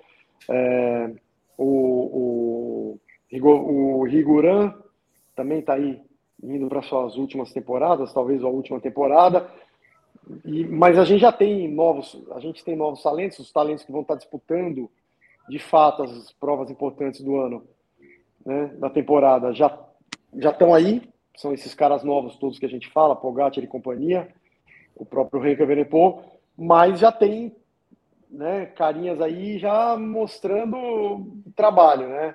É, 0.49 1.13
o, 1.57 2.97
o, 2.97 4.01
o 4.01 4.05
Riguran 4.05 4.75
também 5.35 5.61
está 5.61 5.75
aí 5.75 6.01
indo 6.43 6.69
para 6.69 6.83
suas 6.83 7.17
últimas 7.17 7.53
temporadas, 7.53 8.13
talvez 8.13 8.43
a 8.43 8.49
última 8.49 8.81
temporada. 8.81 9.49
E, 10.45 10.65
mas 10.65 10.99
a 10.99 11.05
gente 11.05 11.21
já 11.21 11.33
tem 11.33 11.69
novos, 11.69 12.21
a 12.33 12.41
gente 12.41 12.65
tem 12.65 12.77
novos 12.77 13.03
talentos, 13.03 13.39
os 13.39 13.53
talentos 13.53 13.85
que 13.85 13.93
vão 13.93 14.03
estar 14.03 14.15
tá 14.15 14.19
disputando 14.19 14.91
de 15.49 15.59
fato 15.59 16.03
as 16.03 16.33
provas 16.33 16.71
importantes 16.71 17.21
do 17.21 17.37
ano, 17.37 17.67
né, 18.45 18.67
da 18.79 18.89
temporada, 18.89 19.53
já 19.53 19.79
já 20.35 20.51
estão 20.51 20.73
aí, 20.73 21.03
são 21.37 21.53
esses 21.53 21.75
caras 21.75 22.03
novos 22.03 22.37
todos 22.37 22.59
que 22.59 22.65
a 22.65 22.69
gente 22.69 22.89
fala, 22.89 23.17
Pogacar 23.17 23.63
e 23.63 23.67
companhia, 23.67 24.29
o 24.95 25.05
próprio 25.05 25.43
Renka 25.43 25.67
Venepo, 25.67 26.23
mas 26.57 27.01
já 27.01 27.13
tem 27.13 27.55
né, 28.31 28.67
carinhas 28.67 29.21
aí 29.21 29.59
já 29.59 29.97
mostrando 29.97 31.43
trabalho, 31.55 32.09
né? 32.09 32.35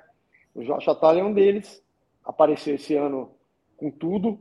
O 0.54 0.64
Josh 0.64 0.88
Atalho 0.88 1.20
é 1.20 1.24
um 1.24 1.34
deles, 1.34 1.84
apareceu 2.28 2.75
esse 2.75 2.93
ano 2.93 3.32
com 3.78 3.89
tudo. 3.89 4.38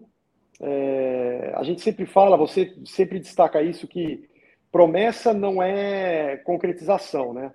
É, 0.61 1.53
a 1.55 1.62
gente 1.62 1.80
sempre 1.80 2.05
fala, 2.05 2.37
você 2.37 2.74
sempre 2.84 3.20
destaca 3.20 3.62
isso, 3.62 3.87
que 3.87 4.28
promessa 4.72 5.32
não 5.32 5.62
é 5.62 6.37
concretização, 6.39 7.32
né? 7.32 7.55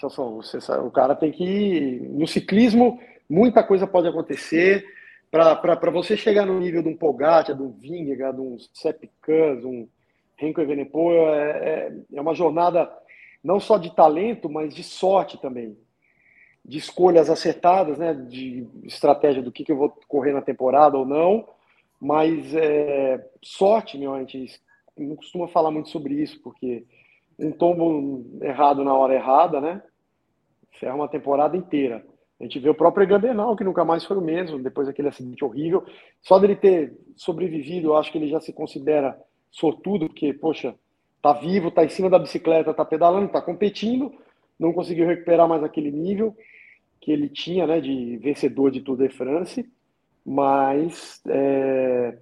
Você, 0.00 0.58
o 0.72 0.90
cara 0.90 1.14
tem 1.14 1.32
que. 1.32 2.00
No 2.10 2.26
ciclismo, 2.26 3.00
muita 3.28 3.62
coisa 3.62 3.86
pode 3.86 4.06
acontecer. 4.06 4.84
Para 5.30 5.90
você 5.90 6.16
chegar 6.16 6.46
no 6.46 6.60
nível 6.60 6.82
de 6.82 6.88
um 6.88 6.96
Pogacar, 6.96 7.56
de 7.56 7.62
um 7.62 7.72
Vingegaard, 7.72 8.36
de 8.36 8.42
um 8.42 8.56
Sepp 8.72 9.10
um 9.64 9.88
Renko 10.36 10.60
Evenepoel, 10.60 11.34
é, 11.34 11.50
é, 11.50 11.92
é 12.14 12.20
uma 12.20 12.34
jornada 12.34 12.88
não 13.42 13.58
só 13.58 13.78
de 13.78 13.94
talento, 13.94 14.48
mas 14.48 14.74
de 14.74 14.84
sorte 14.84 15.40
também 15.40 15.76
de 16.64 16.78
escolhas 16.78 17.28
acertadas, 17.28 17.98
né, 17.98 18.14
de 18.14 18.66
estratégia 18.84 19.42
do 19.42 19.52
que, 19.52 19.64
que 19.64 19.72
eu 19.72 19.76
vou 19.76 19.90
correr 20.08 20.32
na 20.32 20.40
temporada 20.40 20.96
ou 20.96 21.04
não, 21.04 21.46
mas 22.00 22.54
é, 22.54 23.28
sorte, 23.42 23.98
meu, 23.98 24.14
a 24.14 24.20
gente 24.20 24.60
não 24.96 25.16
costuma 25.16 25.46
falar 25.48 25.70
muito 25.70 25.90
sobre 25.90 26.14
isso, 26.14 26.40
porque 26.42 26.84
um 27.38 27.52
tombo 27.52 28.24
errado 28.42 28.82
na 28.82 28.94
hora 28.94 29.14
errada, 29.14 29.60
né, 29.60 29.82
ferra 30.78 30.94
uma 30.94 31.08
temporada 31.08 31.56
inteira. 31.56 32.04
A 32.40 32.44
gente 32.44 32.58
vê 32.58 32.68
o 32.68 32.74
próprio 32.74 33.04
Egan 33.04 33.20
Bernal, 33.20 33.56
que 33.56 33.64
nunca 33.64 33.84
mais 33.84 34.04
foi 34.04 34.16
o 34.16 34.20
mesmo, 34.20 34.58
depois 34.58 34.86
daquele 34.86 35.08
acidente 35.08 35.44
horrível. 35.44 35.84
Só 36.20 36.38
dele 36.38 36.56
ter 36.56 36.92
sobrevivido, 37.16 37.88
eu 37.88 37.96
acho 37.96 38.10
que 38.10 38.18
ele 38.18 38.28
já 38.28 38.40
se 38.40 38.52
considera 38.52 39.16
sortudo, 39.50 40.06
porque, 40.06 40.32
poxa, 40.32 40.74
tá 41.22 41.32
vivo, 41.32 41.70
tá 41.70 41.84
em 41.84 41.88
cima 41.88 42.10
da 42.10 42.18
bicicleta, 42.18 42.74
tá 42.74 42.84
pedalando, 42.84 43.28
tá 43.28 43.40
competindo, 43.40 44.12
não 44.58 44.72
conseguiu 44.72 45.06
recuperar 45.06 45.48
mais 45.48 45.62
aquele 45.62 45.90
nível 45.90 46.36
que 47.04 47.12
ele 47.12 47.28
tinha, 47.28 47.66
né, 47.66 47.80
de 47.82 48.16
vencedor 48.16 48.70
de 48.70 48.80
Tour 48.80 48.96
de 48.96 49.10
France, 49.10 49.70
mas 50.24 51.20
é, 51.28 52.16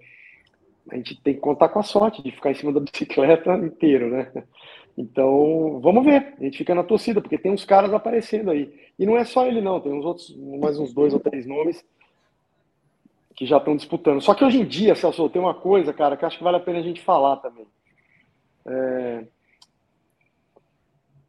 a 0.90 0.96
gente 0.96 1.22
tem 1.22 1.34
que 1.34 1.40
contar 1.40 1.68
com 1.68 1.78
a 1.78 1.84
sorte 1.84 2.20
de 2.20 2.32
ficar 2.32 2.50
em 2.50 2.54
cima 2.54 2.72
da 2.72 2.80
bicicleta 2.80 3.54
inteiro, 3.58 4.10
né? 4.10 4.32
Então, 4.98 5.80
vamos 5.80 6.04
ver. 6.04 6.34
A 6.38 6.42
gente 6.42 6.58
fica 6.58 6.74
na 6.74 6.82
torcida, 6.82 7.20
porque 7.20 7.38
tem 7.38 7.52
uns 7.52 7.64
caras 7.64 7.94
aparecendo 7.94 8.50
aí. 8.50 8.74
E 8.98 9.06
não 9.06 9.16
é 9.16 9.24
só 9.24 9.46
ele, 9.46 9.60
não. 9.60 9.80
Tem 9.80 9.92
uns 9.92 10.04
outros, 10.04 10.36
mais 10.36 10.78
uns 10.78 10.92
dois 10.92 11.14
ou 11.14 11.20
três 11.20 11.46
nomes 11.46 11.82
que 13.36 13.46
já 13.46 13.58
estão 13.58 13.76
disputando. 13.76 14.20
Só 14.20 14.34
que 14.34 14.44
hoje 14.44 14.60
em 14.60 14.66
dia, 14.66 14.96
Celso, 14.96 15.30
tem 15.30 15.40
uma 15.40 15.54
coisa, 15.54 15.92
cara, 15.92 16.16
que 16.16 16.24
acho 16.24 16.36
que 16.36 16.44
vale 16.44 16.56
a 16.56 16.60
pena 16.60 16.80
a 16.80 16.82
gente 16.82 17.00
falar 17.00 17.36
também. 17.36 17.66
É... 18.66 19.24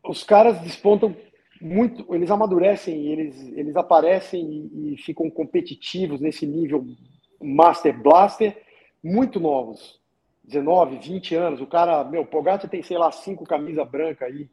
Os 0.04 0.24
caras 0.24 0.60
despontam 0.60 1.16
muito, 1.64 2.14
eles 2.14 2.30
amadurecem, 2.30 3.08
eles, 3.08 3.42
eles 3.56 3.78
aparecem 3.78 4.70
e, 4.74 4.94
e, 4.94 4.98
ficam 4.98 5.30
competitivos 5.30 6.20
nesse 6.20 6.46
nível 6.46 6.86
Master 7.42 7.98
Blaster, 7.98 8.62
muito 9.02 9.40
novos. 9.40 10.02
19, 10.44 10.98
20 10.98 11.36
anos. 11.36 11.62
O 11.62 11.66
cara, 11.66 12.04
meu, 12.04 12.26
Pogacar 12.26 12.70
tem, 12.70 12.84
sei 12.84 12.98
lá, 12.98 13.10
cinco 13.14 13.46
camisa 13.46 13.86
branca 13.86 14.26
aí. 14.26 14.50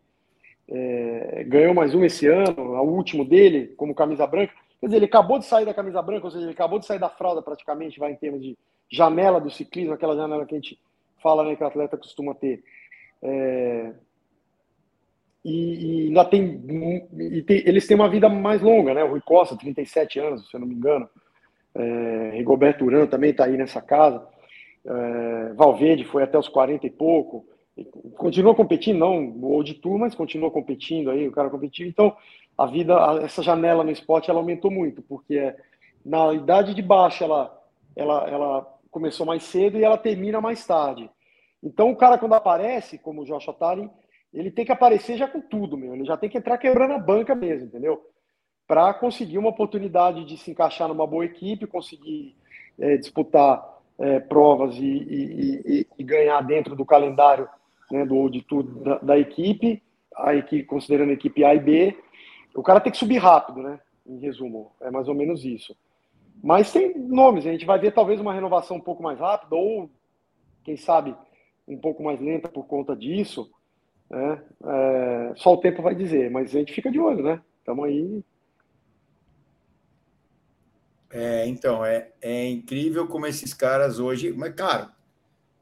É, 0.68 1.44
ganhou 1.48 1.74
mais 1.74 1.96
um 1.96 2.04
esse 2.04 2.28
ano, 2.28 2.62
o 2.62 2.94
último 2.94 3.24
dele, 3.24 3.74
como 3.76 3.92
camisa 3.92 4.24
branca. 4.24 4.52
Quer 4.78 4.86
dizer, 4.86 4.96
ele 4.98 5.06
acabou 5.06 5.40
de 5.40 5.46
sair 5.46 5.64
da 5.66 5.74
camisa 5.74 6.00
branca, 6.00 6.26
ou 6.26 6.30
seja, 6.30 6.44
ele 6.44 6.52
acabou 6.52 6.78
de 6.78 6.86
sair 6.86 7.00
da 7.00 7.08
fralda 7.08 7.42
praticamente, 7.42 7.98
vai 7.98 8.12
em 8.12 8.16
termos 8.16 8.40
de 8.40 8.56
janela 8.88 9.40
do 9.40 9.50
ciclismo, 9.50 9.94
aquela 9.94 10.14
janela 10.14 10.46
que 10.46 10.54
a 10.54 10.58
gente 10.58 10.78
fala, 11.20 11.42
né, 11.42 11.56
que 11.56 11.64
o 11.64 11.66
atleta 11.66 11.96
costuma 11.96 12.36
ter. 12.36 12.62
É, 13.20 13.92
e, 15.44 16.04
e 16.04 16.08
ainda 16.08 16.24
tem, 16.24 16.62
e 17.18 17.42
tem, 17.42 17.62
eles 17.66 17.86
têm 17.86 17.96
uma 17.96 18.08
vida 18.08 18.28
mais 18.28 18.60
longa, 18.60 18.92
né? 18.92 19.02
O 19.02 19.10
Rui 19.10 19.20
Costa, 19.20 19.56
37 19.56 20.18
anos, 20.18 20.48
se 20.48 20.54
eu 20.54 20.60
não 20.60 20.66
me 20.66 20.74
engano. 20.74 21.08
É, 21.74 22.30
Rigoberto 22.34 22.84
Urano 22.84 23.06
também 23.06 23.30
está 23.30 23.44
aí 23.44 23.56
nessa 23.56 23.80
casa. 23.80 24.26
É, 24.84 25.52
Valverde 25.54 26.04
foi 26.04 26.22
até 26.22 26.38
os 26.38 26.48
40 26.48 26.86
e 26.86 26.90
pouco. 26.90 27.46
continua 28.16 28.54
competindo, 28.54 28.98
não 28.98 29.28
o 29.28 29.52
Old 29.52 29.74
Tour, 29.74 29.98
mas 29.98 30.14
continua 30.14 30.50
competindo 30.50 31.10
aí, 31.10 31.26
o 31.26 31.32
cara 31.32 31.48
competindo. 31.48 31.88
Então, 31.88 32.14
a 32.56 32.66
vida, 32.66 32.94
essa 33.22 33.42
janela 33.42 33.82
no 33.82 33.90
esporte, 33.90 34.30
ela 34.30 34.40
aumentou 34.40 34.70
muito, 34.70 35.00
porque 35.02 35.54
na 36.04 36.34
idade 36.34 36.74
de 36.74 36.82
baixa 36.82 37.24
ela, 37.24 37.58
ela, 37.96 38.28
ela 38.28 38.78
começou 38.90 39.24
mais 39.24 39.42
cedo 39.44 39.78
e 39.78 39.84
ela 39.84 39.96
termina 39.96 40.40
mais 40.40 40.66
tarde. 40.66 41.08
Então, 41.62 41.90
o 41.90 41.96
cara, 41.96 42.18
quando 42.18 42.34
aparece, 42.34 42.98
como 42.98 43.22
o 43.22 43.24
Josh 43.24 43.48
Ottari, 43.48 43.88
ele 44.32 44.50
tem 44.50 44.64
que 44.64 44.72
aparecer 44.72 45.16
já 45.16 45.26
com 45.26 45.40
tudo, 45.40 45.76
meu. 45.76 45.94
Ele 45.94 46.04
já 46.04 46.16
tem 46.16 46.30
que 46.30 46.38
entrar 46.38 46.58
quebrando 46.58 46.92
a 46.92 46.98
banca 46.98 47.34
mesmo, 47.34 47.66
entendeu? 47.66 48.00
Para 48.66 48.94
conseguir 48.94 49.38
uma 49.38 49.48
oportunidade 49.48 50.24
de 50.24 50.38
se 50.38 50.50
encaixar 50.50 50.88
numa 50.88 51.06
boa 51.06 51.24
equipe, 51.24 51.66
conseguir 51.66 52.36
é, 52.78 52.96
disputar 52.96 53.80
é, 53.98 54.20
provas 54.20 54.76
e, 54.76 54.84
e, 54.84 55.62
e, 55.66 55.86
e, 55.98 56.04
ganhar 56.04 56.40
dentro 56.42 56.74
do 56.74 56.86
calendário 56.86 57.48
né, 57.90 58.06
do 58.06 58.28
de 58.30 58.40
tudo 58.42 58.82
da, 58.82 58.98
da, 58.98 59.18
equipe, 59.18 59.82
a 60.16 60.34
equipe, 60.34 60.64
considerando 60.64 61.10
a 61.10 61.14
equipe 61.14 61.44
A 61.44 61.54
e 61.54 61.60
B. 61.60 61.98
O 62.54 62.62
cara 62.62 62.80
tem 62.80 62.90
que 62.90 62.98
subir 62.98 63.18
rápido, 63.18 63.62
né? 63.62 63.78
Em 64.06 64.18
resumo, 64.18 64.72
é 64.80 64.90
mais 64.90 65.08
ou 65.08 65.14
menos 65.14 65.44
isso. 65.44 65.76
Mas 66.42 66.72
tem 66.72 66.96
nomes, 66.96 67.46
a 67.46 67.52
gente 67.52 67.66
vai 67.66 67.78
ver 67.78 67.92
talvez 67.92 68.18
uma 68.20 68.32
renovação 68.32 68.78
um 68.78 68.80
pouco 68.80 69.02
mais 69.02 69.18
rápida, 69.18 69.54
ou 69.54 69.90
quem 70.64 70.76
sabe 70.76 71.14
um 71.68 71.76
pouco 71.76 72.02
mais 72.02 72.20
lenta 72.20 72.48
por 72.48 72.66
conta 72.66 72.96
disso. 72.96 73.50
Né? 74.10 74.42
É, 74.64 75.32
só 75.36 75.54
o 75.54 75.58
tempo 75.58 75.82
vai 75.82 75.94
dizer, 75.94 76.30
mas 76.30 76.54
a 76.54 76.58
gente 76.58 76.72
fica 76.72 76.90
de 76.90 76.98
olho, 76.98 77.22
né? 77.22 77.40
Estamos 77.60 77.84
aí. 77.84 78.24
É, 81.12 81.46
então, 81.46 81.84
é, 81.84 82.10
é 82.20 82.48
incrível 82.50 83.06
como 83.06 83.26
esses 83.26 83.54
caras 83.54 84.00
hoje. 84.00 84.32
Mas, 84.32 84.54
claro, 84.54 84.88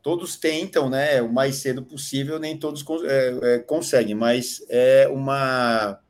todos 0.02 0.36
tentam, 0.36 0.88
né? 0.88 1.20
O 1.20 1.30
mais 1.30 1.56
cedo 1.56 1.82
possível, 1.82 2.38
nem 2.38 2.58
todos 2.58 2.84
é, 3.04 3.54
é, 3.54 3.58
conseguem, 3.58 4.14
mas 4.14 4.64
é 4.68 5.06
uma. 5.08 6.00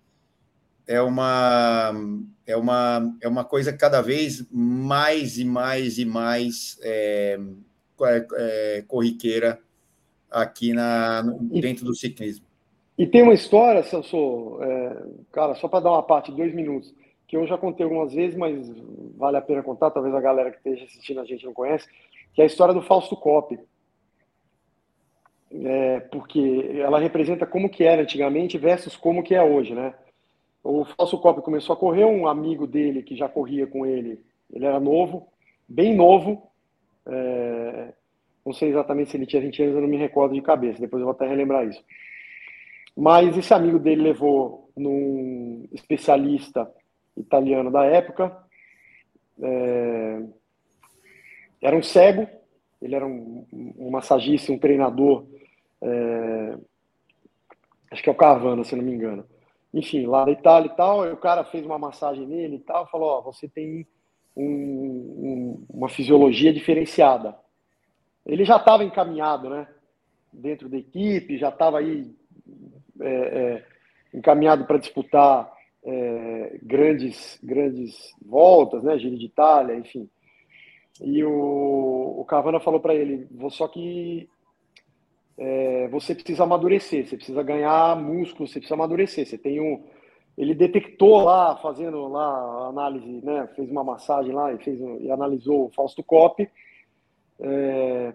É 0.86 1.02
uma, 1.02 1.92
é, 2.46 2.56
uma, 2.56 3.16
é 3.20 3.28
uma 3.28 3.44
coisa 3.44 3.74
cada 3.74 4.00
vez 4.00 4.46
mais 4.50 5.36
e 5.36 5.44
mais 5.44 5.98
e 5.98 6.04
mais 6.06 6.78
é, 6.80 7.38
é, 8.00 8.26
é 8.78 8.84
corriqueira 8.88 9.60
aqui 10.30 10.72
na, 10.72 11.22
dentro 11.22 11.84
do 11.84 11.94
ciclismo. 11.94 12.46
E 12.98 13.06
tem 13.06 13.22
uma 13.22 13.34
história, 13.34 13.82
Celso, 13.84 14.58
é, 14.60 15.02
cara, 15.30 15.54
só 15.54 15.68
para 15.68 15.80
dar 15.80 15.92
uma 15.92 16.02
parte, 16.02 16.32
dois 16.32 16.52
minutos, 16.52 16.92
que 17.28 17.36
eu 17.36 17.46
já 17.46 17.56
contei 17.56 17.84
algumas 17.84 18.12
vezes, 18.12 18.36
mas 18.36 18.68
vale 19.16 19.36
a 19.36 19.42
pena 19.42 19.62
contar, 19.62 19.90
talvez 19.90 20.14
a 20.14 20.20
galera 20.20 20.50
que 20.50 20.56
esteja 20.56 20.84
assistindo 20.84 21.20
a 21.20 21.24
gente 21.24 21.44
não 21.44 21.52
conhece, 21.52 21.86
que 22.34 22.40
é 22.40 22.44
a 22.44 22.46
história 22.46 22.74
do 22.74 22.82
Fausto 22.82 23.16
Coppi. 23.16 23.58
É, 25.50 26.00
porque 26.00 26.72
ela 26.74 26.98
representa 26.98 27.46
como 27.46 27.70
que 27.70 27.84
era 27.84 28.02
antigamente 28.02 28.58
versus 28.58 28.96
como 28.96 29.22
que 29.22 29.34
é 29.34 29.42
hoje, 29.42 29.74
né? 29.74 29.94
O 30.62 30.84
Fausto 30.84 31.18
Coppi 31.18 31.40
começou 31.40 31.74
a 31.74 31.76
correr, 31.76 32.04
um 32.04 32.26
amigo 32.26 32.66
dele 32.66 33.02
que 33.02 33.16
já 33.16 33.28
corria 33.28 33.66
com 33.66 33.86
ele, 33.86 34.20
ele 34.52 34.66
era 34.66 34.80
novo, 34.80 35.28
bem 35.68 35.94
novo, 35.94 36.50
é, 37.06 37.92
não 38.48 38.54
sei 38.54 38.70
exatamente 38.70 39.10
se 39.10 39.16
ele 39.16 39.26
tinha 39.26 39.42
20 39.42 39.62
anos, 39.62 39.74
eu 39.74 39.82
não 39.82 39.88
me 39.88 39.98
recordo 39.98 40.34
de 40.34 40.40
cabeça, 40.40 40.80
depois 40.80 41.00
eu 41.00 41.06
vou 41.06 41.14
até 41.14 41.28
relembrar 41.28 41.68
isso. 41.68 41.84
Mas 42.96 43.36
esse 43.36 43.52
amigo 43.52 43.78
dele 43.78 44.02
levou 44.02 44.70
num 44.74 45.68
especialista 45.70 46.70
italiano 47.16 47.70
da 47.70 47.84
época. 47.84 48.36
É... 49.40 50.22
Era 51.60 51.76
um 51.76 51.82
cego, 51.82 52.26
ele 52.80 52.94
era 52.94 53.06
um, 53.06 53.46
um 53.52 53.90
massagista, 53.90 54.50
um 54.50 54.58
treinador. 54.58 55.26
É... 55.82 56.58
Acho 57.90 58.02
que 58.02 58.08
é 58.08 58.12
o 58.12 58.16
Carvana, 58.16 58.64
se 58.64 58.74
não 58.74 58.82
me 58.82 58.94
engano. 58.94 59.26
Enfim, 59.74 60.06
lá 60.06 60.24
da 60.24 60.32
Itália 60.32 60.70
e 60.72 60.74
tal, 60.74 61.06
e 61.06 61.12
o 61.12 61.16
cara 61.18 61.44
fez 61.44 61.66
uma 61.66 61.78
massagem 61.78 62.26
nele 62.26 62.56
e 62.56 62.60
tal, 62.60 62.88
falou: 62.90 63.10
Ó, 63.10 63.20
você 63.20 63.46
tem 63.46 63.86
um, 64.34 64.44
um, 64.44 65.66
uma 65.68 65.88
fisiologia 65.88 66.52
diferenciada 66.52 67.36
ele 68.28 68.44
já 68.44 68.56
estava 68.56 68.84
encaminhado, 68.84 69.48
né? 69.48 69.66
Dentro 70.30 70.68
da 70.68 70.76
equipe, 70.76 71.38
já 71.38 71.48
estava 71.48 71.78
aí 71.78 72.14
é, 73.00 73.10
é, 73.10 73.64
encaminhado 74.12 74.66
para 74.66 74.76
disputar 74.76 75.50
é, 75.82 76.58
grandes, 76.62 77.40
grandes 77.42 78.14
voltas, 78.22 78.82
né? 78.84 78.98
Giro 78.98 79.16
de 79.16 79.24
Itália, 79.24 79.74
enfim. 79.76 80.08
E 81.00 81.24
o, 81.24 82.16
o 82.18 82.24
Cavana 82.26 82.60
falou 82.60 82.80
para 82.80 82.94
ele: 82.94 83.26
só 83.50 83.66
que 83.66 84.28
é, 85.38 85.88
você 85.88 86.14
precisa 86.14 86.42
amadurecer, 86.42 87.06
você 87.06 87.16
precisa 87.16 87.42
ganhar 87.42 87.96
músculo, 87.96 88.46
você 88.46 88.58
precisa 88.58 88.74
amadurecer. 88.74 89.26
Você 89.26 89.38
tem 89.38 89.58
um. 89.58 89.82
Ele 90.36 90.54
detectou 90.54 91.22
lá, 91.22 91.56
fazendo 91.56 92.06
lá 92.08 92.68
análise, 92.68 93.24
né? 93.24 93.48
Fez 93.56 93.70
uma 93.70 93.82
massagem 93.82 94.32
lá 94.32 94.52
e, 94.52 94.58
fez, 94.58 94.78
e 95.00 95.10
analisou 95.10 95.66
o 95.66 95.70
Fausto 95.70 96.02
Coppi 96.02 96.48
é, 97.40 98.14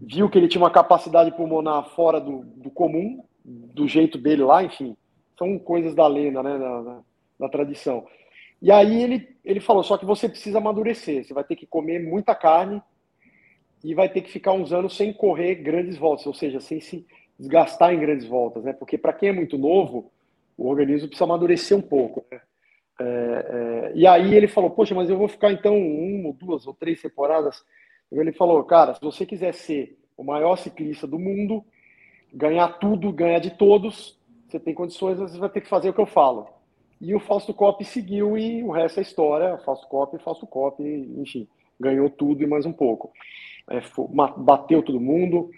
viu 0.00 0.28
que 0.28 0.38
ele 0.38 0.48
tinha 0.48 0.62
uma 0.62 0.70
capacidade 0.70 1.32
pulmonar 1.32 1.88
fora 1.90 2.20
do, 2.20 2.44
do, 2.56 2.70
comum, 2.70 3.24
do 3.44 3.88
jeito 3.88 4.18
dele 4.18 4.42
lá, 4.42 4.62
enfim. 4.62 4.96
São 5.38 5.58
coisas 5.58 5.94
da 5.94 6.06
lenda, 6.06 6.42
né, 6.42 6.58
da, 6.58 6.82
da, 6.82 7.00
da 7.40 7.48
tradição. 7.48 8.06
E 8.60 8.72
aí 8.72 9.02
ele, 9.02 9.36
ele 9.44 9.60
falou, 9.60 9.82
só 9.82 9.96
que 9.96 10.04
você 10.04 10.28
precisa 10.28 10.58
amadurecer, 10.58 11.24
você 11.24 11.32
vai 11.32 11.44
ter 11.44 11.56
que 11.56 11.66
comer 11.66 12.00
muita 12.00 12.34
carne 12.34 12.82
e 13.84 13.94
vai 13.94 14.08
ter 14.08 14.22
que 14.22 14.30
ficar 14.30 14.52
uns 14.52 14.72
anos 14.72 14.96
sem 14.96 15.12
correr 15.12 15.54
grandes 15.56 15.96
voltas, 15.96 16.26
ou 16.26 16.34
seja, 16.34 16.58
sem 16.60 16.80
se 16.80 17.06
desgastar 17.38 17.94
em 17.94 18.00
grandes 18.00 18.26
voltas, 18.26 18.64
né? 18.64 18.72
Porque 18.72 18.98
para 18.98 19.12
quem 19.12 19.28
é 19.28 19.32
muito 19.32 19.56
novo, 19.56 20.10
o 20.56 20.68
organismo 20.68 21.06
precisa 21.06 21.24
amadurecer 21.24 21.76
um 21.76 21.82
pouco. 21.82 22.26
Né? 22.30 22.40
É, 23.00 23.04
é, 23.04 23.92
e 23.94 24.06
aí 24.06 24.34
ele 24.34 24.48
falou, 24.48 24.70
poxa, 24.70 24.94
mas 24.94 25.08
eu 25.08 25.16
vou 25.16 25.28
ficar 25.28 25.52
então 25.52 25.78
uma, 25.78 26.32
duas 26.32 26.66
ou 26.66 26.74
três 26.74 27.00
temporadas 27.00 27.64
ele 28.10 28.32
falou, 28.32 28.62
cara, 28.64 28.94
se 28.94 29.00
você 29.00 29.26
quiser 29.26 29.52
ser 29.52 29.98
o 30.16 30.24
maior 30.24 30.56
ciclista 30.56 31.06
do 31.06 31.18
mundo, 31.18 31.64
ganhar 32.32 32.78
tudo, 32.78 33.12
ganhar 33.12 33.38
de 33.38 33.50
todos, 33.50 34.18
você 34.48 34.58
tem 34.58 34.74
condições, 34.74 35.18
você 35.18 35.38
vai 35.38 35.48
ter 35.48 35.60
que 35.60 35.68
fazer 35.68 35.90
o 35.90 35.94
que 35.94 36.00
eu 36.00 36.06
falo. 36.06 36.48
E 37.00 37.14
o 37.14 37.20
Fausto 37.20 37.54
Coppi 37.54 37.84
seguiu 37.84 38.36
e 38.36 38.62
o 38.62 38.70
resto 38.70 38.98
é 38.98 39.02
história. 39.02 39.58
Fausto 39.58 39.86
Coppi, 39.86 40.18
Fausto 40.18 40.46
Coppi, 40.46 40.82
enfim, 41.18 41.46
ganhou 41.78 42.10
tudo 42.10 42.42
e 42.42 42.46
mais 42.46 42.66
um 42.66 42.72
pouco. 42.72 43.12
É, 43.70 43.80
bateu 44.38 44.82
todo 44.82 44.98
mundo, 44.98 45.50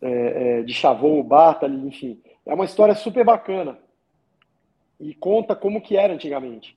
é, 0.00 0.60
é, 0.60 0.62
de 0.62 0.72
chavou 0.72 1.20
o 1.20 1.24
Bartali, 1.24 1.86
enfim. 1.86 2.20
É 2.46 2.54
uma 2.54 2.64
história 2.64 2.94
super 2.94 3.24
bacana 3.24 3.78
e 4.98 5.14
conta 5.14 5.54
como 5.54 5.80
que 5.80 5.96
era 5.96 6.14
antigamente. 6.14 6.76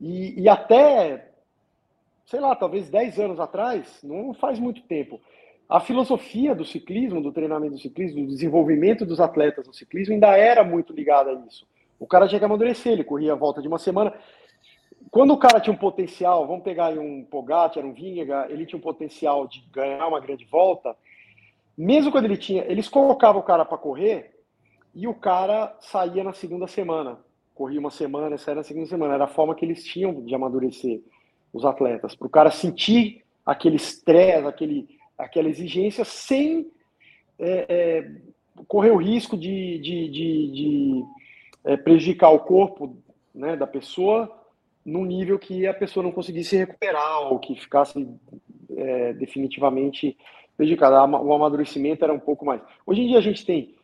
E, 0.00 0.40
e 0.40 0.48
até 0.48 1.27
sei 2.28 2.40
lá, 2.40 2.54
talvez 2.54 2.90
10 2.90 3.18
anos 3.20 3.40
atrás, 3.40 4.00
não 4.02 4.34
faz 4.34 4.58
muito 4.58 4.82
tempo, 4.82 5.18
a 5.66 5.80
filosofia 5.80 6.54
do 6.54 6.64
ciclismo, 6.64 7.22
do 7.22 7.32
treinamento 7.32 7.74
do 7.74 7.80
ciclismo, 7.80 8.20
do 8.20 8.28
desenvolvimento 8.28 9.06
dos 9.06 9.18
atletas 9.18 9.66
no 9.66 9.72
ciclismo 9.72 10.12
ainda 10.12 10.36
era 10.36 10.62
muito 10.62 10.92
ligada 10.92 11.30
a 11.30 11.34
isso. 11.46 11.66
O 11.98 12.06
cara 12.06 12.28
tinha 12.28 12.38
que 12.38 12.44
amadurecer, 12.44 12.92
ele 12.92 13.04
corria 13.04 13.32
a 13.32 13.36
volta 13.36 13.62
de 13.62 13.68
uma 13.68 13.78
semana. 13.78 14.12
Quando 15.10 15.32
o 15.32 15.38
cara 15.38 15.58
tinha 15.58 15.72
um 15.72 15.78
potencial, 15.78 16.46
vamos 16.46 16.64
pegar 16.64 16.86
aí 16.86 16.98
um 16.98 17.24
Pogacar, 17.24 17.84
um 17.84 17.94
Vingegaard, 17.94 18.52
ele 18.52 18.66
tinha 18.66 18.78
um 18.78 18.82
potencial 18.82 19.46
de 19.46 19.60
ganhar 19.72 20.06
uma 20.06 20.20
grande 20.20 20.44
volta, 20.44 20.94
mesmo 21.76 22.12
quando 22.12 22.26
ele 22.26 22.36
tinha, 22.36 22.62
eles 22.64 22.88
colocavam 22.88 23.40
o 23.40 23.44
cara 23.44 23.64
para 23.64 23.78
correr 23.78 24.36
e 24.94 25.08
o 25.08 25.14
cara 25.14 25.74
saía 25.80 26.22
na 26.22 26.34
segunda 26.34 26.66
semana. 26.66 27.18
Corria 27.54 27.80
uma 27.80 27.90
semana, 27.90 28.36
saía 28.36 28.56
na 28.56 28.62
segunda 28.62 28.86
semana. 28.86 29.14
Era 29.14 29.24
a 29.24 29.28
forma 29.28 29.54
que 29.54 29.64
eles 29.64 29.82
tinham 29.82 30.22
de 30.22 30.34
amadurecer 30.34 31.02
os 31.52 31.64
atletas, 31.64 32.14
para 32.14 32.26
o 32.26 32.30
cara 32.30 32.50
sentir 32.50 33.22
aquele 33.44 33.76
estresse, 33.76 34.46
aquele, 34.46 34.88
aquela 35.16 35.48
exigência, 35.48 36.04
sem 36.04 36.70
é, 37.38 37.66
é, 37.68 38.10
correr 38.66 38.90
o 38.90 38.96
risco 38.96 39.36
de, 39.36 39.78
de, 39.78 40.08
de, 40.08 40.52
de 40.52 41.04
é, 41.64 41.76
prejudicar 41.76 42.30
o 42.30 42.40
corpo 42.40 42.96
né, 43.34 43.56
da 43.56 43.66
pessoa 43.66 44.34
num 44.84 45.04
nível 45.04 45.38
que 45.38 45.66
a 45.66 45.74
pessoa 45.74 46.02
não 46.02 46.12
conseguisse 46.12 46.56
recuperar 46.56 47.30
ou 47.30 47.38
que 47.38 47.54
ficasse 47.54 48.08
é, 48.74 49.12
definitivamente 49.12 50.16
prejudicada. 50.56 51.04
O 51.04 51.32
amadurecimento 51.32 52.04
era 52.04 52.12
um 52.12 52.18
pouco 52.18 52.44
mais. 52.44 52.60
Hoje 52.86 53.02
em 53.02 53.08
dia 53.08 53.18
a 53.18 53.22
gente 53.22 53.44
tem 53.44 53.74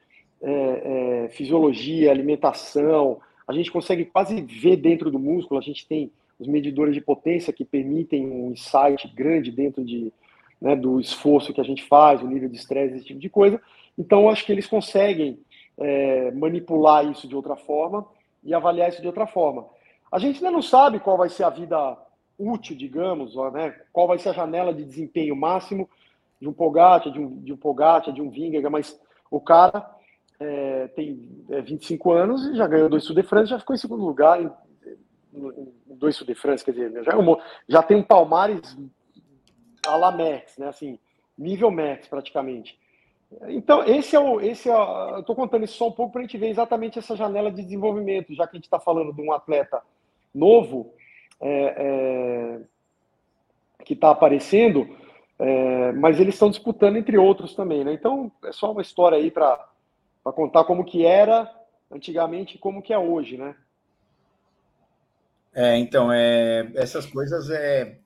é, 0.43 1.25
é, 1.25 1.29
fisiologia, 1.29 2.11
alimentação, 2.11 3.21
a 3.47 3.53
gente 3.53 3.71
consegue 3.71 4.05
quase 4.07 4.41
ver 4.41 4.77
dentro 4.77 5.11
do 5.11 5.19
músculo, 5.19 5.61
a 5.61 5.63
gente 5.63 5.87
tem 5.87 6.11
os 6.39 6.47
medidores 6.47 6.95
de 6.95 7.01
potência 7.01 7.53
que 7.53 7.65
permitem 7.65 8.27
um 8.27 8.53
insight 8.53 9.09
grande 9.15 9.51
dentro 9.51 9.85
de, 9.85 10.13
né, 10.61 10.75
do 10.75 11.01
esforço 11.01 11.53
que 11.53 11.61
a 11.61 11.65
gente 11.65 11.85
faz, 11.85 12.23
o 12.23 12.27
nível 12.27 12.49
de 12.49 12.57
estresse, 12.57 12.97
esse 12.97 13.07
tipo 13.07 13.21
de 13.21 13.29
coisa. 13.29 13.61
Então, 13.97 14.29
acho 14.29 14.45
que 14.45 14.53
eles 14.53 14.67
conseguem 14.67 15.39
é, 15.79 16.31
manipular 16.33 17.09
isso 17.11 17.29
de 17.29 17.37
outra 17.37 17.57
forma 17.57 18.07
e 18.43 18.53
avaliar 18.53 18.89
isso 18.89 19.01
de 19.01 19.07
outra 19.07 19.27
forma. 19.27 19.67
A 20.11 20.19
gente 20.19 20.37
ainda 20.37 20.51
não 20.51 20.63
sabe 20.63 21.01
qual 21.01 21.17
vai 21.17 21.29
ser 21.29 21.45
a 21.45 21.51
vida 21.51 21.99
útil, 22.39 22.77
digamos, 22.77 23.35
né, 23.53 23.75
qual 23.93 24.07
vai 24.07 24.19
ser 24.19 24.31
a 24.31 24.35
janela 24.35 24.75
de 24.75 24.85
desempenho 24.85 25.37
máximo. 25.37 25.89
de 26.41 26.49
um 26.49 26.53
Pogacar, 26.53 27.13
de 27.13 27.21
um, 27.21 27.41
de 27.43 27.57
Pogacar, 27.57 28.13
de 28.13 28.21
um 28.21 28.29
Vingegaard, 28.29 28.71
mas 28.71 29.01
o 29.31 29.41
cara 29.41 29.89
é, 30.39 30.89
tem 30.89 31.29
é, 31.51 31.61
25 31.63 32.13
anos 32.13 32.47
e 32.47 32.57
já 32.57 32.67
ganhou 32.67 32.89
dois 32.89 33.05
Tour 33.05 33.17
de 33.17 33.23
France, 33.23 33.51
já 33.51 33.59
ficou 33.59 33.75
em 33.75 33.79
segundo 33.79 34.05
lugar 34.05 34.41
dois 35.87 36.17
Tour 36.17 36.27
de 36.27 36.35
France, 36.35 36.65
quer 36.65 36.73
dizer, 36.73 37.05
já, 37.05 37.13
é 37.13 37.37
já 37.69 37.83
tem 37.83 37.97
um 37.97 38.03
Palmares 38.03 38.77
a 39.87 39.97
la 39.97 40.11
Max, 40.11 40.57
né, 40.59 40.69
assim, 40.69 40.99
nível 41.37 41.71
Max 41.71 42.09
praticamente. 42.09 42.79
Então, 43.49 43.83
esse 43.85 44.15
é 44.15 44.21
o. 44.21 44.41
Esse 44.41 44.71
é, 44.71 44.73
eu 44.73 45.21
estou 45.21 45.35
contando 45.35 45.65
isso 45.65 45.77
só 45.77 45.89
um 45.89 45.93
pouco 45.93 46.13
para 46.13 46.21
a 46.21 46.25
gente 46.25 46.39
ver 46.39 46.49
exatamente 46.49 46.99
essa 46.99 47.17
janela 47.17 47.51
de 47.51 47.63
desenvolvimento, 47.63 48.35
já 48.35 48.47
que 48.47 48.57
a 48.57 48.59
gente 48.59 48.67
está 48.67 48.79
falando 48.79 49.13
de 49.13 49.21
um 49.21 49.33
atleta 49.33 49.83
novo 50.33 50.93
é, 51.41 51.75
é, 51.77 52.61
que 53.85 53.95
está 53.95 54.11
aparecendo, 54.11 54.89
é, 55.39 55.93
mas 55.93 56.21
eles 56.21 56.35
estão 56.35 56.51
disputando 56.51 56.97
entre 56.97 57.19
outros 57.19 57.55
também, 57.55 57.85
né? 57.85 57.93
Então, 57.93 58.31
é 58.45 58.53
só 58.53 58.71
uma 58.71 58.83
história 58.83 59.19
aí 59.19 59.31
para 59.31 59.59
contar 60.25 60.65
como 60.65 60.85
que 60.85 61.05
era 61.05 61.51
antigamente 61.91 62.57
e 62.57 62.59
como 62.59 62.83
que 62.83 62.93
é 62.93 62.99
hoje, 62.99 63.37
né? 63.37 63.55
É, 65.55 65.77
então, 65.79 66.13
é, 66.13 66.69
essas 66.75 67.07
coisas 67.07 67.49
é 67.51 67.99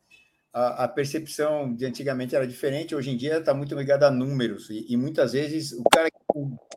a, 0.52 0.84
a, 0.84 0.88
percepção 0.88 1.74
de 1.74 1.86
antigamente 1.86 2.36
era 2.36 2.46
diferente, 2.46 2.94
hoje 2.94 3.10
em 3.10 3.16
dia 3.16 3.38
está 3.38 3.54
muito 3.54 3.74
ligada 3.74 4.06
a 4.06 4.10
números, 4.10 4.68
e, 4.68 4.84
e, 4.88 4.96
muitas 4.96 5.32
vezes 5.32 5.72
o 5.72 5.84
cara 5.84 6.10
que, 6.10 6.18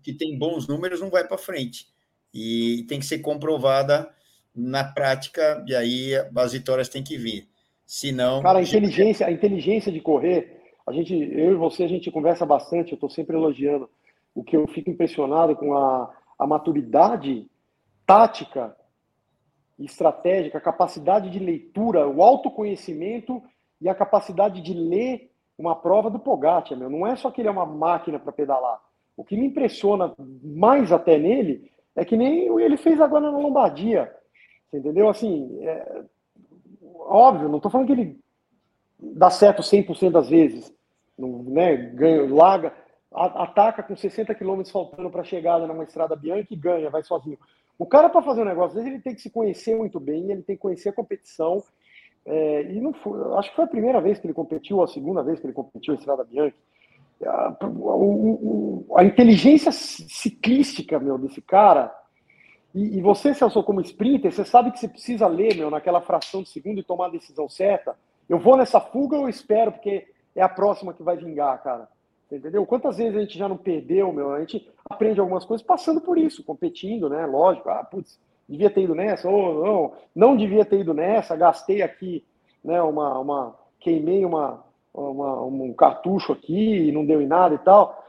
que 0.01 0.13
tem 0.13 0.37
bons 0.37 0.67
números 0.67 1.01
não 1.01 1.09
vai 1.09 1.27
para 1.27 1.37
frente, 1.37 1.87
e 2.33 2.85
tem 2.87 2.99
que 2.99 3.05
ser 3.05 3.19
comprovada 3.19 4.09
na 4.55 4.83
prática, 4.83 5.63
e 5.67 5.75
aí 5.75 6.13
as 6.35 6.53
vitórias 6.53 6.89
têm 6.89 7.03
que 7.03 7.17
vir. 7.17 7.49
Senão. 7.85 8.41
Cara, 8.41 8.59
a 8.59 8.63
inteligência, 8.63 9.27
a 9.27 9.31
inteligência 9.31 9.91
de 9.91 9.99
correr, 9.99 10.61
a 10.87 10.93
gente, 10.93 11.13
eu 11.13 11.51
e 11.51 11.55
você, 11.55 11.83
a 11.83 11.87
gente 11.87 12.09
conversa 12.09 12.45
bastante, 12.45 12.91
eu 12.91 12.95
estou 12.95 13.09
sempre 13.09 13.35
elogiando. 13.35 13.89
O 14.33 14.43
que 14.43 14.55
eu 14.55 14.65
fico 14.67 14.89
impressionado 14.89 15.55
com 15.57 15.75
a, 15.75 16.09
a 16.39 16.47
maturidade 16.47 17.45
tática 18.05 18.73
estratégica, 19.85 20.57
a 20.57 20.61
capacidade 20.61 21.29
de 21.29 21.39
leitura, 21.39 22.07
o 22.07 22.21
autoconhecimento 22.21 23.41
e 23.79 23.89
a 23.89 23.95
capacidade 23.95 24.61
de 24.61 24.73
ler 24.73 25.31
uma 25.57 25.75
prova 25.75 26.09
do 26.09 26.19
Pogacar, 26.19 26.77
meu. 26.77 26.89
Não 26.89 27.05
é 27.05 27.15
só 27.15 27.31
que 27.31 27.41
ele 27.41 27.47
é 27.47 27.51
uma 27.51 27.65
máquina 27.65 28.19
para 28.19 28.31
pedalar. 28.31 28.79
O 29.15 29.23
que 29.23 29.35
me 29.35 29.45
impressiona 29.45 30.13
mais 30.43 30.91
até 30.91 31.17
nele 31.17 31.71
é 31.95 32.03
que 32.03 32.17
nem 32.17 32.47
ele 32.59 32.77
fez 32.77 32.99
agora 32.99 33.31
na 33.31 33.37
Lombardia. 33.37 34.11
Entendeu? 34.73 35.09
Assim, 35.09 35.59
é... 35.61 36.03
óbvio, 36.95 37.49
não 37.49 37.57
estou 37.57 37.71
falando 37.71 37.87
que 37.87 37.93
ele 37.93 38.19
dá 38.99 39.29
certo 39.29 39.61
100% 39.61 40.11
das 40.11 40.29
vezes. 40.29 40.73
Não, 41.17 41.43
né, 41.43 41.75
ganha, 41.75 42.33
larga, 42.33 42.73
ataca 43.13 43.83
com 43.83 43.95
60 43.95 44.33
km 44.33 44.63
faltando 44.71 45.09
para 45.09 45.23
chegada 45.23 45.67
numa 45.67 45.83
estrada 45.83 46.15
bianca 46.15 46.47
e 46.51 46.55
ganha, 46.55 46.89
vai 46.89 47.03
sozinho. 47.03 47.37
O 47.81 47.85
cara, 47.87 48.09
para 48.09 48.21
fazer 48.21 48.41
um 48.43 48.45
negócio, 48.45 48.67
às 48.67 48.73
vezes 48.75 48.91
ele 48.91 49.01
tem 49.01 49.15
que 49.15 49.21
se 49.23 49.31
conhecer 49.31 49.75
muito 49.75 49.99
bem, 49.99 50.29
ele 50.29 50.43
tem 50.43 50.55
que 50.55 50.61
conhecer 50.61 50.89
a 50.89 50.93
competição, 50.93 51.63
é, 52.23 52.61
e 52.71 52.79
não 52.79 52.93
foi, 52.93 53.19
acho 53.39 53.49
que 53.49 53.55
foi 53.55 53.65
a 53.65 53.69
primeira 53.69 53.99
vez 53.99 54.19
que 54.19 54.27
ele 54.27 54.35
competiu, 54.35 54.77
ou 54.77 54.83
a 54.83 54.87
segunda 54.87 55.23
vez 55.23 55.39
que 55.39 55.47
ele 55.47 55.53
competiu 55.53 55.95
em 55.95 55.97
Estrada 55.97 56.23
Bianchi. 56.23 56.55
A, 57.25 57.47
a, 57.47 58.99
a, 58.99 59.03
inteligência 59.03 59.71
ciclística, 59.71 60.99
meu, 60.99 61.17
desse 61.17 61.41
cara. 61.41 61.91
E, 62.75 62.99
e 62.99 63.01
você, 63.01 63.33
Celso, 63.33 63.63
como 63.63 63.81
sprinter, 63.81 64.31
você 64.31 64.45
sabe 64.45 64.69
que 64.69 64.77
você 64.77 64.87
precisa 64.87 65.25
ler, 65.25 65.55
meu, 65.55 65.71
naquela 65.71 66.01
fração 66.01 66.43
de 66.43 66.49
segundo 66.49 66.79
e 66.79 66.83
tomar 66.83 67.07
a 67.07 67.11
decisão 67.11 67.49
certa. 67.49 67.95
Eu 68.29 68.37
vou 68.37 68.57
nessa 68.57 68.79
fuga 68.79 69.17
ou 69.17 69.27
espero, 69.27 69.71
porque 69.71 70.05
é 70.35 70.43
a 70.43 70.49
próxima 70.49 70.93
que 70.93 71.01
vai 71.01 71.17
vingar, 71.17 71.63
cara. 71.63 71.89
Entendeu? 72.31 72.65
Quantas 72.65 72.97
vezes 72.97 73.15
a 73.15 73.21
gente 73.21 73.37
já 73.37 73.49
não 73.49 73.57
perdeu, 73.57 74.13
meu? 74.13 74.31
A 74.31 74.39
gente 74.39 74.69
aprende 74.89 75.19
algumas 75.19 75.43
coisas 75.43 75.65
passando 75.65 75.99
por 75.99 76.17
isso, 76.17 76.43
competindo, 76.43 77.09
né? 77.09 77.25
Lógico. 77.25 77.69
Ah, 77.69 77.83
putz, 77.83 78.17
devia 78.47 78.69
ter 78.69 78.83
ido 78.83 78.95
nessa, 78.95 79.29
ou 79.29 79.65
não, 79.65 79.93
não 80.15 80.37
devia 80.37 80.65
ter 80.65 80.79
ido 80.79 80.93
nessa, 80.93 81.35
gastei 81.35 81.81
aqui, 81.81 82.23
né, 82.63 82.81
uma, 82.81 83.17
uma 83.17 83.55
queimei 83.79 84.25
uma, 84.25 84.63
uma, 84.93 85.43
um 85.43 85.73
cartucho 85.73 86.33
aqui 86.33 86.87
e 86.87 86.91
não 86.91 87.05
deu 87.05 87.21
em 87.21 87.27
nada 87.27 87.55
e 87.55 87.59
tal. 87.59 88.01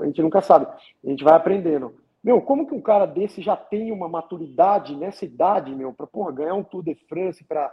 A 0.00 0.06
gente 0.06 0.22
nunca 0.22 0.40
sabe. 0.40 0.66
A 0.66 1.08
gente 1.08 1.24
vai 1.24 1.34
aprendendo. 1.34 1.94
Meu, 2.22 2.40
como 2.40 2.66
que 2.66 2.74
um 2.74 2.80
cara 2.80 3.06
desse 3.06 3.42
já 3.42 3.56
tem 3.56 3.90
uma 3.90 4.08
maturidade 4.08 4.96
nessa 4.96 5.24
idade, 5.24 5.74
meu, 5.74 5.92
para 5.92 6.06
ganhar 6.32 6.54
um 6.54 6.62
Tour 6.62 6.82
de 6.82 6.94
France, 7.08 7.44
para 7.44 7.72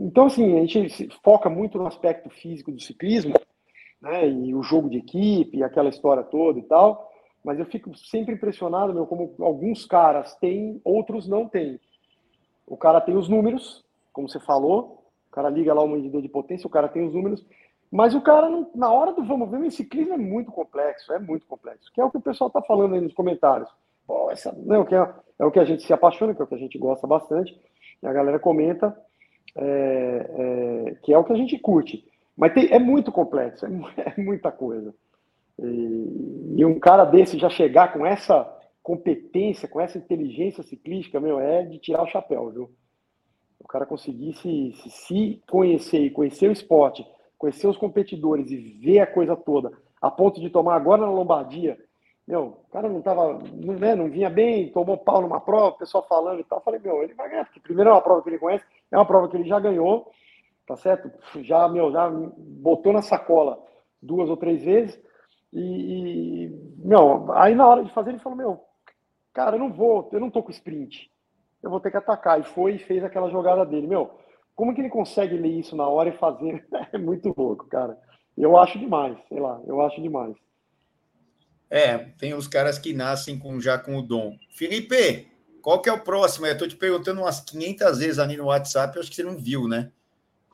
então 0.00 0.26
assim 0.26 0.58
a 0.58 0.66
gente 0.66 1.08
foca 1.22 1.48
muito 1.48 1.78
no 1.78 1.86
aspecto 1.86 2.28
físico 2.28 2.72
do 2.72 2.80
ciclismo, 2.80 3.32
né, 4.00 4.28
e 4.28 4.54
o 4.54 4.62
jogo 4.62 4.88
de 4.88 4.98
equipe, 4.98 5.62
aquela 5.62 5.88
história 5.88 6.22
toda 6.22 6.58
e 6.58 6.62
tal. 6.62 7.10
Mas 7.44 7.58
eu 7.58 7.66
fico 7.66 7.96
sempre 7.96 8.34
impressionado, 8.34 8.92
meu, 8.92 9.06
como 9.06 9.34
alguns 9.40 9.86
caras 9.86 10.34
têm, 10.36 10.80
outros 10.84 11.28
não 11.28 11.48
têm. 11.48 11.78
O 12.66 12.76
cara 12.76 13.00
tem 13.00 13.16
os 13.16 13.28
números, 13.28 13.84
como 14.12 14.28
você 14.28 14.40
falou, 14.40 15.04
o 15.28 15.30
cara 15.30 15.48
liga 15.48 15.72
lá 15.72 15.82
o 15.82 15.88
medidor 15.88 16.20
de 16.20 16.28
potência, 16.28 16.66
o 16.66 16.70
cara 16.70 16.88
tem 16.88 17.06
os 17.06 17.14
números, 17.14 17.46
mas 17.90 18.14
o 18.14 18.20
cara, 18.20 18.48
não, 18.48 18.68
na 18.74 18.90
hora 18.90 19.12
do 19.12 19.24
vamos 19.24 19.48
ver, 19.50 19.58
o 19.58 19.70
ciclismo 19.70 20.14
é 20.14 20.18
muito 20.18 20.50
complexo, 20.50 21.12
é 21.12 21.18
muito 21.18 21.46
complexo, 21.46 21.90
que 21.92 22.00
é 22.00 22.04
o 22.04 22.10
que 22.10 22.18
o 22.18 22.22
pessoal 22.22 22.48
está 22.48 22.60
falando 22.60 22.94
aí 22.94 23.00
nos 23.00 23.14
comentários. 23.14 23.70
Pô, 24.06 24.30
essa, 24.30 24.52
não, 24.52 24.84
que 24.84 24.94
é, 24.94 25.14
é, 25.38 25.44
o 25.44 25.50
que 25.50 25.58
a 25.58 25.64
gente 25.64 25.82
se 25.82 25.92
apaixona, 25.92 26.34
que 26.34 26.40
é 26.40 26.44
o 26.44 26.48
que 26.48 26.54
a 26.54 26.58
gente 26.58 26.78
gosta 26.78 27.06
bastante, 27.06 27.58
e 28.02 28.06
a 28.06 28.12
galera 28.12 28.38
comenta 28.38 28.96
é, 29.54 30.30
é, 30.30 30.94
que 31.02 31.12
é 31.12 31.18
o 31.18 31.24
que 31.24 31.32
a 31.32 31.36
gente 31.36 31.58
curte. 31.58 32.04
Mas 32.36 32.52
tem, 32.52 32.72
é 32.72 32.78
muito 32.78 33.10
complexo, 33.10 33.66
é, 33.66 33.70
é 34.16 34.20
muita 34.20 34.52
coisa. 34.52 34.94
E, 35.58 36.54
e, 36.58 36.64
um 36.64 36.78
cara 36.78 37.04
desse 37.04 37.38
já 37.38 37.48
chegar 37.48 37.92
com 37.92 38.04
essa 38.04 38.52
competência, 38.82 39.66
com 39.66 39.80
essa 39.80 39.96
inteligência 39.96 40.62
ciclística, 40.62 41.18
meu, 41.18 41.40
é 41.40 41.64
de 41.64 41.78
tirar 41.78 42.02
o 42.02 42.08
chapéu, 42.08 42.50
viu? 42.50 42.70
O 43.58 43.66
cara 43.66 43.86
conseguir 43.86 44.34
se, 44.34 44.72
se, 44.74 44.90
se 44.90 45.42
conhecer 45.50 46.00
e 46.00 46.10
conhecer 46.10 46.48
o 46.48 46.52
esporte, 46.52 47.06
conhecer 47.38 47.66
os 47.66 47.76
competidores 47.76 48.50
e 48.50 48.56
ver 48.56 49.00
a 49.00 49.06
coisa 49.06 49.34
toda, 49.34 49.72
a 50.00 50.10
ponto 50.10 50.40
de 50.40 50.50
tomar 50.50 50.76
agora 50.76 51.02
na 51.02 51.10
Lombardia, 51.10 51.76
meu, 52.26 52.58
o 52.66 52.70
cara 52.72 52.88
não 52.88 53.00
tava, 53.00 53.38
né, 53.78 53.94
não 53.94 54.10
vinha 54.10 54.28
bem, 54.28 54.70
tomou 54.72 54.98
pau 54.98 55.22
numa 55.22 55.40
prova, 55.40 55.68
o 55.68 55.78
pessoal 55.78 56.04
falando 56.08 56.40
e 56.40 56.44
tal. 56.44 56.58
Eu 56.58 56.62
falei, 56.64 56.80
meu, 56.80 57.02
ele 57.02 57.14
vai 57.14 57.30
ganhar, 57.30 57.44
porque 57.44 57.60
primeiro 57.60 57.90
é 57.90 57.92
uma 57.92 58.02
prova 58.02 58.22
que 58.22 58.28
ele 58.28 58.38
conhece, 58.38 58.64
é 58.90 58.96
uma 58.96 59.06
prova 59.06 59.28
que 59.28 59.36
ele 59.36 59.48
já 59.48 59.60
ganhou, 59.60 60.10
tá 60.66 60.76
certo? 60.76 61.10
Já, 61.42 61.68
meu, 61.68 61.92
já 61.92 62.10
botou 62.10 62.92
na 62.92 63.02
sacola 63.02 63.58
duas 64.02 64.28
ou 64.28 64.36
três 64.36 64.62
vezes. 64.62 65.00
E, 65.52 65.60
e, 65.60 66.48
meu, 66.78 67.32
aí 67.32 67.54
na 67.54 67.66
hora 67.66 67.84
de 67.84 67.92
fazer, 67.92 68.10
ele 68.10 68.18
falou: 68.18 68.36
Meu, 68.36 68.60
cara, 69.32 69.56
eu 69.56 69.60
não 69.60 69.72
vou, 69.72 70.08
eu 70.12 70.20
não 70.20 70.30
tô 70.30 70.42
com 70.42 70.50
sprint. 70.50 71.10
Eu 71.62 71.70
vou 71.70 71.80
ter 71.80 71.90
que 71.90 71.96
atacar. 71.96 72.40
E 72.40 72.44
foi 72.44 72.74
e 72.74 72.78
fez 72.78 73.02
aquela 73.02 73.30
jogada 73.30 73.64
dele. 73.64 73.86
Meu, 73.86 74.18
como 74.54 74.74
que 74.74 74.80
ele 74.80 74.90
consegue 74.90 75.36
ler 75.36 75.58
isso 75.58 75.76
na 75.76 75.88
hora 75.88 76.08
e 76.08 76.18
fazer? 76.18 76.66
É 76.92 76.98
muito 76.98 77.34
louco, 77.36 77.66
cara. 77.66 77.98
Eu 78.36 78.56
acho 78.56 78.78
demais, 78.78 79.16
sei 79.28 79.40
lá, 79.40 79.60
eu 79.66 79.80
acho 79.80 80.00
demais. 80.00 80.36
É, 81.70 81.98
tem 82.18 82.34
os 82.34 82.46
caras 82.46 82.78
que 82.78 82.92
nascem 82.92 83.38
com, 83.38 83.58
já 83.60 83.78
com 83.78 83.96
o 83.96 84.02
dom. 84.02 84.36
Felipe, 84.50 85.26
qual 85.62 85.80
que 85.80 85.88
é 85.88 85.92
o 85.92 86.00
próximo? 86.00 86.46
Eu 86.46 86.56
tô 86.56 86.68
te 86.68 86.76
perguntando 86.76 87.22
umas 87.22 87.40
500 87.40 87.98
vezes 87.98 88.18
ali 88.18 88.36
no 88.36 88.46
WhatsApp, 88.46 88.94
eu 88.94 89.00
acho 89.00 89.10
que 89.10 89.16
você 89.16 89.24
não 89.24 89.36
viu, 89.36 89.66
né? 89.66 89.90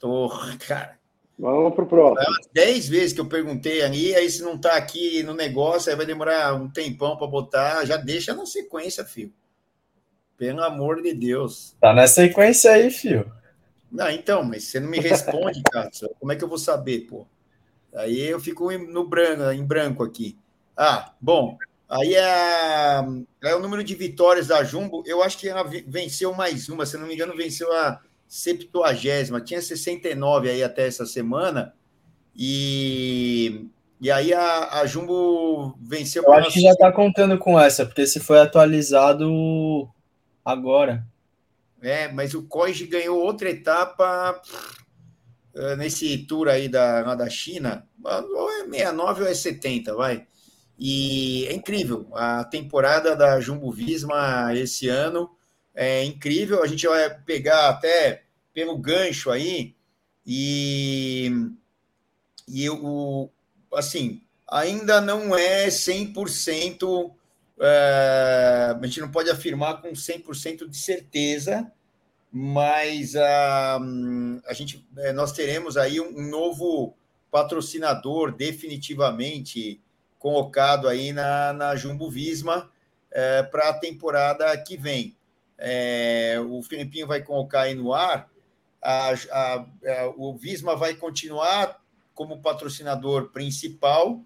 Tô, 0.02 0.28
cara, 0.66 0.98
Vamos 1.38 1.74
para 1.74 1.84
o 1.84 1.86
próximo. 1.86 2.36
Dez 2.52 2.88
vezes 2.88 3.12
que 3.12 3.20
eu 3.20 3.26
perguntei 3.26 3.82
ali, 3.82 4.12
aí 4.16 4.28
se 4.28 4.42
não 4.42 4.56
está 4.56 4.74
aqui 4.74 5.22
no 5.22 5.32
negócio, 5.32 5.90
aí 5.90 5.96
vai 5.96 6.04
demorar 6.04 6.54
um 6.54 6.68
tempão 6.68 7.16
para 7.16 7.28
botar. 7.28 7.84
Já 7.84 7.96
deixa 7.96 8.34
na 8.34 8.44
sequência, 8.44 9.04
filho. 9.04 9.32
Pelo 10.36 10.62
amor 10.62 11.00
de 11.00 11.14
Deus. 11.14 11.76
Tá 11.80 11.92
na 11.92 12.08
sequência 12.08 12.72
aí, 12.72 12.90
filho. 12.90 13.32
Não, 13.90 14.10
então, 14.10 14.42
mas 14.42 14.64
você 14.64 14.80
não 14.80 14.88
me 14.88 14.98
responde, 14.98 15.62
cara. 15.70 15.88
Como 16.18 16.32
é 16.32 16.36
que 16.36 16.42
eu 16.42 16.48
vou 16.48 16.58
saber, 16.58 17.06
pô? 17.08 17.24
Aí 17.94 18.22
eu 18.22 18.40
fico 18.40 18.70
no 18.72 19.06
branco, 19.06 19.52
em 19.52 19.64
branco 19.64 20.02
aqui. 20.02 20.36
Ah, 20.76 21.12
bom. 21.20 21.56
Aí 21.88 22.14
é, 22.14 23.04
é 23.44 23.54
o 23.54 23.60
número 23.60 23.84
de 23.84 23.94
vitórias 23.94 24.48
da 24.48 24.64
Jumbo. 24.64 25.04
Eu 25.06 25.22
acho 25.22 25.38
que 25.38 25.48
ela 25.48 25.62
venceu 25.86 26.34
mais 26.34 26.68
uma, 26.68 26.84
se 26.86 26.96
não 26.96 27.06
me 27.06 27.14
engano, 27.14 27.36
venceu 27.36 27.72
a 27.72 28.00
septuagésima, 28.32 29.42
tinha 29.42 29.60
69 29.60 30.48
aí 30.48 30.62
até 30.62 30.86
essa 30.86 31.04
semana, 31.04 31.74
e, 32.34 33.68
e 34.00 34.10
aí 34.10 34.32
a, 34.32 34.80
a 34.80 34.86
Jumbo 34.86 35.76
venceu. 35.78 36.22
Eu 36.22 36.32
acho 36.32 36.50
que 36.50 36.62
já 36.62 36.70
está 36.70 36.90
contando 36.90 37.36
com 37.36 37.60
essa, 37.60 37.84
porque 37.84 38.06
se 38.06 38.18
foi 38.20 38.40
atualizado 38.40 39.86
agora. 40.42 41.06
É, 41.82 42.10
mas 42.10 42.32
o 42.32 42.44
Koji 42.44 42.86
ganhou 42.86 43.18
outra 43.18 43.50
etapa 43.50 44.40
eh, 45.54 45.76
nesse 45.76 46.16
tour 46.26 46.48
aí 46.48 46.68
da, 46.68 47.14
da 47.14 47.28
China, 47.28 47.86
ou 48.02 48.50
é 48.50 48.64
69 48.64 49.24
ou 49.24 49.28
é 49.28 49.34
70, 49.34 49.94
vai. 49.94 50.26
E 50.78 51.44
é 51.48 51.52
incrível, 51.52 52.08
a 52.14 52.44
temporada 52.44 53.14
da 53.14 53.38
Jumbo 53.40 53.70
Visma 53.70 54.54
esse 54.54 54.88
ano 54.88 55.30
é 55.74 56.04
incrível. 56.04 56.62
A 56.62 56.66
gente 56.66 56.86
vai 56.86 57.10
pegar 57.20 57.68
até 57.68 58.22
pelo 58.52 58.76
gancho 58.76 59.30
aí 59.30 59.74
e, 60.26 61.30
e 62.48 62.68
o, 62.70 63.28
assim, 63.74 64.22
ainda 64.48 65.00
não 65.00 65.36
é 65.36 65.68
100%, 65.68 67.12
é, 67.60 68.76
a 68.80 68.86
gente 68.86 69.00
não 69.00 69.10
pode 69.10 69.30
afirmar 69.30 69.80
com 69.80 69.92
100% 69.92 70.68
de 70.68 70.76
certeza, 70.76 71.70
mas 72.30 73.16
a, 73.16 73.78
a 74.46 74.52
gente, 74.52 74.86
é, 74.98 75.12
nós 75.12 75.32
teremos 75.32 75.76
aí 75.76 76.00
um 76.00 76.28
novo 76.28 76.94
patrocinador 77.30 78.32
definitivamente 78.32 79.80
colocado 80.18 80.86
aí 80.86 81.12
na, 81.12 81.52
na 81.52 81.76
Jumbo 81.76 82.10
Visma 82.10 82.70
é, 83.10 83.42
para 83.42 83.70
a 83.70 83.74
temporada 83.74 84.56
que 84.58 84.76
vem. 84.76 85.16
É, 85.64 86.42
o 86.44 86.60
Filipinho 86.60 87.06
vai 87.06 87.22
colocar 87.22 87.62
aí 87.62 87.74
no 87.74 87.92
ar, 87.92 88.28
a, 88.82 89.10
a, 89.12 89.54
a, 89.54 89.66
o 90.16 90.34
Visma 90.34 90.74
vai 90.74 90.94
continuar 90.94 91.80
como 92.14 92.42
patrocinador 92.42 93.30
principal 93.30 94.20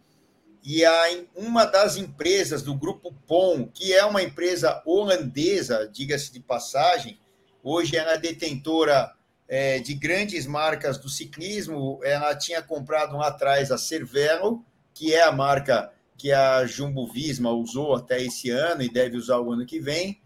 e 0.65 0.83
a, 0.83 0.93
uma 1.35 1.67
das 1.67 1.97
empresas 1.97 2.63
do 2.63 2.75
grupo 2.75 3.13
POM, 3.27 3.69
que 3.69 3.93
é 3.93 4.03
uma 4.05 4.23
empresa 4.23 4.83
holandesa, 4.87 5.87
diga-se 5.93 6.33
de 6.33 6.41
passagem, 6.41 7.21
hoje 7.63 7.99
ela 7.99 8.15
é 8.15 8.19
detentora 8.19 9.13
é, 9.47 9.79
de 9.79 9.93
grandes 9.93 10.47
marcas 10.47 10.97
do 10.97 11.11
ciclismo, 11.11 12.01
ela 12.03 12.35
tinha 12.35 12.63
comprado 12.63 13.15
um 13.15 13.21
atrás 13.21 13.71
a 13.71 13.77
Cervelo, 13.77 14.65
que 14.95 15.15
é 15.15 15.23
a 15.23 15.31
marca 15.31 15.93
que 16.17 16.33
a 16.33 16.65
Jumbo 16.65 17.07
Visma 17.07 17.51
usou 17.51 17.95
até 17.95 18.23
esse 18.23 18.49
ano 18.49 18.83
e 18.83 18.89
deve 18.89 19.19
usar 19.19 19.39
o 19.39 19.53
ano 19.53 19.67
que 19.67 19.79
vem, 19.79 20.19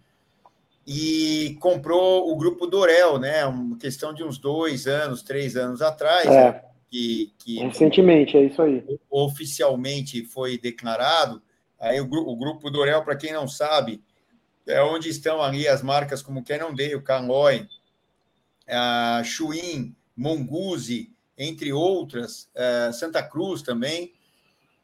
e 0.93 1.57
comprou 1.61 2.33
o 2.33 2.37
grupo 2.37 2.67
Dorel, 2.67 3.17
né? 3.17 3.47
Uma 3.47 3.79
questão 3.79 4.13
de 4.13 4.25
uns 4.25 4.39
dois 4.39 4.89
anos, 4.89 5.23
três 5.23 5.57
anos 5.57 5.81
atrás, 5.81 6.27
é. 6.27 6.51
né? 6.51 6.63
que, 6.91 7.33
que 7.39 7.61
recentemente 7.61 8.37
é 8.37 8.47
isso 8.47 8.61
aí. 8.61 8.85
Oficialmente 9.09 10.25
foi 10.25 10.59
declarado. 10.59 11.41
Aí 11.79 12.01
o, 12.01 12.05
o 12.05 12.35
grupo 12.35 12.69
Dorel, 12.69 13.05
para 13.05 13.15
quem 13.15 13.33
não 13.33 13.47
sabe, 13.47 14.03
é 14.67 14.83
onde 14.83 15.09
estão 15.09 15.41
ali 15.41 15.69
as 15.69 15.81
marcas 15.81 16.23
como 16.23 16.43
Cannondale, 16.43 17.01
Caloi, 17.03 17.69
a 18.69 19.23
Chuin, 19.25 19.95
Monguzi, 20.17 21.13
entre 21.39 21.73
outras, 21.73 22.51
é, 22.53 22.91
Santa 22.91 23.23
Cruz 23.23 23.63
também 23.63 24.13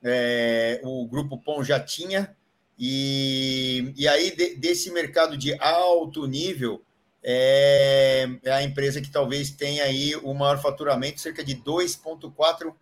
é, 0.08 0.80
o 0.84 1.04
Grupo 1.08 1.36
Pão 1.36 1.64
já 1.64 1.80
tinha, 1.80 2.36
e, 2.78 3.92
e 3.96 4.06
aí 4.06 4.34
de, 4.34 4.56
desse 4.56 4.90
mercado 4.90 5.36
de 5.36 5.54
alto 5.60 6.26
nível, 6.26 6.82
é, 7.22 8.28
é, 8.44 8.52
a 8.52 8.62
empresa 8.62 9.00
que 9.00 9.10
talvez 9.10 9.50
tenha 9.50 9.84
aí 9.84 10.14
o 10.16 10.32
maior 10.34 10.60
faturamento, 10.60 11.20
cerca 11.20 11.42
de 11.42 11.56
2,4 11.56 12.72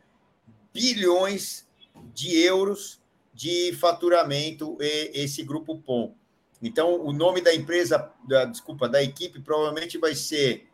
bilhões 0.73 1.67
de 2.13 2.37
euros 2.39 3.01
de 3.33 3.73
faturamento, 3.75 4.77
esse 4.81 5.43
Grupo 5.43 5.79
POM. 5.79 6.15
Então, 6.63 7.01
o 7.05 7.13
nome 7.13 7.41
da 7.41 7.55
empresa, 7.55 8.11
da, 8.27 8.45
desculpa, 8.45 8.89
da 8.89 9.03
equipe 9.03 9.41
provavelmente 9.41 9.99
vai 9.99 10.15
ser 10.15 10.69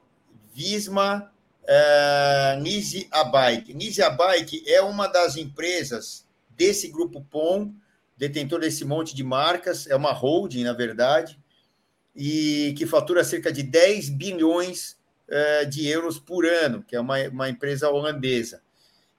Visma 0.55 1.33
uh, 1.63 2.61
Nise 2.61 3.09
Abike. 3.11 3.75
Nise 3.75 4.03
Abike 4.03 4.63
é 4.67 4.83
uma 4.83 5.07
das 5.07 5.37
empresas 5.37 6.27
desse 6.51 6.89
grupo 6.89 7.25
POM, 7.31 7.73
detentor 8.21 8.61
desse 8.61 8.85
monte 8.85 9.15
de 9.17 9.25
marcas, 9.25 9.87
é 9.87 9.97
uma 9.97 10.13
holding, 10.13 10.65
na 10.65 10.75
verdade, 10.75 11.39
e 12.15 12.75
que 12.77 12.85
fatura 12.85 13.25
cerca 13.25 13.51
de 13.51 13.63
10 13.63 14.11
bilhões 14.11 14.99
uh, 15.27 15.67
de 15.67 15.89
euros 15.89 16.19
por 16.19 16.45
ano, 16.45 16.85
que 16.87 16.95
é 16.95 17.01
uma, 17.01 17.17
uma 17.29 17.49
empresa 17.49 17.89
holandesa. 17.89 18.61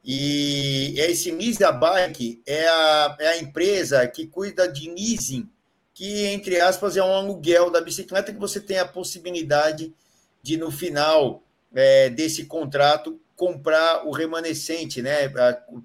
E 0.05 0.93
esse 0.99 1.31
Nisa 1.31 1.71
Bike 1.71 2.43
é 2.45 2.67
a, 2.67 3.17
é 3.19 3.27
a 3.29 3.37
empresa 3.39 4.07
que 4.07 4.27
cuida 4.27 4.71
de 4.71 4.87
leasing, 4.87 5.49
que, 5.95 6.27
entre 6.27 6.61
aspas, 6.61 6.95
é 6.95 7.03
um 7.03 7.11
aluguel 7.11 7.71
da 7.71 7.81
bicicleta 7.81 8.31
que 8.31 8.39
você 8.39 8.59
tem 8.59 8.77
a 8.77 8.87
possibilidade 8.87 9.91
de, 10.43 10.57
no 10.57 10.69
final 10.69 11.41
é, 11.73 12.07
desse 12.07 12.45
contrato, 12.45 13.19
comprar 13.35 14.05
o 14.05 14.11
remanescente, 14.11 15.01
né? 15.01 15.31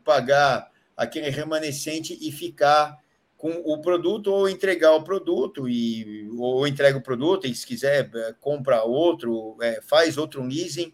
Pagar 0.05 0.71
aquele 0.95 1.31
remanescente 1.31 2.19
e 2.21 2.31
ficar 2.31 2.99
com 3.37 3.51
o 3.51 3.80
produto 3.80 4.32
ou 4.32 4.49
entregar 4.49 4.93
o 4.93 5.03
produto 5.03 5.68
e 5.68 6.28
ou 6.39 6.66
entrega 6.66 6.97
o 6.97 7.03
produto 7.03 7.47
e 7.47 7.55
se 7.55 7.66
quiser 7.66 8.11
é, 8.14 8.32
compra 8.41 8.82
outro, 8.82 9.57
é, 9.61 9.80
faz 9.82 10.16
outro 10.16 10.43
leasing. 10.43 10.93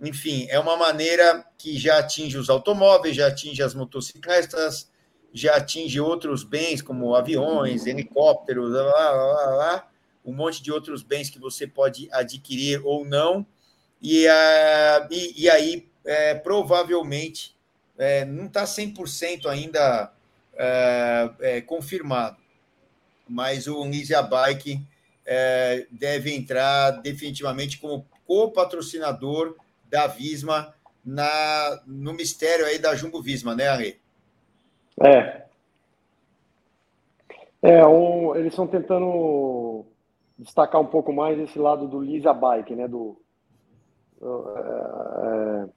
Enfim, 0.00 0.46
é 0.50 0.58
uma 0.58 0.76
maneira 0.76 1.46
que 1.56 1.78
já 1.78 1.98
atinge 1.98 2.36
os 2.36 2.50
automóveis, 2.50 3.16
já 3.16 3.28
atinge 3.28 3.62
as 3.62 3.74
motocicletas, 3.74 4.90
já 5.32 5.56
atinge 5.56 6.00
outros 6.00 6.44
bens 6.44 6.82
como 6.82 7.14
aviões, 7.14 7.86
helicópteros, 7.86 8.72
lá, 8.72 9.10
lá, 9.10 9.46
lá, 9.54 9.88
um 10.24 10.32
monte 10.32 10.62
de 10.62 10.72
outros 10.72 11.02
bens 11.02 11.30
que 11.30 11.38
você 11.38 11.66
pode 11.66 12.08
adquirir 12.12 12.84
ou 12.84 13.04
não. 13.04 13.46
E, 14.02 14.26
uh, 14.26 15.08
e, 15.10 15.44
e 15.44 15.50
aí, 15.50 15.88
é, 16.04 16.34
provavelmente, 16.34 17.56
é, 17.96 18.24
não 18.24 18.46
está 18.46 18.64
100% 18.64 19.46
ainda 19.46 20.12
é, 20.56 21.30
é, 21.40 21.60
confirmado, 21.60 22.36
mas 23.28 23.66
o 23.66 23.84
Nisia 23.84 24.22
Bike 24.22 24.80
é, 25.24 25.86
deve 25.90 26.34
entrar 26.34 26.90
definitivamente 27.02 27.78
como 27.78 28.06
co-patrocinador 28.26 29.56
da 29.90 30.06
Visma 30.06 30.74
na, 31.04 31.80
no 31.86 32.12
mistério 32.12 32.66
aí 32.66 32.78
da 32.78 32.94
Jumbo 32.94 33.22
Visma, 33.22 33.54
né, 33.54 33.68
Ari? 33.68 34.00
É. 35.00 35.46
É, 37.62 37.86
um, 37.86 38.34
eles 38.34 38.52
estão 38.52 38.66
tentando 38.66 39.84
destacar 40.38 40.80
um 40.80 40.86
pouco 40.86 41.12
mais 41.12 41.38
esse 41.38 41.58
lado 41.58 41.88
do 41.88 42.00
Lisa 42.00 42.32
Bike, 42.32 42.74
né? 42.74 42.86
Do, 42.86 43.18
é 44.22 45.76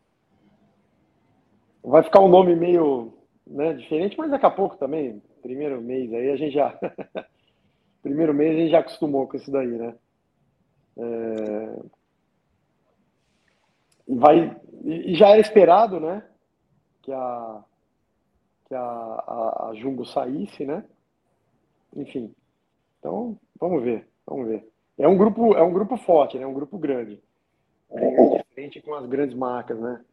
Vai 1.83 2.03
ficar 2.03 2.19
um 2.19 2.27
nome 2.27 2.55
meio 2.55 3.13
né, 3.49 3.73
diferente, 3.73 4.15
mas 4.17 4.29
daqui 4.29 4.45
a 4.45 4.51
pouco 4.51 4.77
também, 4.77 5.21
primeiro 5.41 5.81
mês 5.81 6.13
aí, 6.13 6.29
a 6.29 6.35
gente 6.35 6.53
já. 6.53 6.79
primeiro 8.01 8.33
mês 8.33 8.55
a 8.55 8.59
gente 8.59 8.71
já 8.71 8.79
acostumou 8.79 9.27
com 9.27 9.35
isso 9.35 9.51
daí, 9.51 9.67
né? 9.67 9.95
É... 10.97 11.79
Vai, 14.07 14.55
e 14.83 15.15
já 15.15 15.29
era 15.29 15.39
esperado, 15.39 15.99
né? 15.99 16.23
Que 17.01 17.11
a, 17.11 17.63
que 18.67 18.75
a, 18.75 18.81
a, 18.81 19.69
a 19.69 19.75
Jumbo 19.75 20.05
saísse, 20.05 20.65
né? 20.65 20.83
Enfim. 21.95 22.33
Então, 22.99 23.37
vamos 23.59 23.83
ver, 23.83 24.07
vamos 24.25 24.47
ver. 24.47 24.67
É 24.97 25.07
um 25.07 25.17
grupo, 25.17 25.55
é 25.55 25.63
um 25.63 25.73
grupo 25.73 25.97
forte, 25.97 26.37
né? 26.37 26.45
Um 26.45 26.53
grupo 26.53 26.77
grande. 26.77 27.21
É 27.91 28.37
diferente 28.37 28.81
com 28.81 28.93
as 28.93 29.05
grandes 29.07 29.35
marcas, 29.35 29.79
né? 29.79 30.03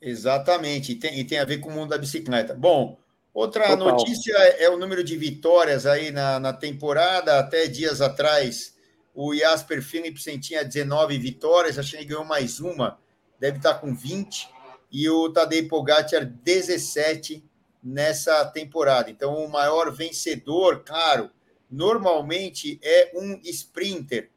Exatamente, 0.00 0.92
e 0.92 0.94
tem, 0.94 1.18
e 1.18 1.24
tem 1.24 1.38
a 1.38 1.44
ver 1.44 1.58
com 1.58 1.68
o 1.68 1.72
mundo 1.72 1.90
da 1.90 1.98
bicicleta. 1.98 2.54
Bom, 2.54 2.98
outra 3.34 3.68
Total. 3.68 3.96
notícia 3.96 4.32
é 4.32 4.68
o 4.70 4.78
número 4.78 5.04
de 5.04 5.16
vitórias 5.16 5.84
aí 5.84 6.10
na, 6.10 6.40
na 6.40 6.52
temporada. 6.52 7.38
Até 7.38 7.66
dias 7.66 8.00
atrás, 8.00 8.74
o 9.14 9.34
Jasper 9.34 9.82
Philipsen 9.82 10.38
tinha 10.38 10.64
19 10.64 11.18
vitórias, 11.18 11.78
acho 11.78 11.90
que 11.90 11.96
ele 11.98 12.06
ganhou 12.06 12.24
mais 12.24 12.60
uma, 12.60 12.98
deve 13.38 13.58
estar 13.58 13.74
com 13.74 13.94
20, 13.94 14.48
e 14.90 15.08
o 15.08 15.30
Tadej 15.30 15.68
Pogacar 15.68 16.24
17 16.24 17.44
nessa 17.82 18.44
temporada. 18.46 19.10
Então, 19.10 19.34
o 19.34 19.50
maior 19.50 19.92
vencedor, 19.92 20.82
claro, 20.84 21.30
normalmente 21.70 22.78
é 22.82 23.12
um 23.14 23.38
sprinter. 23.44 24.30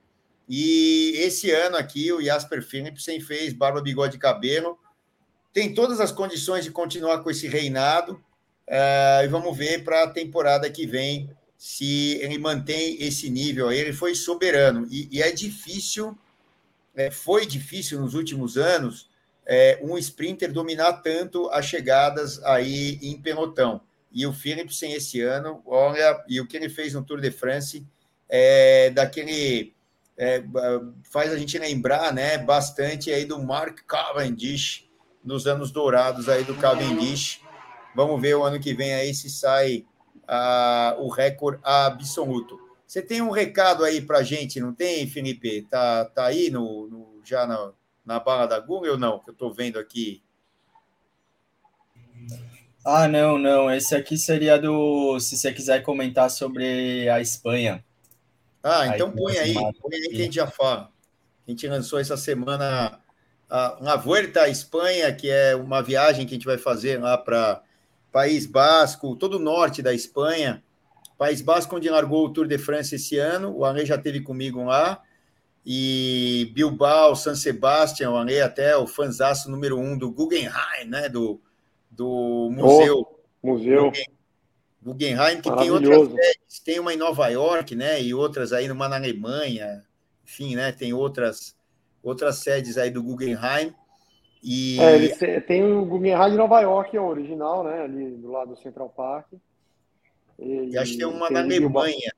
E 0.47 1.13
esse 1.17 1.51
ano 1.51 1.77
aqui, 1.77 2.11
o 2.11 2.21
Jasper 2.21 2.61
Philipsen 2.61 3.19
fez 3.21 3.53
barba, 3.53 3.81
bigode 3.81 4.17
e 4.17 4.19
cabelo, 4.19 4.77
tem 5.53 5.73
todas 5.73 5.99
as 5.99 6.11
condições 6.11 6.65
de 6.65 6.71
continuar 6.71 7.19
com 7.19 7.29
esse 7.29 7.47
reinado. 7.47 8.13
Uh, 8.67 9.23
e 9.23 9.27
vamos 9.27 9.55
ver 9.55 9.83
para 9.83 10.03
a 10.03 10.09
temporada 10.09 10.69
que 10.69 10.87
vem 10.87 11.29
se 11.57 12.15
ele 12.21 12.37
mantém 12.37 12.97
esse 12.99 13.29
nível. 13.29 13.71
Ele 13.71 13.93
foi 13.93 14.15
soberano 14.15 14.87
e, 14.89 15.07
e 15.11 15.21
é 15.21 15.31
difícil, 15.31 16.17
é, 16.95 17.11
foi 17.11 17.45
difícil 17.45 18.01
nos 18.01 18.15
últimos 18.15 18.57
anos 18.57 19.07
é, 19.45 19.79
um 19.81 19.97
sprinter 19.97 20.51
dominar 20.51 20.93
tanto 20.93 21.49
as 21.49 21.65
chegadas 21.65 22.43
aí 22.43 22.97
em 23.01 23.17
pelotão. 23.21 23.81
E 24.11 24.25
o 24.25 24.33
Philipsen 24.33 24.93
esse 24.93 25.21
ano, 25.21 25.61
olha, 25.65 26.23
e 26.27 26.39
o 26.39 26.47
que 26.47 26.57
ele 26.57 26.69
fez 26.69 26.93
no 26.93 27.03
Tour 27.03 27.19
de 27.19 27.31
France 27.31 27.85
é 28.29 28.89
daquele 28.89 29.73
é, 30.17 30.43
faz 31.11 31.31
a 31.31 31.37
gente 31.37 31.57
lembrar, 31.57 32.13
né, 32.13 32.37
bastante 32.37 33.11
aí 33.11 33.25
do 33.25 33.41
Mark 33.41 33.79
Cavendish 33.87 34.82
nos 35.23 35.47
anos 35.47 35.71
dourados 35.71 36.27
aí 36.27 36.43
do 36.43 36.55
Cavendish. 36.55 37.41
Vamos 37.95 38.21
ver 38.21 38.35
o 38.35 38.43
ano 38.43 38.59
que 38.59 38.73
vem 38.73 38.93
aí 38.93 39.13
se 39.13 39.29
sai 39.29 39.85
uh, 40.23 41.01
o 41.01 41.09
recorde 41.09 41.59
absoluto. 41.63 42.59
Você 42.85 43.01
tem 43.01 43.21
um 43.21 43.31
recado 43.31 43.83
aí 43.83 44.01
para 44.01 44.23
gente, 44.23 44.59
não 44.59 44.73
tem, 44.73 45.07
Felipe? 45.07 45.63
Tá, 45.63 46.05
tá 46.05 46.25
aí 46.25 46.49
no, 46.49 46.87
no 46.87 47.21
já 47.23 47.47
na, 47.47 47.71
na 48.05 48.19
bala 48.19 48.45
da 48.45 48.59
Google 48.59 48.91
ou 48.91 48.97
não? 48.97 49.19
Que 49.19 49.29
eu 49.29 49.33
estou 49.33 49.53
vendo 49.53 49.79
aqui 49.79 50.21
Ah, 52.85 53.07
não, 53.07 53.37
não. 53.37 53.71
Esse 53.71 53.95
aqui 53.95 54.17
seria 54.17 54.59
do. 54.59 55.19
Se 55.19 55.37
você 55.37 55.53
quiser 55.53 55.81
comentar 55.81 56.29
sobre 56.29 57.07
a 57.09 57.21
Espanha. 57.21 57.83
Ah, 58.61 58.87
então 58.87 59.09
aí, 59.09 59.15
põe 59.15 59.37
aí, 59.37 59.53
põe 59.53 59.95
aí 59.95 60.09
que 60.09 60.21
a 60.21 60.25
gente 60.25 60.35
já 60.35 60.47
fala. 60.47 60.91
A 61.45 61.51
gente 61.51 61.67
lançou 61.67 61.99
essa 61.99 62.15
semana 62.15 62.99
a, 63.53 63.93
a 63.93 63.95
Vuelta 63.95 64.41
à 64.41 64.49
Espanha, 64.49 65.13
que 65.13 65.29
é 65.29 65.55
uma 65.55 65.79
viagem 65.83 66.25
que 66.25 66.33
a 66.33 66.37
gente 66.37 66.47
vai 66.47 66.57
fazer 66.57 66.99
lá 66.99 67.15
para 67.15 67.61
País 68.11 68.47
Basco, 68.47 69.15
todo 69.15 69.35
o 69.35 69.39
norte 69.39 69.79
da 69.79 69.93
Espanha. 69.93 70.63
País 71.19 71.39
Basco, 71.39 71.75
onde 71.75 71.87
largou 71.87 72.25
o 72.25 72.33
Tour 72.33 72.47
de 72.47 72.57
France 72.57 72.95
esse 72.95 73.15
ano. 73.19 73.55
O 73.55 73.63
Ale 73.63 73.85
já 73.85 73.95
teve 73.95 74.21
comigo 74.21 74.63
lá. 74.63 75.03
E 75.63 76.51
Bilbao, 76.55 77.15
San 77.15 77.35
Sebastián, 77.35 78.09
o 78.09 78.17
Ale 78.17 78.41
até 78.41 78.75
o 78.75 78.87
fanzaço 78.87 79.51
número 79.51 79.77
um 79.77 79.95
do 79.95 80.11
Guggenheim, 80.11 80.87
né? 80.87 81.07
Do, 81.07 81.39
do 81.91 82.49
museu. 82.51 83.07
Oh, 83.43 83.47
museu. 83.47 83.91
Guggenheim, 84.81 85.39
que 85.39 85.55
tem 85.55 85.69
outras 85.69 86.09
tem 86.65 86.79
uma 86.79 86.91
em 86.91 86.97
Nova 86.97 87.27
York, 87.27 87.75
né? 87.75 88.01
E 88.01 88.15
outras 88.15 88.51
aí 88.51 88.67
numa 88.67 88.89
na 88.89 88.95
Alemanha, 88.95 89.85
enfim, 90.25 90.55
né? 90.55 90.71
Tem 90.71 90.91
outras 90.91 91.55
outras 92.03 92.37
sedes 92.37 92.77
aí 92.77 92.91
do 92.91 93.01
Guggenheim. 93.01 93.73
E 94.43 94.79
é, 94.79 94.95
ele 94.95 95.41
tem 95.41 95.63
o 95.63 95.85
Guggenheim 95.85 96.31
de 96.31 96.37
Nova 96.37 96.59
York, 96.59 96.95
é 96.95 96.99
o 96.99 97.07
original, 97.07 97.63
né? 97.63 97.81
Ali 97.81 98.11
do 98.11 98.29
lado 98.29 98.49
do 98.49 98.61
Central 98.61 98.89
Park. 98.89 99.27
E, 100.37 100.77
acho 100.77 100.91
que 100.91 100.97
tem 100.97 101.07
uma 101.07 101.27
tem 101.27 101.35
na 101.35 101.41
Alemanha, 101.41 102.11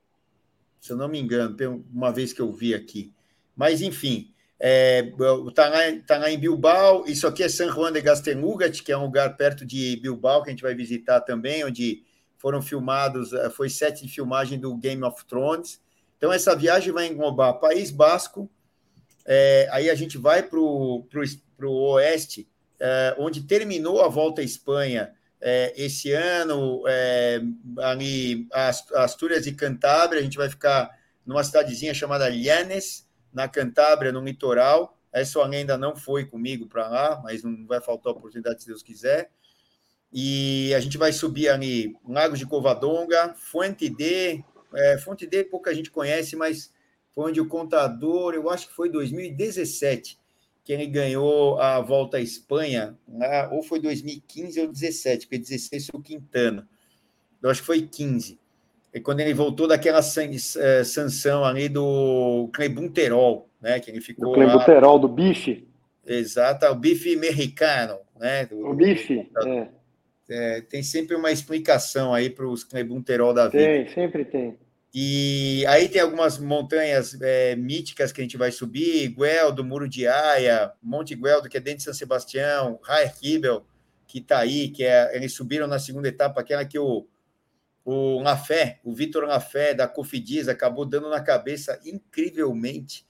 se 0.80 0.92
eu 0.92 0.96
não 0.96 1.08
me 1.08 1.20
engano, 1.20 1.84
uma 1.92 2.10
vez 2.10 2.32
que 2.32 2.40
eu 2.40 2.50
vi 2.50 2.74
aqui. 2.74 3.12
Mas 3.54 3.80
enfim, 3.80 4.32
é, 4.58 5.12
tá, 5.54 5.68
lá, 5.68 5.78
tá 6.06 6.18
lá 6.18 6.30
em 6.30 6.38
Bilbao. 6.38 7.04
Isso 7.06 7.26
aqui 7.26 7.42
é 7.42 7.48
San 7.48 7.70
Juan 7.70 7.92
de 7.92 8.00
Gastelugat, 8.00 8.82
que 8.82 8.90
é 8.90 8.98
um 8.98 9.04
lugar 9.04 9.36
perto 9.36 9.64
de 9.64 9.96
Bilbao 10.02 10.42
que 10.42 10.50
a 10.50 10.52
gente 10.52 10.62
vai 10.62 10.74
visitar 10.74 11.20
também, 11.20 11.64
onde 11.64 12.02
foram 12.38 12.60
filmados, 12.60 13.32
é, 13.32 13.50
foi 13.50 13.68
set 13.68 14.02
de 14.02 14.12
filmagem 14.12 14.58
do 14.58 14.74
Game 14.76 15.02
of 15.04 15.24
Thrones. 15.26 15.80
Então, 16.16 16.32
essa 16.32 16.56
viagem 16.56 16.92
vai 16.92 17.06
englobar 17.06 17.60
País 17.60 17.90
Basco, 17.90 18.50
é, 19.26 19.68
aí 19.72 19.90
a 19.90 19.94
gente 19.94 20.16
vai 20.16 20.42
para 20.42 20.58
o 20.58 21.04
oeste, 21.64 22.48
é, 22.78 23.14
onde 23.18 23.42
terminou 23.42 24.02
a 24.02 24.08
volta 24.08 24.40
à 24.40 24.44
Espanha 24.44 25.12
é, 25.40 25.72
esse 25.76 26.12
ano, 26.12 26.82
é, 26.86 27.40
ali 27.78 28.48
Astúrias 28.94 29.46
e 29.46 29.52
Cantábria, 29.52 30.20
a 30.20 30.24
gente 30.24 30.36
vai 30.36 30.48
ficar 30.48 30.90
numa 31.24 31.44
cidadezinha 31.44 31.92
chamada 31.92 32.28
Llanes, 32.28 33.06
na 33.32 33.48
Cantábria, 33.48 34.12
no 34.12 34.24
litoral. 34.24 34.96
Essa 35.12 35.44
ainda 35.44 35.76
não 35.76 35.96
foi 35.96 36.24
comigo 36.24 36.66
para 36.66 36.88
lá, 36.88 37.20
mas 37.22 37.42
não 37.42 37.66
vai 37.66 37.80
faltar 37.80 38.12
oportunidade 38.12 38.62
se 38.62 38.68
Deus 38.68 38.82
quiser. 38.82 39.30
E 40.12 40.72
a 40.74 40.80
gente 40.80 40.96
vai 40.96 41.12
subir 41.12 41.48
ali 41.48 41.94
Lagos 42.08 42.38
de 42.38 42.46
Covadonga, 42.46 43.34
Fonte 43.34 43.88
D. 43.88 44.42
É, 44.74 44.98
Fonte 44.98 45.26
D 45.26 45.44
pouca 45.44 45.74
gente 45.74 45.90
conhece, 45.90 46.36
mas 46.36 46.72
onde 47.16 47.40
o 47.40 47.48
contador, 47.48 48.34
eu 48.34 48.48
acho 48.50 48.68
que 48.68 48.74
foi 48.74 48.90
2017, 48.90 50.18
que 50.62 50.72
ele 50.72 50.86
ganhou 50.86 51.58
a 51.58 51.80
volta 51.80 52.18
à 52.18 52.20
Espanha, 52.20 52.96
né? 53.08 53.48
ou 53.48 53.62
foi 53.62 53.80
2015 53.80 54.60
ou 54.60 54.68
17, 54.68 55.26
porque 55.26 55.38
16 55.38 55.86
foi 55.86 56.00
o 56.00 56.02
Quintana. 56.02 56.68
Eu 57.42 57.50
acho 57.50 57.60
que 57.60 57.66
foi 57.66 57.82
15. 57.82 58.38
E 58.92 59.00
quando 59.00 59.20
ele 59.20 59.34
voltou 59.34 59.68
daquela 59.68 60.00
eh, 60.00 60.84
sanção 60.84 61.44
ali 61.44 61.68
do 61.68 62.48
Clebunterol, 62.54 63.46
né? 63.60 63.78
Que 63.78 63.90
ele 63.90 64.00
ficou. 64.00 64.30
Do 64.30 64.34
Clebunterol, 64.34 64.98
do 64.98 65.06
bife. 65.08 65.68
Exato, 66.06 66.64
o 66.66 66.74
bife 66.74 67.14
americano, 67.14 67.98
né? 68.18 68.46
Do, 68.46 68.66
o 68.66 68.74
bife, 68.74 69.28
é. 69.44 69.68
É, 70.28 70.60
tem 70.62 70.82
sempre 70.82 71.14
uma 71.14 71.30
explicação 71.30 72.12
aí 72.14 72.30
para 72.30 72.48
os 72.48 72.64
Clebunterol 72.64 73.34
da 73.34 73.48
vida. 73.48 73.64
Tem, 73.64 73.88
sempre 73.88 74.24
tem. 74.24 74.56
E 74.98 75.62
aí 75.66 75.90
tem 75.90 76.00
algumas 76.00 76.38
montanhas 76.38 77.20
é, 77.20 77.54
míticas 77.54 78.12
que 78.12 78.22
a 78.22 78.24
gente 78.24 78.38
vai 78.38 78.50
subir, 78.50 79.08
Gueldo, 79.08 79.62
Muro 79.62 79.86
de 79.86 80.08
Aia, 80.08 80.72
Monte 80.82 81.14
Gueldo, 81.14 81.50
que 81.50 81.58
é 81.58 81.60
dentro 81.60 81.80
de 81.80 81.84
São 81.84 81.92
Sebastião, 81.92 82.80
Raia 82.82 83.10
Kibel, 83.10 83.66
que 84.06 84.20
está 84.20 84.38
aí, 84.38 84.70
que 84.70 84.82
é, 84.82 85.14
eles 85.14 85.34
subiram 85.34 85.66
na 85.66 85.78
segunda 85.78 86.08
etapa, 86.08 86.40
aquela 86.40 86.64
que 86.64 86.78
o, 86.78 87.06
o 87.84 88.22
Lafé, 88.22 88.80
o 88.82 88.94
Vitor 88.94 89.24
Lafé, 89.24 89.74
da 89.74 89.86
Cofidis, 89.86 90.48
acabou 90.48 90.86
dando 90.86 91.10
na 91.10 91.20
cabeça 91.20 91.78
incrivelmente 91.84 93.06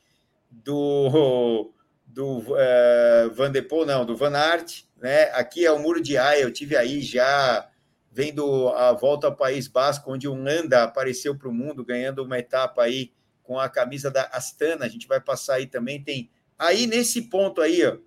do, 0.50 1.72
do 2.04 2.38
uh, 2.38 3.32
Van 3.32 3.52
de 3.52 3.62
Poel, 3.62 3.86
não, 3.86 4.04
do 4.04 4.16
Van 4.16 4.36
Aert, 4.36 4.82
né? 5.00 5.30
Aqui 5.34 5.64
é 5.64 5.70
o 5.70 5.78
Muro 5.78 6.02
de 6.02 6.18
Aia, 6.18 6.42
eu 6.42 6.52
tive 6.52 6.76
aí 6.76 7.00
já 7.00 7.70
vendo 8.16 8.70
a 8.70 8.94
volta 8.94 9.26
ao 9.26 9.36
País 9.36 9.68
Basco, 9.68 10.10
onde 10.10 10.26
o 10.26 10.34
Landa 10.34 10.84
apareceu 10.84 11.36
para 11.36 11.50
o 11.50 11.52
mundo, 11.52 11.84
ganhando 11.84 12.24
uma 12.24 12.38
etapa 12.38 12.82
aí 12.82 13.12
com 13.42 13.60
a 13.60 13.68
camisa 13.68 14.10
da 14.10 14.22
Astana, 14.32 14.86
a 14.86 14.88
gente 14.88 15.06
vai 15.06 15.20
passar 15.20 15.56
aí 15.56 15.66
também, 15.66 16.02
tem 16.02 16.30
aí 16.58 16.86
nesse 16.86 17.28
ponto 17.28 17.60
aí, 17.60 17.84
ó, 17.84 17.98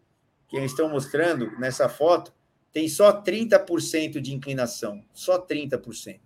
que 0.47 0.57
eles 0.57 0.71
estão 0.71 0.89
mostrando 0.89 1.51
nessa 1.59 1.87
foto, 1.87 2.33
tem 2.73 2.89
só 2.89 3.21
30% 3.21 4.19
de 4.19 4.33
inclinação, 4.33 5.05
só 5.13 5.39
30%. 5.39 6.19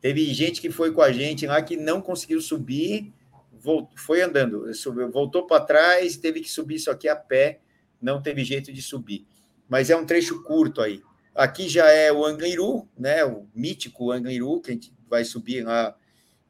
Teve 0.00 0.32
gente 0.32 0.60
que 0.60 0.70
foi 0.70 0.92
com 0.92 1.02
a 1.02 1.10
gente 1.10 1.44
lá 1.44 1.60
que 1.60 1.76
não 1.76 2.00
conseguiu 2.00 2.40
subir, 2.40 3.12
voltou, 3.50 3.98
foi 3.98 4.22
andando, 4.22 4.72
subiu, 4.74 5.10
voltou 5.10 5.44
para 5.44 5.64
trás, 5.64 6.16
teve 6.16 6.40
que 6.40 6.48
subir 6.48 6.76
isso 6.76 6.88
aqui 6.88 7.08
a 7.08 7.16
pé, 7.16 7.58
não 8.00 8.22
teve 8.22 8.44
jeito 8.44 8.72
de 8.72 8.80
subir. 8.80 9.26
Mas 9.68 9.90
é 9.90 9.96
um 9.96 10.06
trecho 10.06 10.44
curto 10.44 10.80
aí. 10.80 11.02
Aqui 11.38 11.68
já 11.68 11.88
é 11.88 12.10
o 12.12 12.24
Angliru, 12.24 12.88
né, 12.98 13.24
o 13.24 13.46
mítico 13.54 14.10
Angliru, 14.10 14.60
que 14.60 14.72
a 14.72 14.74
gente 14.74 14.92
vai 15.08 15.24
subir 15.24 15.62
lá 15.62 15.94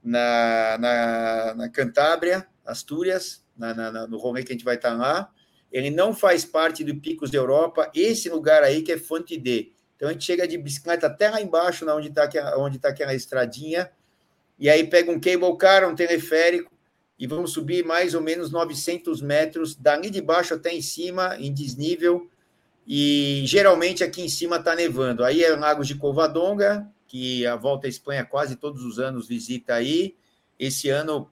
na, 0.03 0.79
na, 0.79 1.55
na 1.55 1.69
Cantábria, 1.69 2.49
Astúrias, 2.65 3.45
na, 3.55 3.75
na, 3.75 4.07
no 4.07 4.17
rolê 4.17 4.43
que 4.43 4.51
a 4.51 4.55
gente 4.55 4.65
vai 4.65 4.77
estar 4.77 4.95
lá. 4.95 5.31
Ele 5.71 5.91
não 5.91 6.15
faz 6.15 6.47
parte 6.47 6.83
do 6.83 6.99
Picos 6.99 7.31
da 7.31 7.37
Europa, 7.37 7.91
esse 7.95 8.31
lugar 8.31 8.63
aí 8.63 8.81
que 8.81 8.91
é 8.91 8.97
Fonte 8.97 9.37
D. 9.37 9.73
Então 9.95 10.09
a 10.09 10.13
gente 10.13 10.25
chega 10.25 10.49
de 10.49 10.57
bicicleta 10.57 11.07
até 11.07 11.29
lá 11.29 11.43
embaixo, 11.43 11.85
na 11.85 11.95
onde 11.95 12.09
está 12.09 12.27
onde 12.57 12.79
tá 12.79 12.89
aquela 12.89 13.13
estradinha, 13.13 13.91
e 14.59 14.71
aí 14.71 14.87
pega 14.87 15.13
um 15.13 15.21
cable 15.21 15.55
car, 15.59 15.87
um 15.87 15.95
teleférico, 15.95 16.73
e 17.19 17.27
vamos 17.27 17.53
subir 17.53 17.85
mais 17.85 18.15
ou 18.15 18.23
menos 18.23 18.51
900 18.51 19.21
metros, 19.21 19.77
dali 19.77 20.09
de 20.09 20.23
baixo 20.23 20.55
até 20.55 20.73
em 20.73 20.81
cima, 20.81 21.37
em 21.39 21.53
desnível, 21.53 22.31
e 22.91 23.43
geralmente 23.45 24.03
aqui 24.03 24.23
em 24.23 24.31
cima 24.31 24.57
está 24.57 24.75
nevando. 24.75 25.23
Aí 25.23 25.45
é 25.45 25.55
Lagos 25.55 25.87
de 25.87 25.95
Covadonga, 25.95 26.89
que 27.07 27.47
a 27.47 27.55
Volta 27.55 27.87
à 27.87 27.91
Espanha 27.91 28.25
quase 28.25 28.57
todos 28.57 28.83
os 28.83 28.99
anos 28.99 29.29
visita 29.29 29.75
aí. 29.75 30.17
Esse 30.59 30.89
ano, 30.89 31.31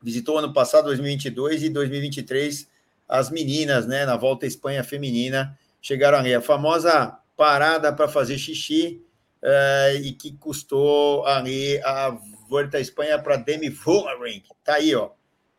visitou 0.00 0.38
ano 0.38 0.52
passado, 0.52 0.84
2022, 0.84 1.64
e 1.64 1.70
2023, 1.70 2.68
as 3.08 3.30
meninas, 3.30 3.84
né, 3.84 4.06
na 4.06 4.16
Volta 4.16 4.46
à 4.46 4.48
Espanha 4.48 4.84
feminina, 4.84 5.58
chegaram 5.82 6.18
ali. 6.18 6.32
A 6.32 6.40
famosa 6.40 7.18
parada 7.36 7.92
para 7.92 8.06
fazer 8.06 8.38
xixi 8.38 9.02
uh, 9.42 9.96
e 10.04 10.12
que 10.12 10.36
custou 10.36 11.26
ali 11.26 11.80
a 11.82 12.16
Volta 12.48 12.78
à 12.78 12.80
Espanha 12.80 13.18
para 13.18 13.36
Demi 13.36 13.70
Vollering. 13.70 14.44
Tá 14.62 14.74
aí, 14.74 14.94
ó. 14.94 15.10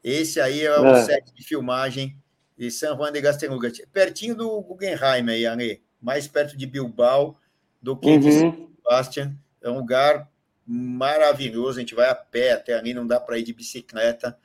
Esse 0.01 0.39
aí 0.39 0.61
é 0.61 0.79
o 0.79 0.85
é. 0.85 1.03
set 1.03 1.33
de 1.33 1.43
filmagem 1.43 2.15
de 2.57 2.71
San 2.71 2.95
Juan 2.95 3.11
de 3.11 3.21
Gastelugat. 3.21 3.85
Pertinho 3.93 4.35
do 4.35 4.61
Guggenheim 4.61 5.29
aí, 5.29 5.45
Ale. 5.45 5.81
Mais 6.01 6.27
perto 6.27 6.57
de 6.57 6.65
Bilbao 6.65 7.37
do 7.81 7.95
que 7.95 8.09
uhum. 8.09 8.19
de 8.19 8.31
Sebastian. 8.31 9.35
É 9.61 9.69
um 9.69 9.77
lugar 9.77 10.29
maravilhoso. 10.65 11.77
A 11.77 11.81
gente 11.81 11.95
vai 11.95 12.09
a 12.09 12.15
pé 12.15 12.53
até 12.53 12.73
ali, 12.73 12.93
não 12.93 13.05
dá 13.05 13.19
para 13.19 13.37
ir 13.37 13.43
de 13.43 13.53
bicicleta. 13.53 14.37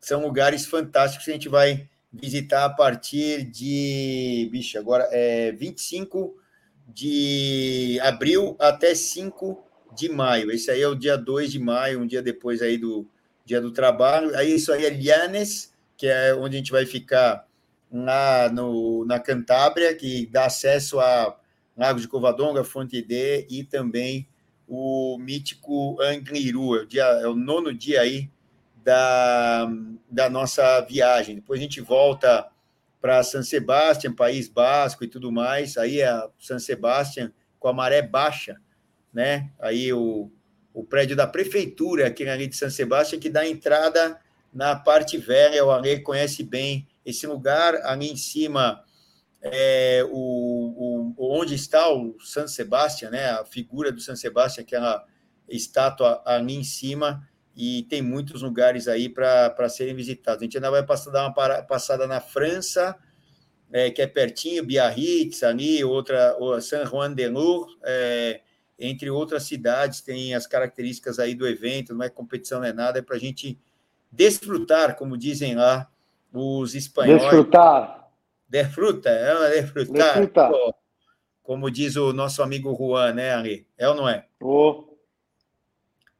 São 0.00 0.22
lugares 0.22 0.64
fantásticos 0.66 1.24
que 1.24 1.30
a 1.30 1.34
gente 1.34 1.48
vai 1.48 1.88
visitar 2.12 2.64
a 2.64 2.70
partir 2.70 3.44
de. 3.44 4.48
Bicho, 4.50 4.78
agora 4.78 5.08
é 5.12 5.52
25 5.52 6.36
de 6.88 7.98
abril 8.02 8.56
até 8.58 8.94
5 8.94 9.62
de 9.94 10.08
maio. 10.08 10.50
Esse 10.50 10.70
aí 10.70 10.82
é 10.82 10.88
o 10.88 10.94
dia 10.94 11.16
2 11.16 11.52
de 11.52 11.58
maio, 11.58 12.00
um 12.00 12.06
dia 12.06 12.22
depois 12.22 12.62
aí 12.62 12.78
do 12.78 13.06
dia 13.44 13.60
do 13.60 13.70
trabalho. 13.70 14.34
Aí 14.36 14.54
isso 14.54 14.72
aí 14.72 14.84
é 14.84 14.90
Lianes, 14.90 15.72
que 15.96 16.06
é 16.06 16.34
onde 16.34 16.56
a 16.56 16.58
gente 16.58 16.72
vai 16.72 16.86
ficar 16.86 17.46
na, 17.90 18.48
no, 18.50 19.04
na 19.04 19.18
Cantábria, 19.18 19.94
que 19.94 20.26
dá 20.26 20.46
acesso 20.46 21.00
a 21.00 21.36
Lago 21.76 22.00
de 22.00 22.08
Covadonga, 22.08 22.62
Fonte 22.62 23.02
D 23.02 23.46
e 23.50 23.64
também 23.64 24.28
o 24.68 25.18
mítico 25.18 26.00
Angliru. 26.00 26.76
É 26.76 26.82
o, 26.82 26.86
dia, 26.86 27.04
é 27.04 27.26
o 27.26 27.34
nono 27.34 27.72
dia 27.74 28.00
aí 28.00 28.30
da, 28.84 29.68
da 30.10 30.30
nossa 30.30 30.80
viagem. 30.82 31.36
Depois 31.36 31.58
a 31.58 31.62
gente 31.62 31.80
volta 31.80 32.48
para 33.00 33.22
San 33.22 33.42
Sebastián, 33.42 34.12
País 34.12 34.48
Basco 34.48 35.02
e 35.02 35.08
tudo 35.08 35.32
mais. 35.32 35.76
Aí 35.76 36.00
é 36.00 36.28
San 36.38 36.58
Sebastián 36.58 37.32
com 37.58 37.68
a 37.68 37.72
maré 37.72 38.02
baixa, 38.02 38.60
né? 39.12 39.50
Aí 39.58 39.92
o, 39.92 40.30
o 40.72 40.84
prédio 40.84 41.16
da 41.16 41.26
prefeitura 41.26 42.06
aqui 42.06 42.28
ali 42.28 42.46
de 42.46 42.56
San 42.56 42.70
Sebastián 42.70 43.18
que 43.18 43.30
dá 43.30 43.46
entrada 43.46 44.20
na 44.52 44.76
parte 44.76 45.16
velha. 45.16 45.64
O 45.64 45.70
Ale 45.70 46.00
conhece 46.00 46.42
bem 46.42 46.86
esse 47.04 47.26
lugar. 47.26 47.74
Ali 47.84 48.10
em 48.10 48.16
cima 48.16 48.84
é 49.42 50.04
o, 50.10 51.14
o 51.16 51.38
onde 51.38 51.54
está 51.54 51.92
o 51.92 52.18
San 52.20 52.46
Sebastián, 52.46 53.10
né? 53.10 53.30
A 53.30 53.44
figura 53.44 53.90
do 53.90 54.00
San 54.00 54.16
Sebastián, 54.16 54.62
aquela 54.62 55.04
estátua 55.48 56.22
ali 56.24 56.54
em 56.54 56.64
cima, 56.64 57.26
e 57.56 57.82
tem 57.84 58.00
muitos 58.00 58.42
lugares 58.42 58.86
aí 58.86 59.08
para 59.08 59.68
serem 59.68 59.94
visitados. 59.94 60.40
A 60.40 60.44
gente 60.44 60.56
ainda 60.56 60.70
vai 60.70 60.84
passar, 60.84 61.10
dar 61.10 61.26
uma 61.26 61.62
passada 61.62 62.06
na 62.06 62.20
França, 62.20 62.96
é, 63.72 63.90
que 63.90 64.00
é 64.00 64.06
pertinho, 64.06 64.64
Biarritz, 64.64 65.42
ali, 65.42 65.82
outra, 65.84 66.36
San 66.60 66.84
Juan 66.86 67.12
de 67.14 67.28
Lur, 67.28 67.66
é, 67.82 68.40
entre 68.78 69.10
outras 69.10 69.44
cidades, 69.44 70.00
tem 70.00 70.34
as 70.34 70.46
características 70.46 71.18
aí 71.18 71.34
do 71.34 71.46
evento, 71.46 71.94
não 71.94 72.04
é 72.04 72.08
competição, 72.08 72.60
não 72.60 72.66
é 72.66 72.72
nada, 72.72 72.98
é 72.98 73.02
para 73.02 73.16
a 73.16 73.20
gente 73.20 73.58
desfrutar, 74.10 74.96
como 74.96 75.16
dizem 75.16 75.54
lá 75.54 75.90
os 76.32 76.74
espanhóis. 76.74 77.22
Desfrutar. 77.22 78.08
Desfruta, 78.48 79.08
é 79.08 79.60
desfrutar. 79.60 80.06
desfrutar. 80.06 80.52
Como 81.42 81.70
diz 81.70 81.96
o 81.96 82.12
nosso 82.12 82.42
amigo 82.42 82.74
Juan, 82.74 83.14
né, 83.14 83.34
Ali? 83.34 83.66
É 83.76 83.88
ou 83.88 83.94
não 83.94 84.08
é? 84.08 84.26
Oh. 84.40 84.84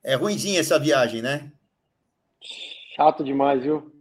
É 0.03 0.15
ruimzinha 0.15 0.61
essa 0.61 0.79
viagem, 0.79 1.23
né? 1.23 1.53
Chato 2.97 3.23
demais, 3.23 3.63
viu? 3.63 3.93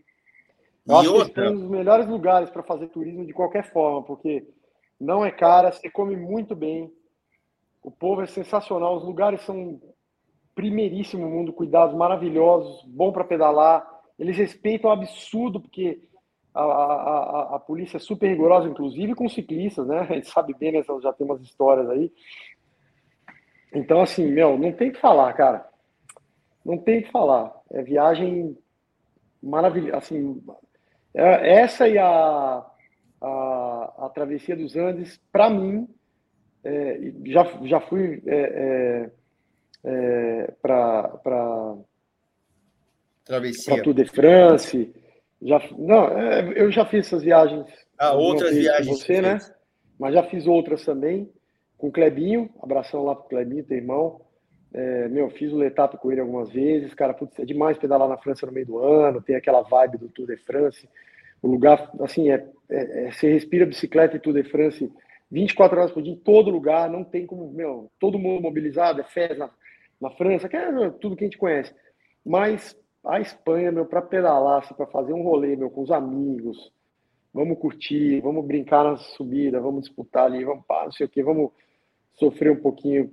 Eu 0.88 0.96
e 0.96 1.00
acho 1.00 1.14
outra... 1.14 1.34
que 1.34 1.40
é 1.42 1.52
um 1.52 1.60
dos 1.60 1.70
melhores 1.70 2.08
lugares 2.08 2.50
para 2.50 2.64
fazer 2.64 2.88
turismo 2.88 3.26
de 3.26 3.34
qualquer 3.34 3.72
forma, 3.72 4.04
porque 4.04 4.48
não 5.00 5.26
é 5.26 5.32
cara, 5.32 5.72
você 5.72 5.90
come 5.90 6.16
muito 6.16 6.56
bem, 6.56 6.92
o 7.84 7.92
povo 7.92 8.22
é 8.22 8.28
sensacional, 8.28 8.98
os 8.98 9.04
lugares 9.04 9.42
são 9.42 9.80
primeiríssimo 10.56 11.30
mundo, 11.30 11.54
cuidados 11.54 11.96
maravilhosos, 11.96 12.84
bom 12.86 13.12
para 13.12 13.24
pedalar. 13.24 13.99
Eles 14.20 14.38
respeitam 14.38 14.90
o 14.90 14.94
absurdo, 14.94 15.62
porque 15.62 16.02
a, 16.54 16.62
a, 16.62 17.56
a, 17.56 17.60
polícia 17.60 17.98
é 17.98 18.00
super 18.00 18.28
rigorosa, 18.28 18.68
inclusive 18.68 19.16
com 19.16 19.30
ciclistas, 19.30 19.88
né? 19.88 20.00
A 20.02 20.14
gente 20.14 20.28
sabe 20.28 20.54
bem, 20.54 20.74
né? 20.74 20.84
Já 21.02 21.14
tem 21.14 21.26
umas 21.26 21.42
histórias 21.42 21.90
aí. 21.90 22.12
Então, 23.74 24.02
assim, 24.02 24.28
meu, 24.28 24.58
não 24.58 24.72
tem 24.74 24.92
que 24.92 25.00
falar, 25.00 25.32
cara. 25.34 25.68
Não 26.66 26.78
tem 26.78 27.02
que 27.02 27.12
falar. 27.12 27.54
É 27.72 27.82
viagem 27.82 28.58
maravilhosa. 29.42 29.98
Assim, 29.98 30.44
é, 31.14 31.62
essa 31.62 31.88
e 31.88 31.98
a, 31.98 32.66
a, 33.22 33.94
a 34.00 34.10
travessia 34.14 34.56
dos 34.56 34.76
Andes, 34.76 35.18
para 35.32 35.50
mim, 35.50 35.88
é, 36.64 37.14
já, 37.26 37.46
já 37.64 37.80
fui 37.80 38.22
é, 38.26 38.36
é, 38.36 39.12
é 39.86 40.52
para 40.62 41.78
Travessia. 43.30 43.84
Tour 43.84 43.94
de 43.94 44.06
France. 44.06 44.92
Já, 45.40 45.62
não, 45.78 46.08
é, 46.08 46.54
eu 46.56 46.72
já 46.72 46.84
fiz 46.84 47.06
essas 47.06 47.22
viagens. 47.22 47.66
Ah, 47.98 48.14
outras 48.14 48.56
viagens. 48.56 49.00
Você, 49.00 49.22
né? 49.22 49.38
Mas 50.00 50.16
já 50.16 50.24
fiz 50.24 50.48
outras 50.48 50.84
também. 50.84 51.32
Com 51.78 51.88
o 51.88 51.92
Clebinho, 51.92 52.50
abração 52.62 53.06
lá 53.06 53.16
pro 53.16 53.30
Clebinho, 53.30 53.64
teu 53.64 53.78
irmão. 53.78 54.20
É, 54.74 55.08
meu, 55.08 55.30
fiz 55.30 55.54
o 55.54 55.58
Letap 55.58 55.96
com 55.98 56.12
ele 56.12 56.22
algumas 56.22 56.50
vezes. 56.52 56.94
Cara, 56.96 57.14
putz, 57.14 57.38
é 57.40 57.46
demais 57.46 57.78
pedalar 57.78 58.10
na 58.10 58.18
França 58.18 58.48
no 58.48 58.52
meio 58.52 58.66
do 58.66 58.80
ano. 58.80 59.22
Tem 59.22 59.36
aquela 59.36 59.62
vibe 59.62 60.00
do 60.00 60.10
Tour 60.10 60.26
de 60.26 60.38
France. 60.38 60.90
O 61.42 61.48
lugar, 61.48 61.92
assim, 62.02 62.32
é, 62.32 62.46
é, 62.68 63.06
é 63.06 63.12
você 63.12 63.32
respira 63.32 63.66
bicicleta 63.66 64.18
e 64.18 64.20
Tour 64.20 64.34
de 64.34 64.44
France 64.44 64.92
24 65.32 65.80
horas 65.80 65.92
por 65.92 66.02
dia 66.02 66.14
em 66.14 66.18
todo 66.18 66.50
lugar, 66.50 66.90
não 66.90 67.04
tem 67.04 67.26
como, 67.26 67.52
meu, 67.52 67.92
todo 68.00 68.18
mundo 68.18 68.42
mobilizado, 68.42 69.00
é 69.00 69.04
festa 69.04 69.36
na, 69.36 69.50
na 70.02 70.10
França, 70.16 70.50
que 70.50 70.58
é 70.58 70.90
tudo 71.00 71.16
que 71.16 71.24
a 71.24 71.28
gente 71.28 71.38
conhece. 71.38 71.74
Mas 72.26 72.76
a 73.06 73.20
Espanha, 73.20 73.72
meu, 73.72 73.86
para 73.86 74.02
pedalar, 74.02 74.64
assim, 74.64 74.74
para 74.74 74.86
fazer 74.88 75.14
um 75.14 75.24
rolê, 75.24 75.56
meu, 75.56 75.70
com 75.70 75.82
os 75.82 75.92
amigos, 75.92 76.72
vamos 77.34 77.58
curtir, 77.58 78.20
vamos 78.22 78.46
brincar 78.46 78.84
na 78.84 78.98
subida, 78.98 79.60
vamos 79.60 79.84
disputar 79.84 80.26
ali, 80.26 80.44
vamos 80.44 80.66
pá, 80.66 80.86
não 80.86 80.92
sei 80.92 81.06
o 81.06 81.10
quê, 81.10 81.24
vamos 81.24 81.52
sofrer 82.16 82.52
um 82.52 82.62
pouquinho, 82.62 83.10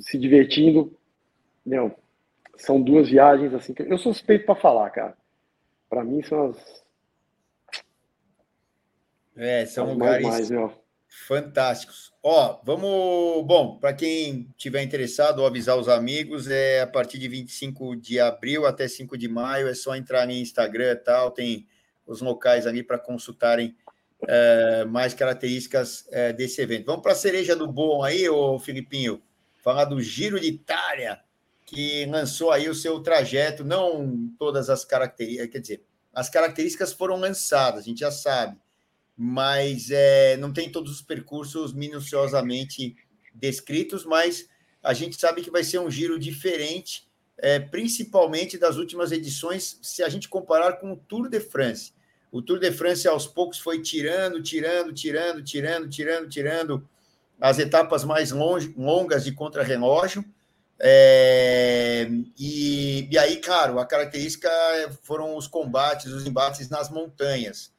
se 0.00 0.18
divertindo. 0.18 0.96
Meu, 1.64 1.94
são 2.56 2.80
duas 2.80 3.08
viagens 3.08 3.54
assim 3.54 3.72
que 3.72 3.82
eu 3.82 3.98
sou 3.98 4.12
suspeito 4.12 4.44
para 4.44 4.54
falar, 4.54 4.90
cara. 4.90 5.16
Para 5.88 6.04
mim 6.04 6.22
são 6.22 6.50
as 6.50 6.84
é, 9.36 9.64
são 9.64 9.86
as 9.86 9.92
lugares 9.94 10.26
mais, 10.26 10.50
mais, 10.50 10.72
Fantásticos. 11.10 12.12
Ó, 12.22 12.60
vamos. 12.62 13.44
Bom, 13.44 13.78
para 13.80 13.92
quem 13.92 14.48
tiver 14.56 14.80
interessado 14.80 15.44
avisar 15.44 15.76
os 15.76 15.88
amigos, 15.88 16.46
é 16.46 16.82
a 16.82 16.86
partir 16.86 17.18
de 17.18 17.26
25 17.26 17.96
de 17.96 18.20
abril 18.20 18.64
até 18.64 18.86
5 18.86 19.18
de 19.18 19.26
maio, 19.26 19.66
é 19.66 19.74
só 19.74 19.96
entrar 19.96 20.24
no 20.24 20.32
Instagram 20.32 20.92
e 20.92 20.96
tal, 20.96 21.32
tem 21.32 21.66
os 22.06 22.20
locais 22.20 22.64
ali 22.64 22.84
para 22.84 22.96
consultarem 22.96 23.74
é, 24.28 24.84
mais 24.84 25.12
características 25.12 26.06
é, 26.12 26.32
desse 26.32 26.60
evento. 26.60 26.86
Vamos 26.86 27.02
para 27.02 27.12
a 27.12 27.16
cereja 27.16 27.56
do 27.56 27.66
bom 27.66 28.04
aí, 28.04 28.28
ô 28.28 28.60
Filipinho, 28.60 29.20
falar 29.64 29.86
do 29.86 30.00
Giro 30.00 30.38
de 30.38 30.46
Itália, 30.46 31.20
que 31.66 32.06
lançou 32.06 32.52
aí 32.52 32.68
o 32.68 32.74
seu 32.74 33.00
trajeto, 33.00 33.64
não 33.64 34.32
todas 34.38 34.70
as 34.70 34.84
características, 34.84 35.50
quer 35.50 35.58
dizer, 35.58 35.84
as 36.14 36.28
características 36.28 36.92
foram 36.92 37.16
lançadas, 37.16 37.80
a 37.80 37.84
gente 37.84 38.00
já 38.00 38.12
sabe 38.12 38.56
mas 39.22 39.90
é, 39.90 40.38
não 40.38 40.50
tem 40.50 40.72
todos 40.72 40.90
os 40.90 41.02
percursos 41.02 41.74
minuciosamente 41.74 42.96
descritos, 43.34 44.02
mas 44.06 44.48
a 44.82 44.94
gente 44.94 45.20
sabe 45.20 45.42
que 45.42 45.50
vai 45.50 45.62
ser 45.62 45.78
um 45.78 45.90
giro 45.90 46.18
diferente, 46.18 47.06
é, 47.36 47.58
principalmente 47.60 48.56
das 48.56 48.78
últimas 48.78 49.12
edições, 49.12 49.78
se 49.82 50.02
a 50.02 50.08
gente 50.08 50.26
comparar 50.26 50.78
com 50.78 50.90
o 50.90 50.96
Tour 50.96 51.28
de 51.28 51.38
France. 51.38 51.92
O 52.32 52.40
Tour 52.40 52.58
de 52.58 52.72
France, 52.72 53.06
aos 53.06 53.26
poucos, 53.26 53.58
foi 53.58 53.82
tirando, 53.82 54.42
tirando, 54.42 54.90
tirando, 54.90 55.42
tirando, 55.42 55.86
tirando, 55.90 56.28
tirando 56.30 56.88
as 57.38 57.58
etapas 57.58 58.04
mais 58.04 58.30
longe, 58.30 58.72
longas 58.74 59.22
de 59.22 59.32
contrarrelógio. 59.32 60.24
É, 60.78 62.08
e, 62.38 63.06
e 63.12 63.18
aí, 63.18 63.36
claro, 63.36 63.78
a 63.78 63.84
característica 63.84 64.50
foram 65.02 65.36
os 65.36 65.46
combates, 65.46 66.06
os 66.06 66.26
embates 66.26 66.70
nas 66.70 66.88
montanhas. 66.88 67.70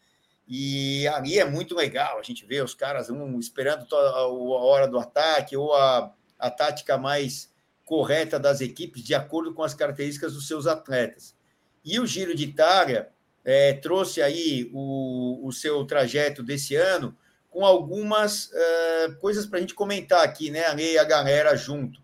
E 0.48 1.08
ali 1.08 1.40
é 1.40 1.46
muito 1.46 1.76
legal, 1.76 2.20
a 2.20 2.24
gente 2.24 2.46
vê 2.46 2.62
os 2.62 2.74
caras 2.74 3.10
um, 3.10 3.40
esperando 3.40 3.88
a 3.96 4.28
hora 4.28 4.88
do 4.88 5.00
ataque 5.00 5.56
ou 5.56 5.74
a, 5.74 6.14
a 6.38 6.50
tática 6.50 6.98
mais 6.98 7.52
correta 7.86 8.40
das 8.40 8.62
equipes, 8.62 9.04
de 9.04 9.14
acordo 9.14 9.54
com 9.54 9.64
as 9.64 9.74
características 9.74 10.34
dos 10.34 10.48
seus 10.48 10.68
atletas. 10.68 11.36
E 11.84 12.00
o 12.00 12.06
Giro 12.06 12.36
de 12.36 12.44
Itália 12.44 13.10
é, 13.44 13.74
trouxe 13.74 14.22
aí 14.22 14.70
o, 14.74 15.48
o 15.48 15.52
seu 15.52 15.86
trajeto 15.86 16.44
desse 16.44 16.76
ano 16.76 17.18
com 17.50 17.66
algumas 17.66 18.50
é, 18.54 19.12
coisas 19.20 19.46
para 19.46 19.58
a 19.58 19.62
gente 19.62 19.74
comentar 19.74 20.24
aqui, 20.24 20.50
né? 20.50 20.66
Ali 20.68 20.98
a 20.98 21.04
galera 21.04 21.56
junto. 21.56 22.02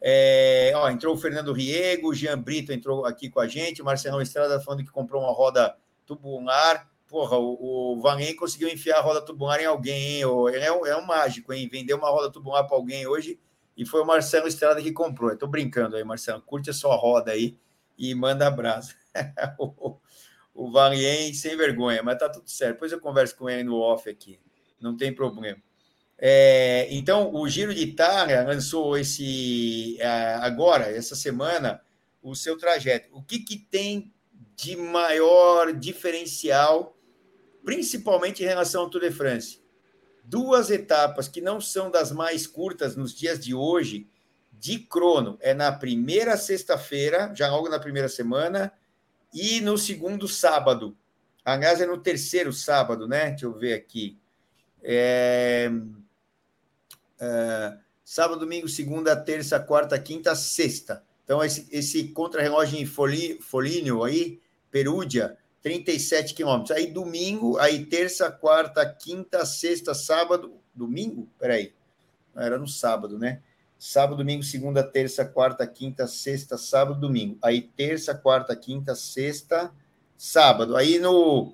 É, 0.00 0.72
ó, 0.74 0.88
entrou 0.90 1.14
o 1.14 1.18
Fernando 1.18 1.52
Riego, 1.52 2.08
o 2.10 2.14
Jean 2.14 2.38
Brito 2.38 2.72
entrou 2.72 3.04
aqui 3.04 3.28
com 3.28 3.40
a 3.40 3.48
gente, 3.48 3.82
o 3.82 3.84
Marcelão 3.84 4.20
Estrada 4.22 4.60
falando 4.60 4.84
que 4.84 4.90
comprou 4.90 5.22
uma 5.22 5.32
roda 5.32 5.76
tubular, 6.06 6.88
porra, 7.08 7.38
o, 7.38 7.98
o 7.98 8.36
conseguiu 8.36 8.68
enfiar 8.68 8.98
a 8.98 9.00
roda 9.00 9.22
tubular 9.22 9.60
em 9.60 9.66
alguém, 9.66 10.20
hein? 10.20 10.22
Ele 10.52 10.64
é 10.64 10.72
um, 10.72 10.86
é 10.86 10.96
um 10.96 11.04
mágico, 11.04 11.52
hein? 11.52 11.68
Vendeu 11.70 11.96
uma 11.96 12.10
roda 12.10 12.30
tubular 12.30 12.64
para 12.64 12.76
alguém 12.76 13.06
hoje 13.06 13.40
e 13.76 13.86
foi 13.86 14.02
o 14.02 14.06
Marcelo 14.06 14.46
Estrada 14.46 14.82
que 14.82 14.92
comprou. 14.92 15.34
Tô 15.36 15.46
brincando 15.46 15.96
aí, 15.96 16.04
Marcelo. 16.04 16.42
Curte 16.42 16.70
a 16.70 16.74
sua 16.74 16.94
roda 16.94 17.32
aí 17.32 17.58
e 17.96 18.14
manda 18.14 18.46
abraço. 18.46 18.94
o, 19.58 19.96
o 20.54 20.72
sem 21.34 21.56
vergonha, 21.56 22.02
mas 22.02 22.18
tá 22.18 22.28
tudo 22.28 22.48
certo. 22.48 22.74
Depois 22.74 22.92
eu 22.92 23.00
converso 23.00 23.36
com 23.36 23.48
ele 23.48 23.64
no 23.64 23.78
off 23.78 24.08
aqui, 24.08 24.38
não 24.80 24.96
tem 24.96 25.14
problema. 25.14 25.58
É, 26.20 26.88
então, 26.90 27.32
o 27.32 27.48
Giro 27.48 27.72
de 27.72 27.82
Itália 27.82 28.42
lançou 28.42 28.98
esse 28.98 29.96
é, 30.00 30.34
agora, 30.34 30.90
essa 30.90 31.14
semana, 31.14 31.80
o 32.20 32.34
seu 32.34 32.58
trajeto. 32.58 33.08
O 33.12 33.22
que, 33.22 33.38
que 33.38 33.56
tem 33.56 34.12
de 34.56 34.76
maior 34.76 35.72
diferencial 35.72 36.97
principalmente 37.68 38.42
em 38.42 38.46
relação 38.46 38.80
ao 38.80 38.88
Tour 38.88 39.02
de 39.02 39.10
France. 39.10 39.60
Duas 40.24 40.70
etapas 40.70 41.28
que 41.28 41.38
não 41.38 41.60
são 41.60 41.90
das 41.90 42.10
mais 42.10 42.46
curtas 42.46 42.96
nos 42.96 43.14
dias 43.14 43.38
de 43.38 43.54
hoje, 43.54 44.08
de 44.50 44.78
crono, 44.78 45.36
é 45.38 45.52
na 45.52 45.70
primeira 45.70 46.38
sexta-feira, 46.38 47.30
já 47.34 47.50
logo 47.50 47.68
na 47.68 47.78
primeira 47.78 48.08
semana, 48.08 48.72
e 49.34 49.60
no 49.60 49.76
segundo 49.76 50.26
sábado. 50.26 50.96
Aliás, 51.44 51.78
é 51.78 51.84
no 51.84 51.98
terceiro 51.98 52.54
sábado, 52.54 53.06
né? 53.06 53.32
Deixa 53.32 53.44
eu 53.44 53.52
ver 53.52 53.74
aqui. 53.74 54.16
É... 54.82 55.70
É... 57.20 57.76
Sábado, 58.02 58.40
domingo, 58.40 58.66
segunda, 58.66 59.14
terça, 59.14 59.60
quarta, 59.60 59.98
quinta, 59.98 60.34
sexta. 60.34 61.04
Então, 61.22 61.44
esse, 61.44 61.68
esse 61.70 62.08
contra-relógio 62.08 62.78
em 62.78 62.86
Folínio 62.86 64.04
aí, 64.04 64.40
Perúdia, 64.70 65.36
37 65.68 66.32
quilômetros. 66.32 66.70
Aí 66.70 66.86
domingo, 66.86 67.58
aí 67.58 67.84
terça, 67.84 68.30
quarta, 68.30 68.86
quinta, 68.86 69.44
sexta, 69.44 69.92
sábado, 69.92 70.54
domingo? 70.74 71.28
Peraí, 71.38 71.74
era 72.34 72.56
no 72.58 72.66
sábado, 72.66 73.18
né? 73.18 73.42
Sábado, 73.78 74.16
domingo, 74.16 74.42
segunda, 74.42 74.82
terça, 74.82 75.26
quarta, 75.26 75.66
quinta, 75.66 76.06
sexta, 76.06 76.56
sábado, 76.56 76.98
domingo. 76.98 77.36
Aí 77.42 77.60
terça, 77.60 78.14
quarta, 78.14 78.56
quinta, 78.56 78.94
sexta, 78.94 79.70
sábado. 80.16 80.74
Aí 80.74 80.98
no 80.98 81.52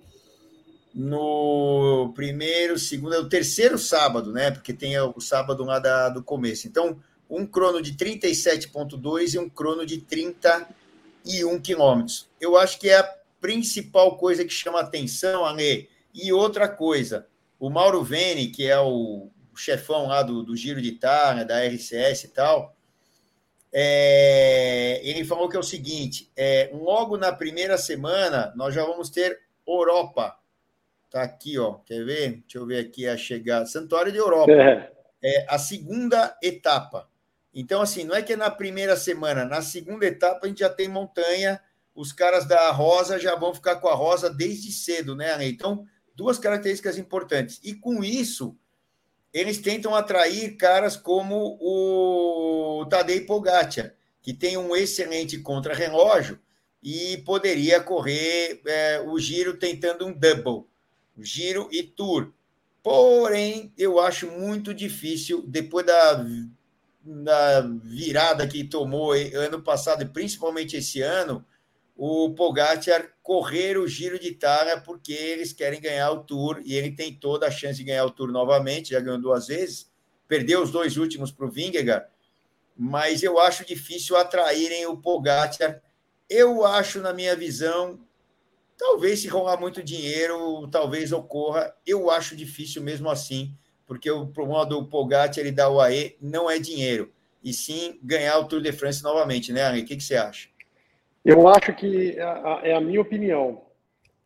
no 0.95 2.13
primeiro, 2.15 2.79
segundo, 2.79 3.17
é 3.17 3.19
o 3.19 3.29
terceiro 3.29 3.77
sábado, 3.77 4.31
né? 4.31 4.53
Porque 4.53 4.73
tem 4.73 4.97
o 4.97 5.21
sábado 5.21 5.65
lá 5.65 5.81
da, 5.81 6.09
do 6.09 6.23
começo. 6.23 6.69
Então, 6.69 7.01
um 7.29 7.45
crono 7.45 7.83
de 7.83 7.95
37,2 7.95 9.35
e 9.35 9.39
um 9.41 9.49
crono 9.49 9.85
de 9.85 9.99
31 9.99 11.61
quilômetros. 11.61 12.29
Eu 12.41 12.57
acho 12.57 12.79
que 12.79 12.89
é 12.89 13.01
a 13.01 13.24
principal 13.45 14.17
coisa 14.17 14.43
que 14.43 14.51
chama 14.51 14.81
atenção, 14.81 15.45
Ale. 15.45 15.91
E 16.15 16.33
outra 16.33 16.67
coisa, 16.67 17.27
o 17.61 17.69
Mauro 17.69 18.03
Vene, 18.03 18.47
que 18.47 18.67
é 18.67 18.81
o 18.81 19.31
chefão 19.55 20.07
lá 20.07 20.23
do, 20.23 20.43
do 20.43 20.57
Giro 20.57 20.81
de 20.81 20.89
Itália, 20.89 21.45
da 21.45 21.63
RCS 21.63 22.25
e 22.25 22.29
tal, 22.29 22.75
é, 23.71 24.99
ele 25.05 25.27
falou 25.27 25.47
que 25.47 25.57
é 25.57 25.61
o 25.61 25.63
seguinte: 25.63 26.33
é, 26.35 26.71
logo 26.73 27.19
na 27.19 27.35
primeira 27.35 27.77
semana, 27.77 28.51
nós 28.57 28.75
já 28.75 28.83
vamos 28.83 29.11
ter 29.11 29.39
Europa. 29.69 30.39
Tá 31.11 31.21
aqui, 31.21 31.59
ó. 31.59 31.75
Quer 31.85 32.03
ver? 32.03 32.31
Deixa 32.41 32.57
eu 32.57 32.65
ver 32.65 32.79
aqui 32.79 33.07
a 33.07 33.15
chegada. 33.15 33.67
Santuário 33.67 34.11
de 34.11 34.17
Europa. 34.17 34.51
É. 34.51 34.91
é 35.23 35.47
a 35.51 35.59
segunda 35.59 36.35
etapa. 36.43 37.11
Então, 37.55 37.83
assim, 37.83 38.05
não 38.05 38.17
é 38.17 38.23
que 38.23 38.33
é 38.33 38.37
na 38.37 38.51
primeira 38.51 38.97
semana, 38.97 39.45
na 39.45 39.61
segunda 39.61 40.07
etapa 40.07 40.47
a 40.47 40.49
gente 40.49 40.61
já 40.61 40.71
tem 40.71 40.89
montanha, 40.89 41.61
os 41.95 42.13
caras 42.13 42.47
da 42.47 42.71
Rosa 42.71 43.19
já 43.19 43.37
vão 43.37 43.55
ficar 43.55 43.77
com 43.77 43.89
a 43.89 43.95
Rosa 43.95 44.29
desde 44.29 44.73
cedo, 44.73 45.15
né, 45.15 45.37
Então, 45.47 45.87
duas 46.15 46.39
características 46.39 46.99
importantes. 46.99 47.61
E 47.63 47.75
com 47.75 48.03
isso, 48.03 48.57
eles 49.33 49.59
tentam 49.59 49.95
atrair 49.95 50.57
caras 50.57 50.97
como 50.97 51.59
o 51.61 52.87
Tadej 52.87 53.23
Pogacar, 53.23 53.95
que 54.23 54.33
tem 54.33 54.57
um 54.57 54.75
excelente 54.75 55.39
contra-relógio 55.39 56.39
e 56.83 57.19
poderia 57.19 57.81
correr 57.81 58.61
é, 58.67 59.01
o 59.01 59.19
giro 59.19 59.57
tentando 59.57 60.07
um 60.07 60.13
double, 60.13 60.67
giro 61.19 61.69
e 61.73 61.83
tour. 61.83 62.33
Porém, 62.83 63.73
eu 63.79 63.99
acho 63.99 64.31
muito 64.31 64.75
difícil, 64.75 65.43
depois 65.47 65.87
da, 65.87 66.25
da 67.03 67.61
virada 67.83 68.47
que 68.47 68.63
tomou 68.63 69.13
ano 69.13 69.63
passado 69.63 70.03
e 70.03 70.09
principalmente 70.09 70.77
esse 70.77 71.01
ano, 71.01 71.45
o 71.97 72.35
Pogacar 72.35 73.11
correr 73.23 73.79
o 73.79 73.87
Giro 73.87 74.19
de 74.19 74.29
Itália 74.29 74.81
porque 74.81 75.13
eles 75.13 75.53
querem 75.53 75.81
ganhar 75.81 76.11
o 76.11 76.25
Tour 76.25 76.61
e 76.65 76.75
ele 76.75 76.91
tem 76.91 77.15
toda 77.15 77.47
a 77.47 77.51
chance 77.51 77.79
de 77.79 77.85
ganhar 77.85 78.05
o 78.05 78.11
Tour 78.11 78.33
novamente, 78.33 78.91
já 78.91 79.01
ganhou 79.01 79.21
duas 79.21 79.47
vezes, 79.47 79.91
perdeu 80.27 80.63
os 80.63 80.71
dois 80.71 80.97
últimos 80.97 81.31
para 81.31 81.47
o 81.47 81.51
Vingegaard, 81.51 82.07
mas 82.77 83.23
eu 83.23 83.39
acho 83.39 83.65
difícil 83.65 84.17
atraírem 84.17 84.87
o 84.87 84.97
Pogacar. 84.97 85.81
Eu 86.29 86.65
acho, 86.65 87.01
na 87.01 87.13
minha 87.13 87.37
visão, 87.37 88.01
talvez 88.77 89.21
se 89.21 89.29
rolar 89.29 89.61
muito 89.61 89.83
dinheiro, 89.83 90.67
talvez 90.69 91.13
ocorra. 91.13 91.73
Eu 91.87 92.11
acho 92.11 92.35
difícil 92.35 92.83
mesmo 92.83 93.09
assim, 93.09 93.57
porque 93.87 94.11
o 94.11 94.27
problema 94.27 94.67
do 94.67 94.85
Pogacar 94.87 95.39
ele 95.39 95.53
dá 95.53 95.69
o 95.69 95.81
AE 95.81 96.17
não 96.21 96.51
é 96.51 96.59
dinheiro, 96.59 97.13
e 97.43 97.53
sim 97.53 98.01
ganhar 98.03 98.39
o 98.39 98.49
Tour 98.49 98.61
de 98.61 98.73
France 98.73 99.03
novamente, 99.03 99.53
né, 99.53 99.69
Henrique? 99.71 99.85
O 99.85 99.89
que, 99.89 99.97
que 99.99 100.03
você 100.03 100.17
acha? 100.17 100.49
Eu 101.25 101.49
acho 101.49 101.73
que 101.75 102.19
é, 102.19 102.71
é 102.71 102.75
a 102.75 102.81
minha 102.81 103.01
opinião. 103.01 103.63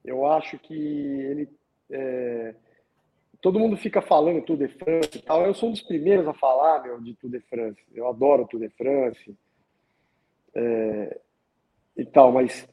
Eu 0.05 0.27
acho 0.27 0.59
que 0.59 0.75
ele. 0.75 1.49
É... 1.91 2.55
Todo 3.41 3.61
mundo 3.61 3.77
fica 3.77 4.03
falando 4.03 4.43
Tour 4.43 4.57
de 4.57 4.69
France 4.69 5.11
e 5.15 5.23
tal. 5.23 5.47
Eu 5.47 5.55
sou 5.55 5.69
um 5.69 5.73
dos 5.73 5.83
primeiros 5.83 6.27
a 6.27 6.35
falar, 6.35 6.83
meu, 6.83 7.01
de 7.01 7.15
Tour 7.15 7.31
de 7.31 7.41
France. 7.41 7.81
Eu 7.95 8.09
adoro 8.09 8.49
Tour 8.49 8.61
de 8.61 8.69
France 8.71 9.37
é... 10.55 11.21
e 11.97 12.05
tal, 12.05 12.33
mas 12.33 12.69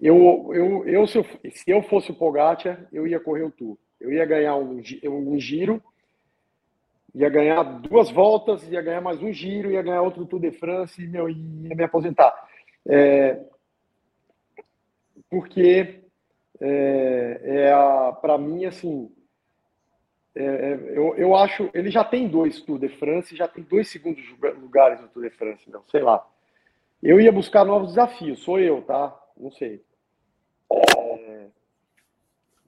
eu, 0.00 0.50
eu, 0.52 0.86
eu, 0.86 1.06
se, 1.06 1.18
eu, 1.18 1.24
se 1.52 1.70
eu 1.70 1.82
fosse 1.84 2.10
o 2.10 2.14
Pogacar, 2.14 2.86
eu 2.92 3.06
ia 3.06 3.20
correr 3.20 3.44
o 3.44 3.50
Tour. 3.50 3.78
Eu 3.98 4.12
ia 4.12 4.26
ganhar 4.26 4.56
um, 4.56 4.82
um 5.04 5.38
giro, 5.38 5.82
ia 7.14 7.28
ganhar 7.30 7.62
duas 7.62 8.10
voltas, 8.10 8.68
ia 8.70 8.82
ganhar 8.82 9.00
mais 9.00 9.22
um 9.22 9.32
giro, 9.32 9.70
ia 9.70 9.80
ganhar 9.80 10.02
outro 10.02 10.26
Tour 10.26 10.40
de 10.40 10.50
France 10.50 11.02
e 11.02 11.06
meu, 11.06 11.30
ia 11.30 11.74
me 11.74 11.84
aposentar. 11.84 12.34
É, 12.86 13.40
porque 15.32 16.02
é, 16.60 17.40
é 17.42 17.72
para 18.20 18.36
mim, 18.36 18.66
assim, 18.66 19.10
é, 20.34 20.44
é, 20.44 20.74
eu, 20.94 21.14
eu 21.16 21.34
acho, 21.34 21.70
ele 21.72 21.90
já 21.90 22.04
tem 22.04 22.28
dois 22.28 22.60
Tour 22.60 22.78
de 22.78 22.90
France, 22.90 23.34
já 23.34 23.48
tem 23.48 23.64
dois 23.64 23.88
segundos 23.88 24.22
lugares 24.60 25.00
no 25.00 25.08
Tour 25.08 25.22
de 25.22 25.30
France, 25.30 25.70
não, 25.70 25.82
sei 25.84 26.02
lá. 26.02 26.22
Eu 27.02 27.18
ia 27.18 27.32
buscar 27.32 27.64
novos 27.64 27.88
desafios, 27.88 28.40
sou 28.40 28.60
eu, 28.60 28.82
tá? 28.82 29.18
Não 29.34 29.50
sei. 29.52 29.82
É, 30.70 31.46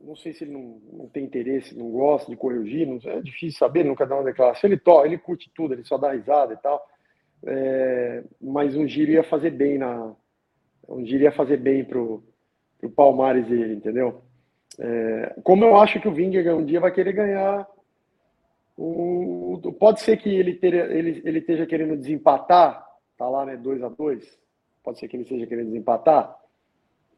não 0.01 0.17
sei 0.17 0.33
se 0.33 0.45
ele 0.45 0.53
não, 0.53 0.81
não, 0.91 1.09
tem 1.09 1.25
interesse, 1.25 1.77
não 1.77 1.91
gosta 1.91 2.31
de 2.31 2.37
correr 2.39 2.59
o 2.59 2.67
giro, 2.67 2.99
é 3.05 3.21
difícil 3.21 3.59
saber, 3.59 3.85
nunca 3.85 4.07
dá 4.07 4.15
uma 4.15 4.25
declaração. 4.25 4.71
Ele 4.71 4.79
toca, 4.79 5.07
ele 5.07 5.19
curte 5.19 5.53
tudo, 5.55 5.75
ele 5.75 5.85
só 5.85 5.99
dá 5.99 6.13
risada 6.13 6.55
e 6.55 6.57
tal. 6.57 6.83
É, 7.47 8.25
mas 8.41 8.75
um 8.75 8.89
giro 8.89 9.13
ia 9.13 9.23
fazer 9.23 9.51
bem 9.51 9.77
na. 9.77 10.15
Um 10.89 11.05
giro 11.05 11.25
ia 11.25 11.33
fazer 11.33 11.59
bem 11.59 11.85
pro, 11.85 12.23
o 12.87 12.91
Palmares 12.91 13.51
ele, 13.51 13.75
entendeu? 13.75 14.23
É, 14.79 15.37
como 15.43 15.65
eu 15.65 15.77
acho 15.77 16.01
que 16.01 16.09
o 16.09 16.13
Vingegaard 16.13 16.61
um 16.61 16.65
dia 16.65 16.81
vai 16.81 16.93
querer 16.93 17.13
ganhar, 17.13 17.67
o, 18.77 19.61
o, 19.63 19.73
pode 19.73 20.01
ser 20.01 20.17
que 20.17 20.29
ele, 20.29 20.55
ter, 20.55 20.75
ele, 20.75 21.23
ele 21.25 21.39
esteja 21.39 21.67
querendo 21.67 21.97
desempatar, 21.97 22.85
tá 23.17 23.29
lá, 23.29 23.47
né, 23.47 23.57
2 23.57 23.83
a 23.83 23.89
2 23.89 24.45
pode 24.83 24.99
ser 24.99 25.09
que 25.09 25.17
ele 25.17 25.23
esteja 25.23 25.47
querendo 25.47 25.69
desempatar? 25.69 26.37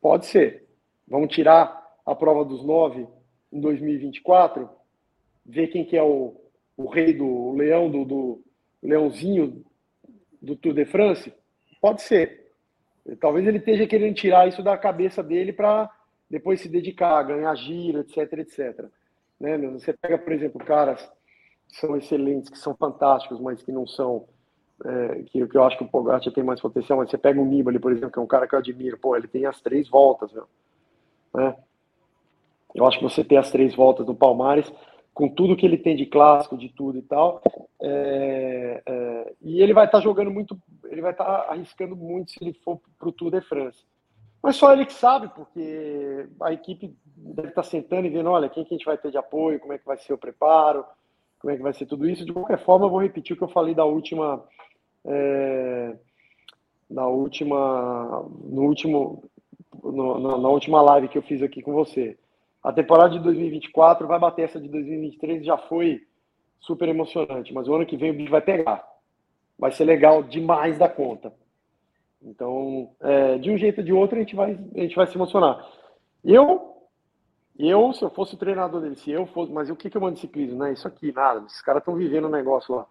Pode 0.01 0.27
ser. 0.27 0.67
Vamos 1.09 1.35
tirar 1.35 1.85
a 2.05 2.15
prova 2.15 2.45
dos 2.45 2.65
nove 2.65 3.07
em 3.53 3.61
2024, 3.61 4.69
ver 5.45 5.69
quem 5.69 5.85
que 5.85 5.97
é 5.97 6.03
o, 6.03 6.37
o 6.77 6.87
rei 6.87 7.13
do 7.13 7.27
o 7.27 7.57
leão 7.57 7.91
do, 7.91 8.05
do 8.05 8.45
leãozinho 8.83 9.65
do 10.41 10.55
Tour 10.55 10.75
de 10.75 10.85
France? 10.85 11.33
Pode 11.81 12.03
ser. 12.03 12.46
Talvez 13.21 13.47
ele 13.47 13.59
esteja 13.59 13.87
querendo 13.87 14.15
tirar 14.15 14.49
isso 14.49 14.63
da 14.63 14.77
cabeça 14.77 15.23
dele 15.23 15.53
para 15.53 15.91
depois 16.29 16.61
se 16.61 16.69
dedicar, 16.69 17.23
ganhar 17.23 17.55
giro, 17.55 18.01
etc, 18.01 18.33
etc. 18.39 18.85
Né? 19.39 19.57
Você 19.59 19.93
pega, 19.93 20.19
por 20.19 20.33
exemplo, 20.33 20.65
caras 20.65 21.01
que 21.69 21.77
são 21.77 21.97
excelentes, 21.97 22.51
que 22.51 22.59
são 22.59 22.75
fantásticos, 22.75 23.41
mas 23.41 23.63
que 23.63 23.71
não 23.71 23.87
são 23.87 24.27
é, 24.85 25.23
que, 25.27 25.47
que 25.47 25.57
eu 25.57 25.65
acho 25.65 25.79
que 25.79 25.85
o 25.85 25.89
Pogacar 25.89 26.33
tem 26.33 26.45
mais 26.45 26.61
potencial, 26.61 26.99
mas 26.99 27.11
você 27.11 27.17
pega 27.17 27.41
o 27.41 27.45
Nibali, 27.45 27.79
por 27.79 27.93
exemplo, 27.93 28.11
que 28.11 28.19
é 28.19 28.23
um 28.23 28.27
cara 28.27 28.47
que 28.47 28.55
eu 28.55 28.59
admiro, 28.59 28.99
pô, 28.99 29.17
ele 29.17 29.27
tem 29.27 29.47
as 29.47 29.61
três 29.61 29.89
voltas, 29.89 30.33
meu, 30.33 30.47
né? 31.35 31.57
Eu 32.75 32.87
acho 32.87 32.99
que 32.99 33.05
você 33.05 33.25
tem 33.25 33.39
as 33.39 33.51
três 33.51 33.75
voltas 33.75 34.05
do 34.05 34.15
Palmares, 34.15 34.71
com 35.17 35.31
tudo 35.31 35.57
que 35.57 35.65
ele 35.65 35.79
tem 35.79 35.97
de 35.97 36.05
clássico, 36.05 36.59
de 36.59 36.69
tudo 36.69 36.99
e 36.99 37.03
tal. 37.03 37.41
É, 37.81 38.83
é, 38.85 39.33
e 39.41 39.63
ele 39.63 39.73
vai 39.73 39.87
estar 39.87 39.97
tá 39.97 40.05
jogando 40.05 40.31
muito, 40.31 40.61
ele 40.85 41.01
vai 41.01 41.13
estar 41.13 41.25
tá 41.25 41.53
arriscando 41.53 41.97
muito 41.97 42.33
se 42.33 42.39
ele 42.43 42.53
for 42.53 42.79
para 42.99 43.09
o 43.09 43.13
Tour 43.13 43.31
de 43.31 43.41
France. 43.41 43.83
Mas 44.43 44.57
só 44.57 44.75
ele 44.75 44.85
que 44.85 44.93
sabe, 44.93 45.29
porque 45.29 46.29
a 46.43 46.53
equipe 46.53 46.95
deve 47.17 47.49
estar 47.49 47.63
tá 47.63 47.69
sentando 47.69 48.07
e 48.07 48.11
vendo, 48.11 48.29
olha, 48.29 48.51
quem 48.51 48.63
que 48.63 48.75
a 48.75 48.77
gente 48.77 48.85
vai 48.85 48.99
ter 48.99 49.11
de 49.11 49.17
apoio, 49.17 49.59
como 49.59 49.73
é 49.73 49.79
que 49.79 49.87
vai 49.87 49.97
ser 49.97 50.13
o 50.13 50.19
preparo, 50.19 50.85
como 51.39 51.51
é 51.51 51.57
que 51.57 51.63
vai 51.63 51.73
ser 51.73 51.87
tudo 51.87 52.07
isso. 52.07 52.27
De 52.27 52.35
qualquer 52.35 52.59
forma, 52.59 52.85
eu 52.85 52.91
vou 52.91 53.01
repetir 53.01 53.35
o 53.35 53.39
que 53.39 53.45
eu 53.45 53.49
falei 53.49 53.75
da 53.75 53.87
última, 53.87 54.45
é, 55.03 55.97
na 56.91 57.07
última, 57.07 58.23
no 58.45 58.65
último, 58.65 59.25
no, 59.83 60.21
na, 60.21 60.37
na 60.37 60.49
última 60.51 60.83
live 60.83 61.09
que 61.09 61.17
eu 61.17 61.23
fiz 61.23 61.43
aqui 61.43 61.63
com 61.63 61.73
você 61.73 62.19
a 62.67 62.73
temporada 62.73 63.11
de 63.11 63.21
2024 63.21 64.09
vai 64.09 64.19
bater 64.19 64.43
essa 64.43 64.61
de 64.61 64.69
2023, 64.69 65.47
já 65.47 65.57
foi 65.57 66.05
super 66.59 66.89
emocionante, 66.89 67.55
mas 67.55 67.69
o 67.69 67.75
ano 67.75 67.87
que 67.87 67.97
vem 67.97 68.11
o 68.11 68.15
bicho 68.15 68.33
vai 68.33 68.41
pegar. 68.41 68.85
Vai 69.57 69.71
ser 69.71 69.85
legal 69.85 70.21
demais 70.21 70.77
da 70.77 70.89
conta. 70.89 71.33
Então, 72.21 72.91
é, 72.99 73.39
de 73.39 73.53
um 73.53 73.57
jeito 73.57 73.79
ou 73.79 73.85
de 73.85 73.93
outro, 73.93 74.17
a 74.17 74.19
gente 74.19 74.35
vai, 74.35 74.59
a 74.75 74.81
gente 74.81 74.97
vai 74.97 75.07
se 75.07 75.15
emocionar. 75.15 75.65
Eu, 76.25 76.83
eu, 77.57 77.93
se 77.93 78.03
eu 78.03 78.11
fosse 78.11 78.35
o 78.35 78.39
treinador 78.39 78.81
dele, 78.81 78.97
se 78.97 79.13
eu 79.13 79.27
fosse, 79.27 79.53
mas 79.53 79.71
o 79.71 79.77
que, 79.77 79.89
que 79.89 79.97
eu 79.97 80.01
mando 80.01 80.15
de 80.15 80.23
ciclismo? 80.23 80.59
Né? 80.59 80.73
Isso 80.73 80.89
aqui, 80.89 81.13
nada. 81.13 81.47
Esses 81.47 81.63
caras 81.63 81.83
estão 81.83 81.95
vivendo 81.95 82.27
um 82.27 82.33
negócio 82.33 82.75
lá. 82.75 82.85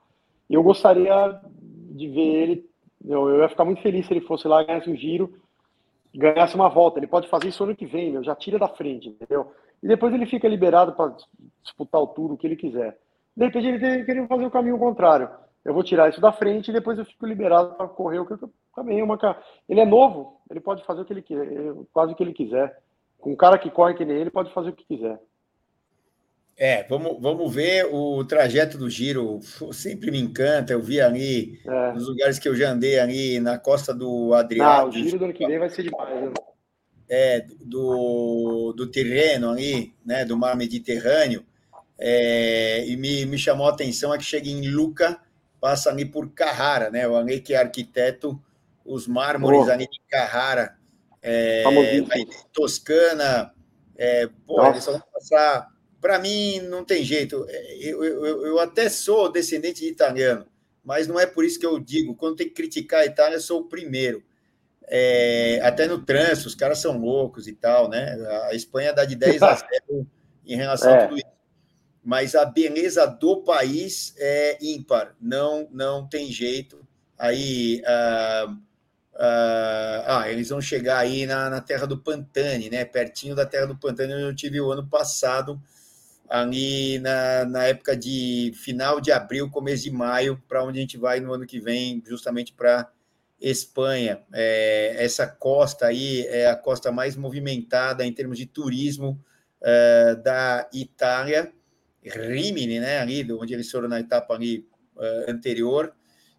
Eu 0.49 0.63
gostaria 0.63 1.37
de 1.59 2.07
ver 2.07 2.21
ele, 2.21 2.69
eu, 3.03 3.27
eu 3.27 3.41
ia 3.41 3.49
ficar 3.49 3.65
muito 3.65 3.81
feliz 3.81 4.07
se 4.07 4.13
ele 4.13 4.21
fosse 4.21 4.47
lá, 4.47 4.63
ganhasse 4.63 4.89
um 4.89 4.95
giro, 4.95 5.37
ganhasse 6.15 6.55
uma 6.55 6.69
volta. 6.69 6.97
Ele 6.97 7.07
pode 7.07 7.27
fazer 7.27 7.49
isso 7.49 7.61
ano 7.61 7.75
que 7.75 7.85
vem, 7.85 8.13
meu, 8.13 8.23
já 8.23 8.33
tira 8.33 8.57
da 8.57 8.69
frente, 8.69 9.09
entendeu? 9.09 9.51
E 9.81 9.87
depois 9.87 10.13
ele 10.13 10.25
fica 10.25 10.47
liberado 10.47 10.93
para 10.93 11.15
disputar 11.63 12.01
o 12.01 12.07
tour, 12.07 12.31
o 12.31 12.37
que 12.37 12.47
ele 12.47 12.55
quiser. 12.55 12.97
De 13.35 13.45
repente 13.45 13.67
ele 13.67 14.05
queria 14.05 14.27
fazer 14.27 14.45
o 14.45 14.51
caminho 14.51 14.77
contrário. 14.77 15.29
Eu 15.63 15.73
vou 15.73 15.83
tirar 15.83 16.09
isso 16.09 16.21
da 16.21 16.31
frente 16.31 16.69
e 16.69 16.73
depois 16.73 16.97
eu 16.97 17.05
fico 17.05 17.25
liberado 17.25 17.73
para 17.73 17.87
correr 17.87 18.19
o 18.19 18.25
que 18.25 18.33
eu 18.33 18.51
também 18.75 19.01
uma 19.01 19.17
ele 19.67 19.79
é 19.79 19.85
novo, 19.85 20.41
ele 20.49 20.59
pode 20.59 20.83
fazer 20.85 21.01
o 21.01 21.05
que 21.05 21.13
ele 21.13 21.21
quiser, 21.21 21.47
quase 21.91 22.13
o 22.13 22.15
que 22.15 22.23
ele 22.23 22.33
quiser. 22.33 22.77
Com 23.17 23.31
um 23.31 23.35
cara 23.35 23.57
que 23.57 23.71
corre 23.71 23.95
que 23.95 24.05
nem 24.05 24.17
ele 24.17 24.29
pode 24.29 24.53
fazer 24.53 24.69
o 24.69 24.73
que 24.73 24.85
quiser. 24.85 25.19
É, 26.57 26.83
vamos, 26.83 27.21
vamos 27.21 27.53
ver 27.53 27.85
o 27.91 28.23
trajeto 28.23 28.77
do 28.77 28.89
giro. 28.89 29.39
Sempre 29.73 30.11
me 30.11 30.19
encanta. 30.19 30.71
Eu 30.71 30.81
vi 30.81 31.01
ali 31.01 31.59
é. 31.65 31.93
nos 31.93 32.07
lugares 32.07 32.39
que 32.39 32.47
eu 32.47 32.55
já 32.55 32.69
andei 32.69 32.99
ali 32.99 33.39
na 33.39 33.57
costa 33.57 33.93
do 33.93 34.33
Adriano. 34.33 34.87
o 34.87 34.91
giro 34.91 35.17
do 35.19 35.25
ano 35.25 35.33
que 35.33 35.45
vem 35.45 35.59
vai 35.59 35.69
ser 35.69 35.83
demais. 35.83 36.21
Né? 36.21 36.33
É, 37.09 37.45
do, 37.61 38.73
do 38.73 38.87
terreno 38.87 39.51
ali, 39.51 39.93
né, 40.05 40.25
do 40.25 40.37
mar 40.37 40.55
Mediterrâneo, 40.55 41.45
é, 41.97 42.85
e 42.87 42.97
me, 42.97 43.25
me 43.25 43.37
chamou 43.37 43.67
a 43.67 43.71
atenção 43.71 44.13
é 44.13 44.17
que 44.17 44.23
chega 44.23 44.49
em 44.49 44.69
Luca, 44.69 45.19
passa 45.61 45.89
ali 45.89 46.05
por 46.05 46.29
Carrara, 46.31 46.89
né, 46.89 47.07
o 47.07 47.15
ali 47.15 47.39
que 47.39 47.53
é 47.53 47.57
arquiteto, 47.57 48.41
os 48.83 49.07
mármores 49.07 49.67
oh. 49.67 49.71
ali 49.71 49.87
de 49.87 49.99
Carrara, 50.09 50.77
é, 51.21 51.63
Toscana, 52.53 53.51
é, 53.97 54.29
pô, 54.45 54.63
eles 54.67 54.85
vão 54.85 55.01
passar. 55.13 55.73
Para 55.99 56.19
mim, 56.19 56.59
não 56.59 56.85
tem 56.85 57.03
jeito. 57.03 57.45
É, 57.49 57.77
eu, 57.79 58.03
eu, 58.03 58.45
eu 58.45 58.59
até 58.59 58.89
sou 58.89 59.31
descendente 59.31 59.81
de 59.81 59.87
italiano, 59.87 60.45
mas 60.83 61.07
não 61.07 61.19
é 61.19 61.25
por 61.25 61.43
isso 61.43 61.59
que 61.59 61.65
eu 61.65 61.79
digo. 61.79 62.13
Quando 62.15 62.35
tem 62.35 62.47
que 62.47 62.53
criticar 62.53 63.01
a 63.01 63.05
Itália, 63.05 63.37
eu 63.37 63.41
sou 63.41 63.61
o 63.61 63.65
primeiro. 63.65 64.23
É, 64.87 65.59
até 65.63 65.87
no 65.87 65.99
trânsito, 65.99 66.47
os 66.47 66.55
caras 66.55 66.79
são 66.79 66.97
loucos 66.97 67.47
e 67.47 67.53
tal, 67.53 67.89
né? 67.89 68.15
A 68.49 68.53
Espanha 68.53 68.93
dá 68.93 69.03
de 69.05 69.15
10 69.15 69.41
a 69.41 69.55
0 69.89 70.07
em 70.45 70.55
relação 70.55 70.91
é. 70.91 71.03
a 71.03 71.07
tudo 71.07 71.17
isso. 71.17 71.35
Mas 72.03 72.35
a 72.35 72.45
beleza 72.45 73.05
do 73.07 73.43
país 73.43 74.13
é 74.17 74.59
ímpar, 74.61 75.15
não, 75.19 75.67
não 75.71 76.07
tem 76.07 76.31
jeito. 76.31 76.85
Aí. 77.17 77.81
Uh, 77.81 78.65
Uh, 79.15 80.03
ah, 80.07 80.25
eles 80.27 80.49
vão 80.49 80.59
chegar 80.59 80.97
aí 80.97 81.25
na, 81.25 81.49
na 81.49 81.61
terra 81.61 81.87
do 81.87 81.97
Pantane, 81.97 82.69
né? 82.69 82.83
Pertinho 82.83 83.33
da 83.33 83.45
terra 83.45 83.67
do 83.67 83.77
Pantane, 83.77 84.13
onde 84.13 84.23
eu 84.23 84.35
tive 84.35 84.59
o 84.59 84.69
ano 84.69 84.85
passado, 84.85 85.61
ali 86.29 86.99
na, 86.99 87.45
na 87.45 87.63
época 87.63 87.95
de 87.95 88.51
final 88.55 88.99
de 88.99 89.13
abril, 89.13 89.49
começo 89.49 89.83
de 89.83 89.91
maio, 89.91 90.41
para 90.49 90.65
onde 90.65 90.79
a 90.79 90.81
gente 90.81 90.97
vai 90.97 91.21
no 91.21 91.33
ano 91.33 91.45
que 91.45 91.61
vem, 91.61 92.03
justamente 92.05 92.51
para 92.51 92.91
Espanha. 93.49 94.23
É, 94.33 94.95
essa 94.97 95.27
costa 95.27 95.87
aí 95.87 96.25
é 96.27 96.47
a 96.47 96.55
costa 96.55 96.91
mais 96.91 97.15
movimentada 97.15 98.05
em 98.05 98.13
termos 98.13 98.37
de 98.37 98.45
turismo 98.45 99.23
uh, 99.61 100.21
da 100.23 100.69
Itália. 100.73 101.51
Rimini, 102.03 102.79
né? 102.79 102.99
Ali, 102.99 103.31
onde 103.33 103.53
eles 103.53 103.69
foram 103.69 103.87
na 103.87 103.99
etapa 103.99 104.33
ali 104.33 104.67
uh, 104.95 105.31
anterior 105.31 105.93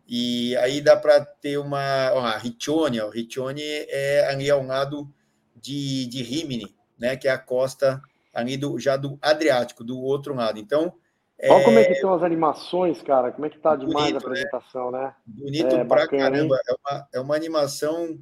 e 0.08 0.56
aí 0.58 0.80
dá 0.80 0.96
para 0.96 1.24
ter 1.24 1.58
uma. 1.58 2.12
Ó, 2.12 2.20
a 2.20 2.38
Riccione, 2.38 3.00
ó, 3.00 3.08
Riccione 3.10 3.62
é 3.62 4.26
ali 4.28 4.48
ao 4.48 4.64
lado 4.64 5.12
de, 5.56 6.06
de 6.06 6.22
Rimini, 6.22 6.72
né, 6.96 7.16
que 7.16 7.26
é 7.26 7.32
a 7.32 7.38
costa 7.38 8.00
ali 8.32 8.56
do, 8.56 8.78
já 8.78 8.96
do 8.96 9.18
Adriático, 9.20 9.82
do 9.82 9.98
outro 10.00 10.34
lado. 10.34 10.58
Então. 10.58 10.94
Olha 11.42 11.60
é... 11.60 11.64
como 11.64 11.78
é 11.78 11.84
que 11.84 11.92
estão 11.92 12.14
as 12.14 12.22
animações, 12.22 13.02
cara. 13.02 13.30
Como 13.32 13.46
é 13.46 13.50
que 13.50 13.58
tá 13.58 13.76
demais 13.76 14.12
Bonito, 14.12 14.26
a 14.26 14.30
né? 14.30 14.40
apresentação, 14.40 14.90
né? 14.90 15.02
né? 15.02 15.14
Bonito 15.26 15.76
é, 15.76 15.84
pra 15.84 16.00
bacana, 16.02 16.22
caramba. 16.30 16.60
É 16.66 16.72
uma, 16.72 17.08
é 17.14 17.20
uma 17.20 17.36
animação 17.36 18.18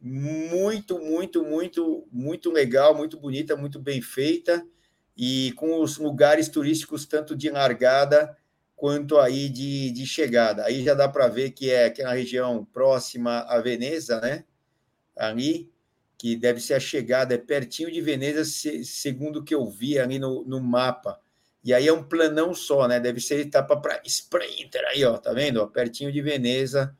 muito, 0.00 0.98
muito, 0.98 1.44
muito, 1.44 2.06
muito 2.12 2.50
legal, 2.50 2.94
muito 2.94 3.18
bonita, 3.18 3.56
muito 3.56 3.78
bem 3.78 4.00
feita 4.00 4.66
e 5.16 5.52
com 5.52 5.80
os 5.80 5.96
lugares 5.96 6.48
turísticos 6.48 7.06
tanto 7.06 7.34
de 7.34 7.48
largada 7.48 8.36
quanto 8.74 9.18
aí 9.18 9.48
de, 9.48 9.90
de 9.90 10.06
chegada. 10.06 10.64
Aí 10.64 10.84
já 10.84 10.92
dá 10.92 11.08
para 11.08 11.28
ver 11.28 11.52
que 11.52 11.70
é 11.70 11.86
aquela 11.86 12.12
região 12.12 12.64
próxima 12.64 13.40
a 13.48 13.58
Veneza, 13.58 14.20
né? 14.20 14.44
Ali, 15.16 15.72
que 16.18 16.36
deve 16.36 16.60
ser 16.60 16.74
a 16.74 16.80
chegada, 16.80 17.34
é 17.34 17.38
pertinho 17.38 17.90
de 17.90 18.02
Veneza, 18.02 18.44
segundo 18.44 19.38
o 19.38 19.44
que 19.44 19.54
eu 19.54 19.66
vi 19.66 19.98
ali 19.98 20.18
no, 20.18 20.44
no 20.44 20.60
mapa. 20.60 21.18
E 21.66 21.74
aí 21.74 21.88
é 21.88 21.92
um 21.92 22.04
planão 22.04 22.54
só, 22.54 22.86
né? 22.86 23.00
Deve 23.00 23.20
ser 23.20 23.40
etapa 23.40 23.76
para 23.76 24.00
Sprinter, 24.04 24.84
aí, 24.86 25.04
ó, 25.04 25.18
tá 25.18 25.32
vendo? 25.32 25.60
Ó, 25.60 25.66
pertinho 25.66 26.12
de 26.12 26.22
Veneza. 26.22 26.96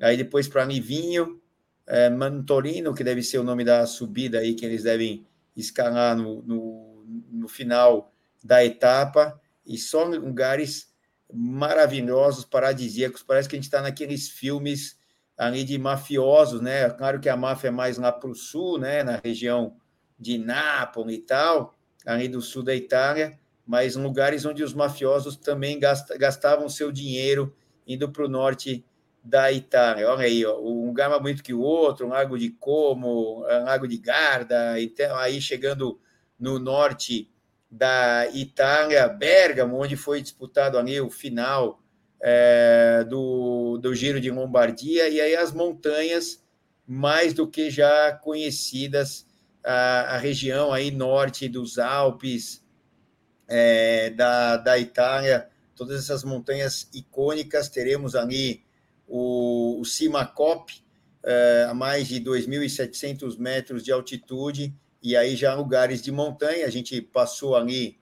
Aí 0.00 0.16
depois 0.16 0.48
para 0.48 0.64
Livinho, 0.64 1.40
é, 1.86 2.10
Mantorino, 2.10 2.92
que 2.94 3.04
deve 3.04 3.22
ser 3.22 3.38
o 3.38 3.44
nome 3.44 3.62
da 3.62 3.86
subida 3.86 4.40
aí 4.40 4.54
que 4.54 4.66
eles 4.66 4.82
devem 4.82 5.24
escalar 5.56 6.16
no, 6.16 6.42
no, 6.42 7.04
no 7.30 7.46
final 7.46 8.12
da 8.42 8.64
etapa. 8.64 9.40
E 9.64 9.78
só 9.78 10.02
lugares 10.02 10.92
maravilhosos, 11.32 12.44
paradisíacos. 12.44 13.22
Parece 13.22 13.48
que 13.48 13.54
a 13.54 13.58
gente 13.58 13.66
está 13.66 13.80
naqueles 13.80 14.28
filmes 14.28 14.98
ali 15.38 15.62
de 15.62 15.78
mafiosos, 15.78 16.60
né? 16.60 16.90
Claro 16.90 17.20
que 17.20 17.28
a 17.28 17.36
máfia 17.36 17.68
é 17.68 17.70
mais 17.70 17.98
lá 17.98 18.10
para 18.10 18.30
o 18.30 18.34
sul, 18.34 18.78
né? 18.78 19.04
Na 19.04 19.20
região 19.22 19.76
de 20.18 20.38
Nápoles 20.38 21.18
e 21.18 21.20
tal, 21.20 21.78
ali 22.04 22.26
do 22.26 22.40
sul 22.40 22.64
da 22.64 22.74
Itália, 22.74 23.38
mas 23.66 23.96
lugares 23.96 24.44
onde 24.44 24.62
os 24.62 24.74
mafiosos 24.74 25.36
também 25.36 25.78
gastavam 25.78 26.68
seu 26.68 26.90
dinheiro 26.90 27.54
indo 27.86 28.10
para 28.10 28.24
o 28.24 28.28
norte 28.28 28.84
da 29.22 29.52
Itália. 29.52 30.10
Olha 30.10 30.24
aí, 30.24 30.44
ó, 30.44 30.60
um 30.60 30.86
lugar 30.86 31.08
mais 31.08 31.22
bonito 31.22 31.42
que 31.42 31.54
o 31.54 31.60
outro, 31.60 32.06
um 32.06 32.10
lago 32.10 32.36
de 32.38 32.50
Como, 32.50 33.44
um 33.44 33.64
lago 33.64 33.86
de 33.86 33.96
Garda, 33.98 34.80
então 34.80 35.16
aí 35.16 35.40
chegando 35.40 36.00
no 36.38 36.58
norte 36.58 37.30
da 37.70 38.28
Itália, 38.34 39.08
Bergamo, 39.08 39.80
onde 39.80 39.96
foi 39.96 40.20
disputado 40.20 40.76
ali 40.76 41.00
o 41.00 41.08
final 41.08 41.80
é, 42.20 43.04
do, 43.08 43.78
do 43.78 43.94
Giro 43.94 44.20
de 44.20 44.30
Lombardia, 44.30 45.08
e 45.08 45.20
aí 45.20 45.34
as 45.34 45.52
montanhas 45.52 46.42
mais 46.86 47.32
do 47.32 47.48
que 47.48 47.70
já 47.70 48.12
conhecidas, 48.12 49.26
a, 49.64 50.14
a 50.14 50.18
região 50.18 50.72
aí 50.72 50.90
norte 50.90 51.48
dos 51.48 51.78
Alpes, 51.78 52.61
é, 53.54 54.08
da, 54.08 54.56
da 54.56 54.78
Itália, 54.78 55.46
todas 55.76 56.02
essas 56.02 56.24
montanhas 56.24 56.88
icônicas, 56.94 57.68
teremos 57.68 58.14
ali 58.14 58.64
o, 59.06 59.78
o 59.78 59.84
Cimacop, 59.84 60.72
é, 61.22 61.66
a 61.68 61.74
mais 61.74 62.08
de 62.08 62.18
2.700 62.18 63.38
metros 63.38 63.84
de 63.84 63.92
altitude, 63.92 64.74
e 65.02 65.14
aí 65.14 65.36
já 65.36 65.54
lugares 65.54 66.00
de 66.00 66.10
montanha, 66.10 66.64
a 66.64 66.70
gente 66.70 66.98
passou 67.02 67.54
ali 67.54 67.98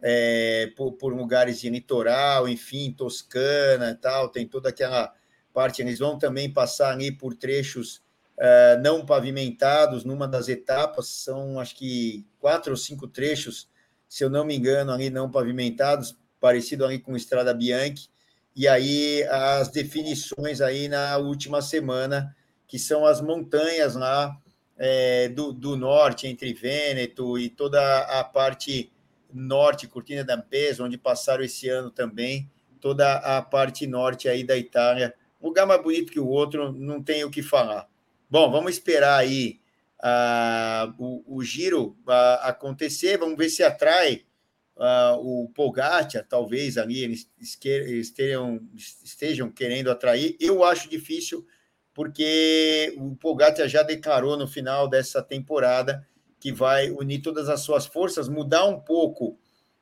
é, 0.00 0.72
por, 0.74 0.92
por, 0.92 1.14
lugares 1.14 1.60
de 1.60 1.68
litoral, 1.68 2.48
enfim, 2.48 2.90
Toscana 2.90 3.90
e 3.90 3.94
tal, 3.96 4.30
tem 4.30 4.48
toda 4.48 4.70
aquela 4.70 5.12
parte, 5.52 5.82
eles 5.82 5.98
vão 5.98 6.16
também 6.16 6.50
passar 6.50 6.92
ali 6.92 7.12
por 7.12 7.34
trechos 7.34 8.02
não 8.82 9.06
pavimentados, 9.06 10.04
numa 10.04 10.26
das 10.26 10.48
etapas, 10.48 11.06
são 11.06 11.60
acho 11.60 11.76
que 11.76 12.26
quatro 12.40 12.72
ou 12.72 12.76
cinco 12.76 13.06
trechos, 13.06 13.68
se 14.08 14.24
eu 14.24 14.30
não 14.30 14.44
me 14.44 14.56
engano, 14.56 14.92
ali 14.92 15.10
não 15.10 15.30
pavimentados, 15.30 16.16
parecido 16.40 16.84
ali 16.84 16.98
com 16.98 17.16
Estrada 17.16 17.54
Bianchi, 17.54 18.08
e 18.54 18.68
aí 18.68 19.24
as 19.24 19.68
definições 19.68 20.60
aí 20.60 20.88
na 20.88 21.16
última 21.16 21.60
semana, 21.60 22.34
que 22.66 22.78
são 22.78 23.04
as 23.04 23.20
montanhas 23.20 23.94
lá, 23.94 24.36
é, 24.76 25.28
do, 25.28 25.52
do, 25.52 25.76
norte, 25.76 26.26
entre 26.26 26.52
Vêneto 26.52 27.38
e 27.38 27.48
toda 27.48 27.98
a 28.00 28.24
parte 28.24 28.92
norte, 29.32 29.86
Cortina 29.86 30.24
d'Ampezzo, 30.24 30.84
onde 30.84 30.98
passaram 30.98 31.44
esse 31.44 31.68
ano 31.68 31.90
também, 31.90 32.50
toda 32.80 33.14
a 33.16 33.42
parte 33.42 33.86
norte 33.86 34.28
aí 34.28 34.44
da 34.44 34.56
Itália. 34.56 35.14
Um 35.40 35.48
lugar 35.48 35.66
mais 35.66 35.82
bonito 35.82 36.12
que 36.12 36.20
o 36.20 36.28
outro, 36.28 36.72
não 36.72 37.02
tem 37.02 37.24
o 37.24 37.30
que 37.30 37.42
falar. 37.42 37.88
Bom, 38.30 38.50
vamos 38.50 38.72
esperar 38.72 39.18
aí 39.18 39.60
o, 40.98 41.36
o, 41.36 41.42
giro 41.42 41.96
uh, 42.06 42.42
acontecer, 42.42 43.18
vamos 43.18 43.38
ver 43.38 43.48
se 43.48 43.62
atrai 43.62 44.22
o 45.20 45.48
Pogacar, 45.54 46.26
talvez 46.28 46.76
ali 46.76 47.04
eles 47.04 47.30
estejam, 47.40 48.60
estejam 48.74 49.48
querendo 49.48 49.88
atrair. 49.88 50.36
Eu 50.40 50.64
acho 50.64 50.90
difícil, 50.90 51.46
porque 51.94 52.92
o 52.98 53.14
Pogacar 53.14 53.68
já 53.68 53.84
declarou 53.84 54.36
no 54.36 54.48
final 54.48 54.88
dessa 54.88 55.22
temporada 55.22 56.04
que 56.40 56.50
vai 56.52 56.90
unir 56.90 57.22
todas 57.22 57.48
as 57.48 57.60
suas 57.60 57.86
forças, 57.86 58.28
mudar 58.28 58.66
um 58.66 58.80
pouco 58.80 59.38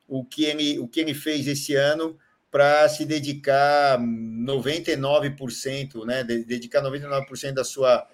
o 0.07 0.23
que 0.23 0.45
ele, 0.45 0.79
o 0.79 0.87
que 0.87 0.99
ele 0.99 1.13
fez 1.13 1.47
esse 1.47 1.75
ano 1.75 2.17
para 2.49 2.87
se 2.87 3.03
dedicar 3.03 3.99
99%, 3.99 6.05
né, 6.05 6.23
dedicar 6.23 6.81
99% 6.83 7.53
da 7.53 7.63
sua 7.63 8.07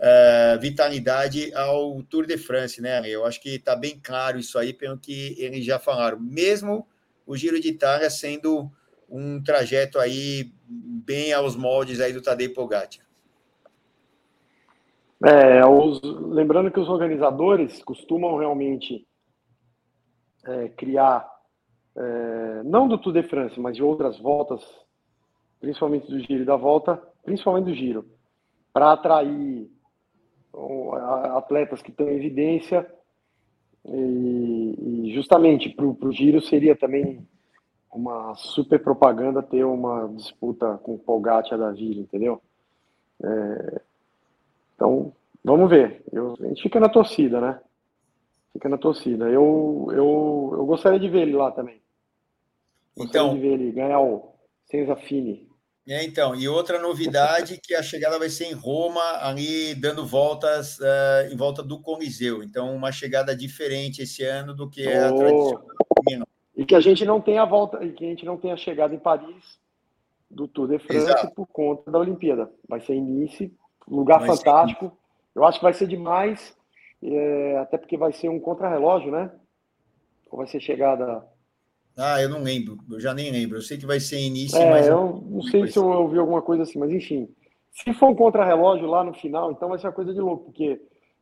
uh, 0.00 0.58
vitalidade 0.58 1.52
ao 1.54 2.02
Tour 2.02 2.26
de 2.26 2.38
France, 2.38 2.80
né? 2.80 3.02
Eu 3.06 3.24
acho 3.24 3.40
que 3.40 3.56
está 3.56 3.76
bem 3.76 4.00
claro 4.02 4.38
isso 4.38 4.58
aí 4.58 4.72
pelo 4.72 4.98
que 4.98 5.36
eles 5.38 5.64
já 5.64 5.78
falaram. 5.78 6.18
Mesmo 6.18 6.86
o 7.26 7.36
Giro 7.36 7.60
de 7.60 7.68
Itália 7.68 8.10
sendo 8.10 8.70
um 9.08 9.42
trajeto 9.42 9.98
aí 9.98 10.52
bem 10.66 11.32
aos 11.32 11.56
moldes 11.56 12.00
aí 12.00 12.12
do 12.12 12.22
Tadej 12.22 12.54
Pogacar. 12.54 13.04
É, 15.22 15.66
os, 15.66 16.00
lembrando 16.02 16.70
que 16.70 16.80
os 16.80 16.88
organizadores 16.88 17.82
costumam 17.82 18.38
realmente 18.38 19.06
é, 20.46 20.68
criar, 20.70 21.28
é, 21.94 22.62
não 22.64 22.88
do 22.88 22.96
Tour 22.96 23.12
de 23.12 23.22
France, 23.24 23.60
mas 23.60 23.76
de 23.76 23.82
outras 23.82 24.18
voltas, 24.18 24.62
principalmente 25.60 26.06
do 26.06 26.18
Giro 26.20 26.42
e 26.42 26.46
da 26.46 26.56
Volta, 26.56 26.96
principalmente 27.22 27.66
do 27.66 27.74
Giro, 27.74 28.08
para 28.72 28.92
atrair 28.92 29.70
atletas 31.36 31.82
que 31.82 31.90
estão 31.90 32.08
em 32.08 32.16
evidência 32.16 32.86
e, 33.86 35.06
e 35.06 35.14
justamente 35.14 35.68
para 35.70 35.86
o 35.86 36.12
Giro 36.12 36.40
seria 36.40 36.76
também 36.76 37.26
uma 37.92 38.34
super 38.34 38.82
propaganda 38.82 39.42
ter 39.42 39.64
uma 39.64 40.08
disputa 40.08 40.78
com 40.78 40.94
o 40.94 40.98
Pogacar 40.98 41.58
da 41.58 41.72
vida, 41.72 42.00
entendeu? 42.00 42.40
É, 43.22 43.80
então, 44.74 45.12
Vamos 45.44 45.70
ver. 45.70 46.02
Eu, 46.12 46.36
a 46.40 46.46
gente 46.48 46.62
fica 46.62 46.78
na 46.78 46.88
torcida, 46.88 47.40
né? 47.40 47.60
Fica 48.52 48.68
na 48.68 48.78
torcida. 48.78 49.28
Eu, 49.28 49.88
eu, 49.90 50.50
eu 50.52 50.66
gostaria 50.66 51.00
de 51.00 51.08
ver 51.08 51.22
ele 51.22 51.34
lá 51.34 51.50
também. 51.50 51.80
Gostaria 52.96 53.26
então, 53.26 53.34
de 53.34 53.40
ver 53.40 53.54
ele 53.54 53.72
ganhar 53.72 54.00
o 54.00 54.34
Senza 54.66 54.96
Fini. 54.96 55.48
É, 55.90 56.04
então, 56.04 56.36
e 56.36 56.46
outra 56.46 56.78
novidade 56.78 57.58
que 57.60 57.74
a 57.74 57.82
chegada 57.82 58.16
vai 58.16 58.28
ser 58.28 58.44
em 58.44 58.52
Roma, 58.52 59.02
ali 59.22 59.74
dando 59.74 60.06
voltas 60.06 60.78
uh, 60.78 61.32
em 61.32 61.36
volta 61.36 61.64
do 61.64 61.82
Coliseu. 61.82 62.44
Então, 62.44 62.72
uma 62.72 62.92
chegada 62.92 63.34
diferente 63.34 64.00
esse 64.00 64.22
ano 64.22 64.54
do 64.54 64.70
que 64.70 64.86
é 64.86 65.02
a 65.02 65.12
tradicional. 65.12 65.66
E 66.56 66.64
que 66.64 66.76
a 66.76 66.80
gente 66.80 67.04
não 67.04 67.20
tem 67.20 67.40
a 67.40 67.44
volta, 67.44 67.84
e 67.84 67.92
que 67.92 68.04
a 68.04 68.08
gente 68.08 68.24
não 68.24 68.36
tem 68.36 68.52
a 68.52 68.56
chegada 68.56 68.94
em 68.94 69.00
Paris 69.00 69.58
do 70.30 70.46
Tour 70.46 70.68
de 70.68 70.78
France 70.78 71.10
Exato. 71.10 71.34
por 71.34 71.48
conta 71.48 71.90
da 71.90 71.98
Olimpíada. 71.98 72.48
Vai 72.68 72.80
ser 72.82 72.94
início, 72.94 73.50
lugar 73.88 74.20
vai 74.20 74.28
fantástico. 74.28 74.84
Ser... 74.84 74.92
Eu 75.34 75.44
acho 75.44 75.58
que 75.58 75.64
vai 75.64 75.74
ser 75.74 75.88
demais, 75.88 76.56
é, 77.02 77.58
até 77.58 77.76
porque 77.76 77.96
vai 77.96 78.12
ser 78.12 78.28
um 78.28 78.38
contrarrelógio, 78.38 79.10
né? 79.10 79.28
Ou 80.30 80.38
vai 80.38 80.46
ser 80.46 80.60
chegada 80.60 81.26
ah, 82.00 82.20
eu 82.20 82.28
não 82.28 82.42
lembro, 82.42 82.78
eu 82.90 82.98
já 82.98 83.12
nem 83.12 83.30
lembro. 83.30 83.58
Eu 83.58 83.62
sei 83.62 83.76
que 83.76 83.86
vai 83.86 84.00
ser 84.00 84.18
início, 84.18 84.58
é, 84.58 84.70
mas. 84.70 84.86
Eu 84.86 85.22
não 85.28 85.42
sei 85.42 85.66
se 85.68 85.78
eu 85.78 85.86
ouvi 85.86 86.18
alguma 86.18 86.42
coisa 86.42 86.62
assim, 86.62 86.78
mas 86.78 86.90
enfim. 86.90 87.28
Se 87.72 87.92
for 87.94 88.10
um 88.10 88.14
contrarrelógio 88.14 88.86
lá 88.86 89.04
no 89.04 89.14
final, 89.14 89.52
então 89.52 89.68
vai 89.68 89.78
ser 89.78 89.86
uma 89.86 89.92
coisa 89.92 90.12
de 90.12 90.20
louco, 90.20 90.46
porque 90.46 90.80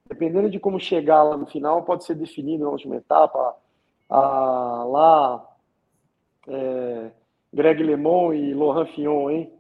dependendo 0.09 0.51
de 0.51 0.59
como 0.59 0.81
chegar 0.81 1.23
lá 1.23 1.37
no 1.37 1.47
final, 1.47 1.83
pode 1.83 2.05
ser 2.05 2.15
definido 2.15 2.65
na 2.65 2.71
última 2.71 2.97
etapa. 2.97 3.55
A, 4.09 4.85
lá, 4.89 5.47
é, 6.49 7.11
Greg 7.53 7.83
LeMond 7.83 8.37
e 8.37 8.55
Laurent 8.55 8.89
Fillon, 8.95 9.31
hein? 9.31 9.53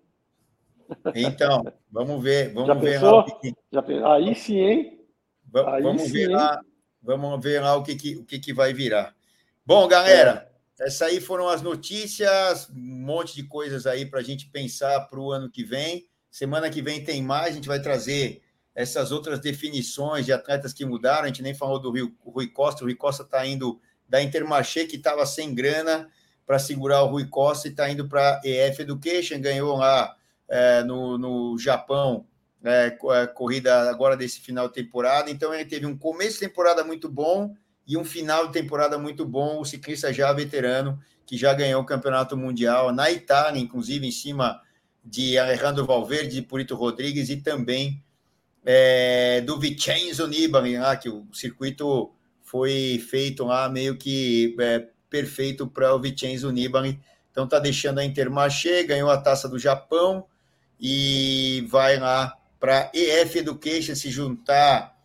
Então, 1.14 1.62
vamos 1.90 2.22
ver, 2.22 2.52
vamos 2.54 2.68
Já 2.68 2.74
ver 2.74 2.92
pensou? 2.92 3.16
lá. 3.16 3.24
Que... 3.24 3.54
Já, 3.70 4.14
aí 4.14 4.34
sim, 4.34 4.58
hein? 4.58 5.00
Aí 5.66 5.82
vamos 5.82 6.02
sim, 6.02 6.12
ver 6.12 6.28
lá, 6.28 6.60
vamos 7.02 7.42
ver 7.42 7.60
lá 7.60 7.76
o 7.76 7.82
que, 7.82 7.94
que, 7.94 8.16
o 8.16 8.24
que, 8.24 8.38
que 8.38 8.52
vai 8.54 8.72
virar. 8.72 9.14
Bom, 9.64 9.86
galera, 9.86 10.47
essas 10.80 11.02
aí 11.02 11.20
foram 11.20 11.48
as 11.48 11.60
notícias, 11.60 12.68
um 12.70 13.04
monte 13.04 13.34
de 13.34 13.42
coisas 13.42 13.86
aí 13.86 14.06
para 14.06 14.20
a 14.20 14.22
gente 14.22 14.46
pensar 14.46 15.00
para 15.08 15.18
o 15.18 15.32
ano 15.32 15.50
que 15.50 15.64
vem. 15.64 16.06
Semana 16.30 16.70
que 16.70 16.80
vem 16.80 17.02
tem 17.02 17.20
mais, 17.20 17.48
a 17.48 17.54
gente 17.56 17.66
vai 17.66 17.80
trazer 17.80 18.42
essas 18.74 19.10
outras 19.10 19.40
definições 19.40 20.24
de 20.24 20.32
atletas 20.32 20.72
que 20.72 20.84
mudaram. 20.84 21.24
A 21.24 21.26
gente 21.26 21.42
nem 21.42 21.52
falou 21.52 21.80
do 21.80 21.90
Rui 22.24 22.46
Costa. 22.48 22.82
O 22.82 22.86
Rui 22.86 22.94
Costa 22.94 23.24
está 23.24 23.44
indo 23.44 23.80
da 24.08 24.22
Intermarché, 24.22 24.84
que 24.84 24.96
estava 24.96 25.26
sem 25.26 25.52
grana 25.52 26.08
para 26.46 26.60
segurar 26.60 27.02
o 27.02 27.08
Rui 27.08 27.26
Costa, 27.26 27.66
e 27.66 27.72
está 27.72 27.90
indo 27.90 28.08
para 28.08 28.36
a 28.36 28.40
EF 28.44 28.80
Education. 28.80 29.40
Ganhou 29.40 29.76
lá 29.76 30.16
é, 30.48 30.84
no, 30.84 31.18
no 31.18 31.58
Japão 31.58 32.24
é, 32.62 32.96
a 33.20 33.26
corrida 33.26 33.90
agora 33.90 34.16
desse 34.16 34.40
final 34.40 34.68
de 34.68 34.74
temporada. 34.74 35.28
Então, 35.28 35.52
ele 35.52 35.64
teve 35.64 35.84
um 35.84 35.98
começo 35.98 36.34
de 36.34 36.46
temporada 36.46 36.84
muito 36.84 37.08
bom 37.08 37.52
e 37.88 37.96
um 37.96 38.04
final 38.04 38.46
de 38.46 38.52
temporada 38.52 38.98
muito 38.98 39.24
bom, 39.24 39.60
o 39.60 39.64
ciclista 39.64 40.12
já 40.12 40.30
veterano, 40.34 41.00
que 41.24 41.38
já 41.38 41.54
ganhou 41.54 41.80
o 41.80 41.86
campeonato 41.86 42.36
mundial 42.36 42.92
na 42.92 43.10
Itália, 43.10 43.58
inclusive 43.58 44.06
em 44.06 44.10
cima 44.10 44.60
de 45.02 45.38
Alejandro 45.38 45.86
Valverde, 45.86 46.36
de 46.36 46.42
Purito 46.42 46.74
Rodrigues 46.74 47.30
e 47.30 47.38
também 47.38 48.04
é, 48.62 49.40
do 49.40 49.58
Vincenzo 49.58 50.26
Nibali, 50.26 50.76
lá, 50.76 50.94
que 50.96 51.08
o 51.08 51.26
circuito 51.32 52.12
foi 52.42 53.02
feito 53.08 53.44
lá 53.44 53.70
meio 53.70 53.96
que 53.96 54.54
é, 54.60 54.86
perfeito 55.08 55.66
para 55.66 55.94
o 55.94 55.98
Vincenzo 55.98 56.50
Nibali. 56.50 57.00
Então 57.30 57.44
está 57.44 57.58
deixando 57.58 58.00
a 58.00 58.04
Intermarché, 58.04 58.82
ganhou 58.82 59.10
a 59.10 59.16
taça 59.16 59.48
do 59.48 59.58
Japão 59.58 60.26
e 60.78 61.66
vai 61.70 61.98
lá 61.98 62.36
para 62.60 62.90
EF 62.92 63.36
Education 63.36 63.94
se 63.94 64.10
juntar 64.10 64.97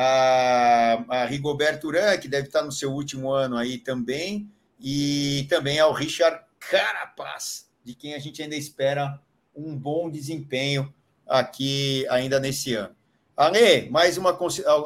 a, 0.00 1.04
a 1.08 1.24
Rigoberto 1.24 1.88
Urán, 1.88 2.16
que 2.18 2.28
deve 2.28 2.46
estar 2.46 2.62
no 2.62 2.70
seu 2.70 2.92
último 2.92 3.32
ano 3.32 3.56
aí 3.56 3.78
também, 3.78 4.48
e 4.80 5.44
também 5.50 5.80
ao 5.80 5.92
Richard 5.92 6.40
Carapaz, 6.60 7.68
de 7.82 7.96
quem 7.96 8.14
a 8.14 8.18
gente 8.20 8.40
ainda 8.40 8.54
espera 8.54 9.20
um 9.56 9.76
bom 9.76 10.08
desempenho 10.08 10.94
aqui 11.26 12.06
ainda 12.10 12.38
nesse 12.38 12.74
ano. 12.74 12.94
Ale, 13.36 13.90
mais 13.90 14.16
uma 14.16 14.30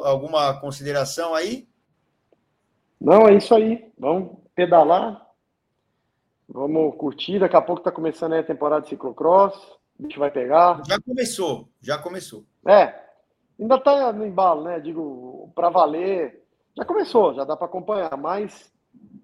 alguma 0.03 0.59
consideração 0.59 1.35
aí? 1.35 1.67
Não, 2.99 3.27
é 3.27 3.35
isso 3.35 3.53
aí. 3.53 3.91
Vamos 3.97 4.37
pedalar. 4.55 5.27
Vamos 6.49 6.95
curtir. 6.97 7.37
Daqui 7.37 7.55
a 7.55 7.61
pouco 7.61 7.81
está 7.81 7.91
começando 7.91 8.33
a 8.33 8.41
temporada 8.41 8.81
de 8.81 8.89
ciclocross. 8.89 9.55
A 9.99 10.03
gente 10.03 10.17
vai 10.17 10.31
pegar. 10.31 10.81
Já 10.87 10.99
começou, 10.99 11.69
já 11.81 11.97
começou. 11.99 12.45
É, 12.65 13.02
Ainda 13.59 13.75
está 13.75 14.11
no 14.11 14.25
embalo, 14.25 14.63
né? 14.63 14.79
Digo, 14.79 15.51
para 15.55 15.69
valer. 15.69 16.43
Já 16.75 16.83
começou, 16.83 17.33
já 17.33 17.43
dá 17.43 17.55
para 17.55 17.67
acompanhar, 17.67 18.17
mas 18.17 18.71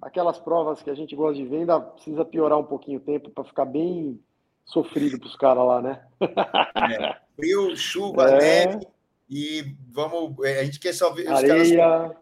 aquelas 0.01 0.39
provas 0.39 0.81
que 0.81 0.89
a 0.89 0.95
gente 0.95 1.15
gosta 1.15 1.35
de 1.35 1.45
ver 1.45 1.57
ainda 1.57 1.79
precisa 1.79 2.23
piorar 2.23 2.59
um 2.59 2.63
pouquinho 2.63 2.99
o 2.99 3.03
tempo 3.03 3.29
para 3.31 3.43
ficar 3.43 3.65
bem 3.65 4.19
sofrido 4.63 5.19
para 5.19 5.27
os 5.27 5.35
caras 5.35 5.65
lá, 5.65 5.81
né? 5.81 6.05
É, 6.21 7.17
frio, 7.35 7.75
chuva, 7.75 8.29
é. 8.29 8.67
neve 8.67 8.87
e 9.29 9.75
vamos. 9.89 10.35
É, 10.45 10.59
a 10.59 10.63
gente 10.63 10.79
quer 10.79 10.93
só 10.93 11.11
ver 11.11 11.23
os 11.23 11.37
Areia, 11.37 11.77
caras. 11.77 12.17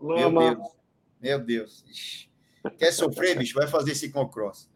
Meu 0.00 0.30
Deus, 0.30 0.68
meu 1.20 1.38
Deus. 1.38 2.28
Quer 2.78 2.92
sofrer, 2.92 3.38
bicho? 3.38 3.54
Vai 3.54 3.66
fazer 3.66 3.94
ciclocross. 3.94 4.68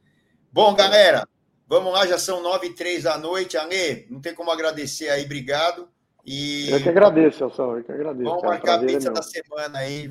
Bom, 0.53 0.75
galera, 0.75 1.27
vamos 1.67 1.93
lá, 1.93 2.07
já 2.07 2.19
são 2.19 2.43
nove 2.43 2.69
e 2.69 2.75
três 2.75 3.05
da 3.05 3.19
noite. 3.19 3.57
Alê, 3.57 4.07
não 4.11 4.21
tem 4.21 4.35
como 4.35 4.51
agradecer 4.51 5.09
aí, 5.09 5.25
obrigado. 5.25 5.89
E... 6.27 6.71
Eu 6.71 6.83
que 6.83 6.89
agradeço, 6.89 7.45
Elson, 7.45 7.77
eu 7.77 7.85
que 7.85 7.93
agradeço. 7.93 8.25
Vamos 8.25 8.41
cara, 8.41 8.55
marcar 8.55 8.75
a 8.75 8.79
pizza 8.79 9.09
é 9.09 9.13
da 9.13 9.23
semana 9.23 9.79
aí, 9.79 10.09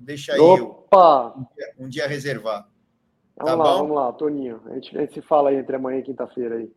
deixa 0.00 0.32
aí 0.32 0.40
Opa! 0.40 1.34
Um, 1.36 1.46
dia, 1.54 1.74
um 1.78 1.88
dia 1.88 2.06
reservado. 2.06 2.66
Vamos 3.36 3.52
tá 3.52 3.56
lá, 3.56 3.64
bom? 3.64 3.78
vamos 3.78 3.96
lá, 3.96 4.12
Toninho. 4.12 4.60
A 4.66 4.74
gente, 4.74 4.96
a 4.96 5.00
gente 5.00 5.14
se 5.14 5.22
fala 5.22 5.50
aí 5.50 5.56
entre 5.56 5.76
amanhã 5.76 5.98
e 5.98 6.02
quinta-feira 6.02 6.56
aí. 6.56 6.70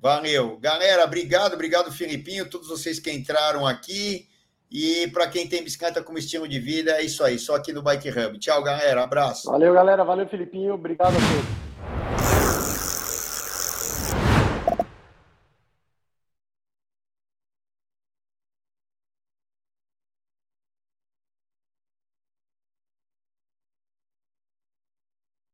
Valeu. 0.00 0.58
Galera, 0.60 1.04
obrigado, 1.04 1.54
obrigado, 1.54 1.92
Filipinho, 1.92 2.48
todos 2.48 2.68
vocês 2.68 2.98
que 2.98 3.10
entraram 3.10 3.66
aqui. 3.66 4.28
E 4.70 5.06
para 5.08 5.28
quem 5.28 5.48
tem 5.48 5.62
bicicleta 5.62 6.02
como 6.02 6.18
estilo 6.18 6.48
de 6.48 6.58
vida, 6.58 6.92
é 6.92 7.02
isso 7.02 7.22
aí, 7.22 7.38
só 7.38 7.54
aqui 7.54 7.72
no 7.72 7.82
Bike 7.82 8.10
Hub. 8.10 8.38
Tchau, 8.38 8.62
galera. 8.62 9.04
Abraço. 9.04 9.48
Valeu, 9.48 9.72
galera. 9.72 10.02
Valeu, 10.02 10.26
Filipinho. 10.26 10.74
Obrigado 10.74 11.14
a 11.14 11.20
todos. 11.20 12.43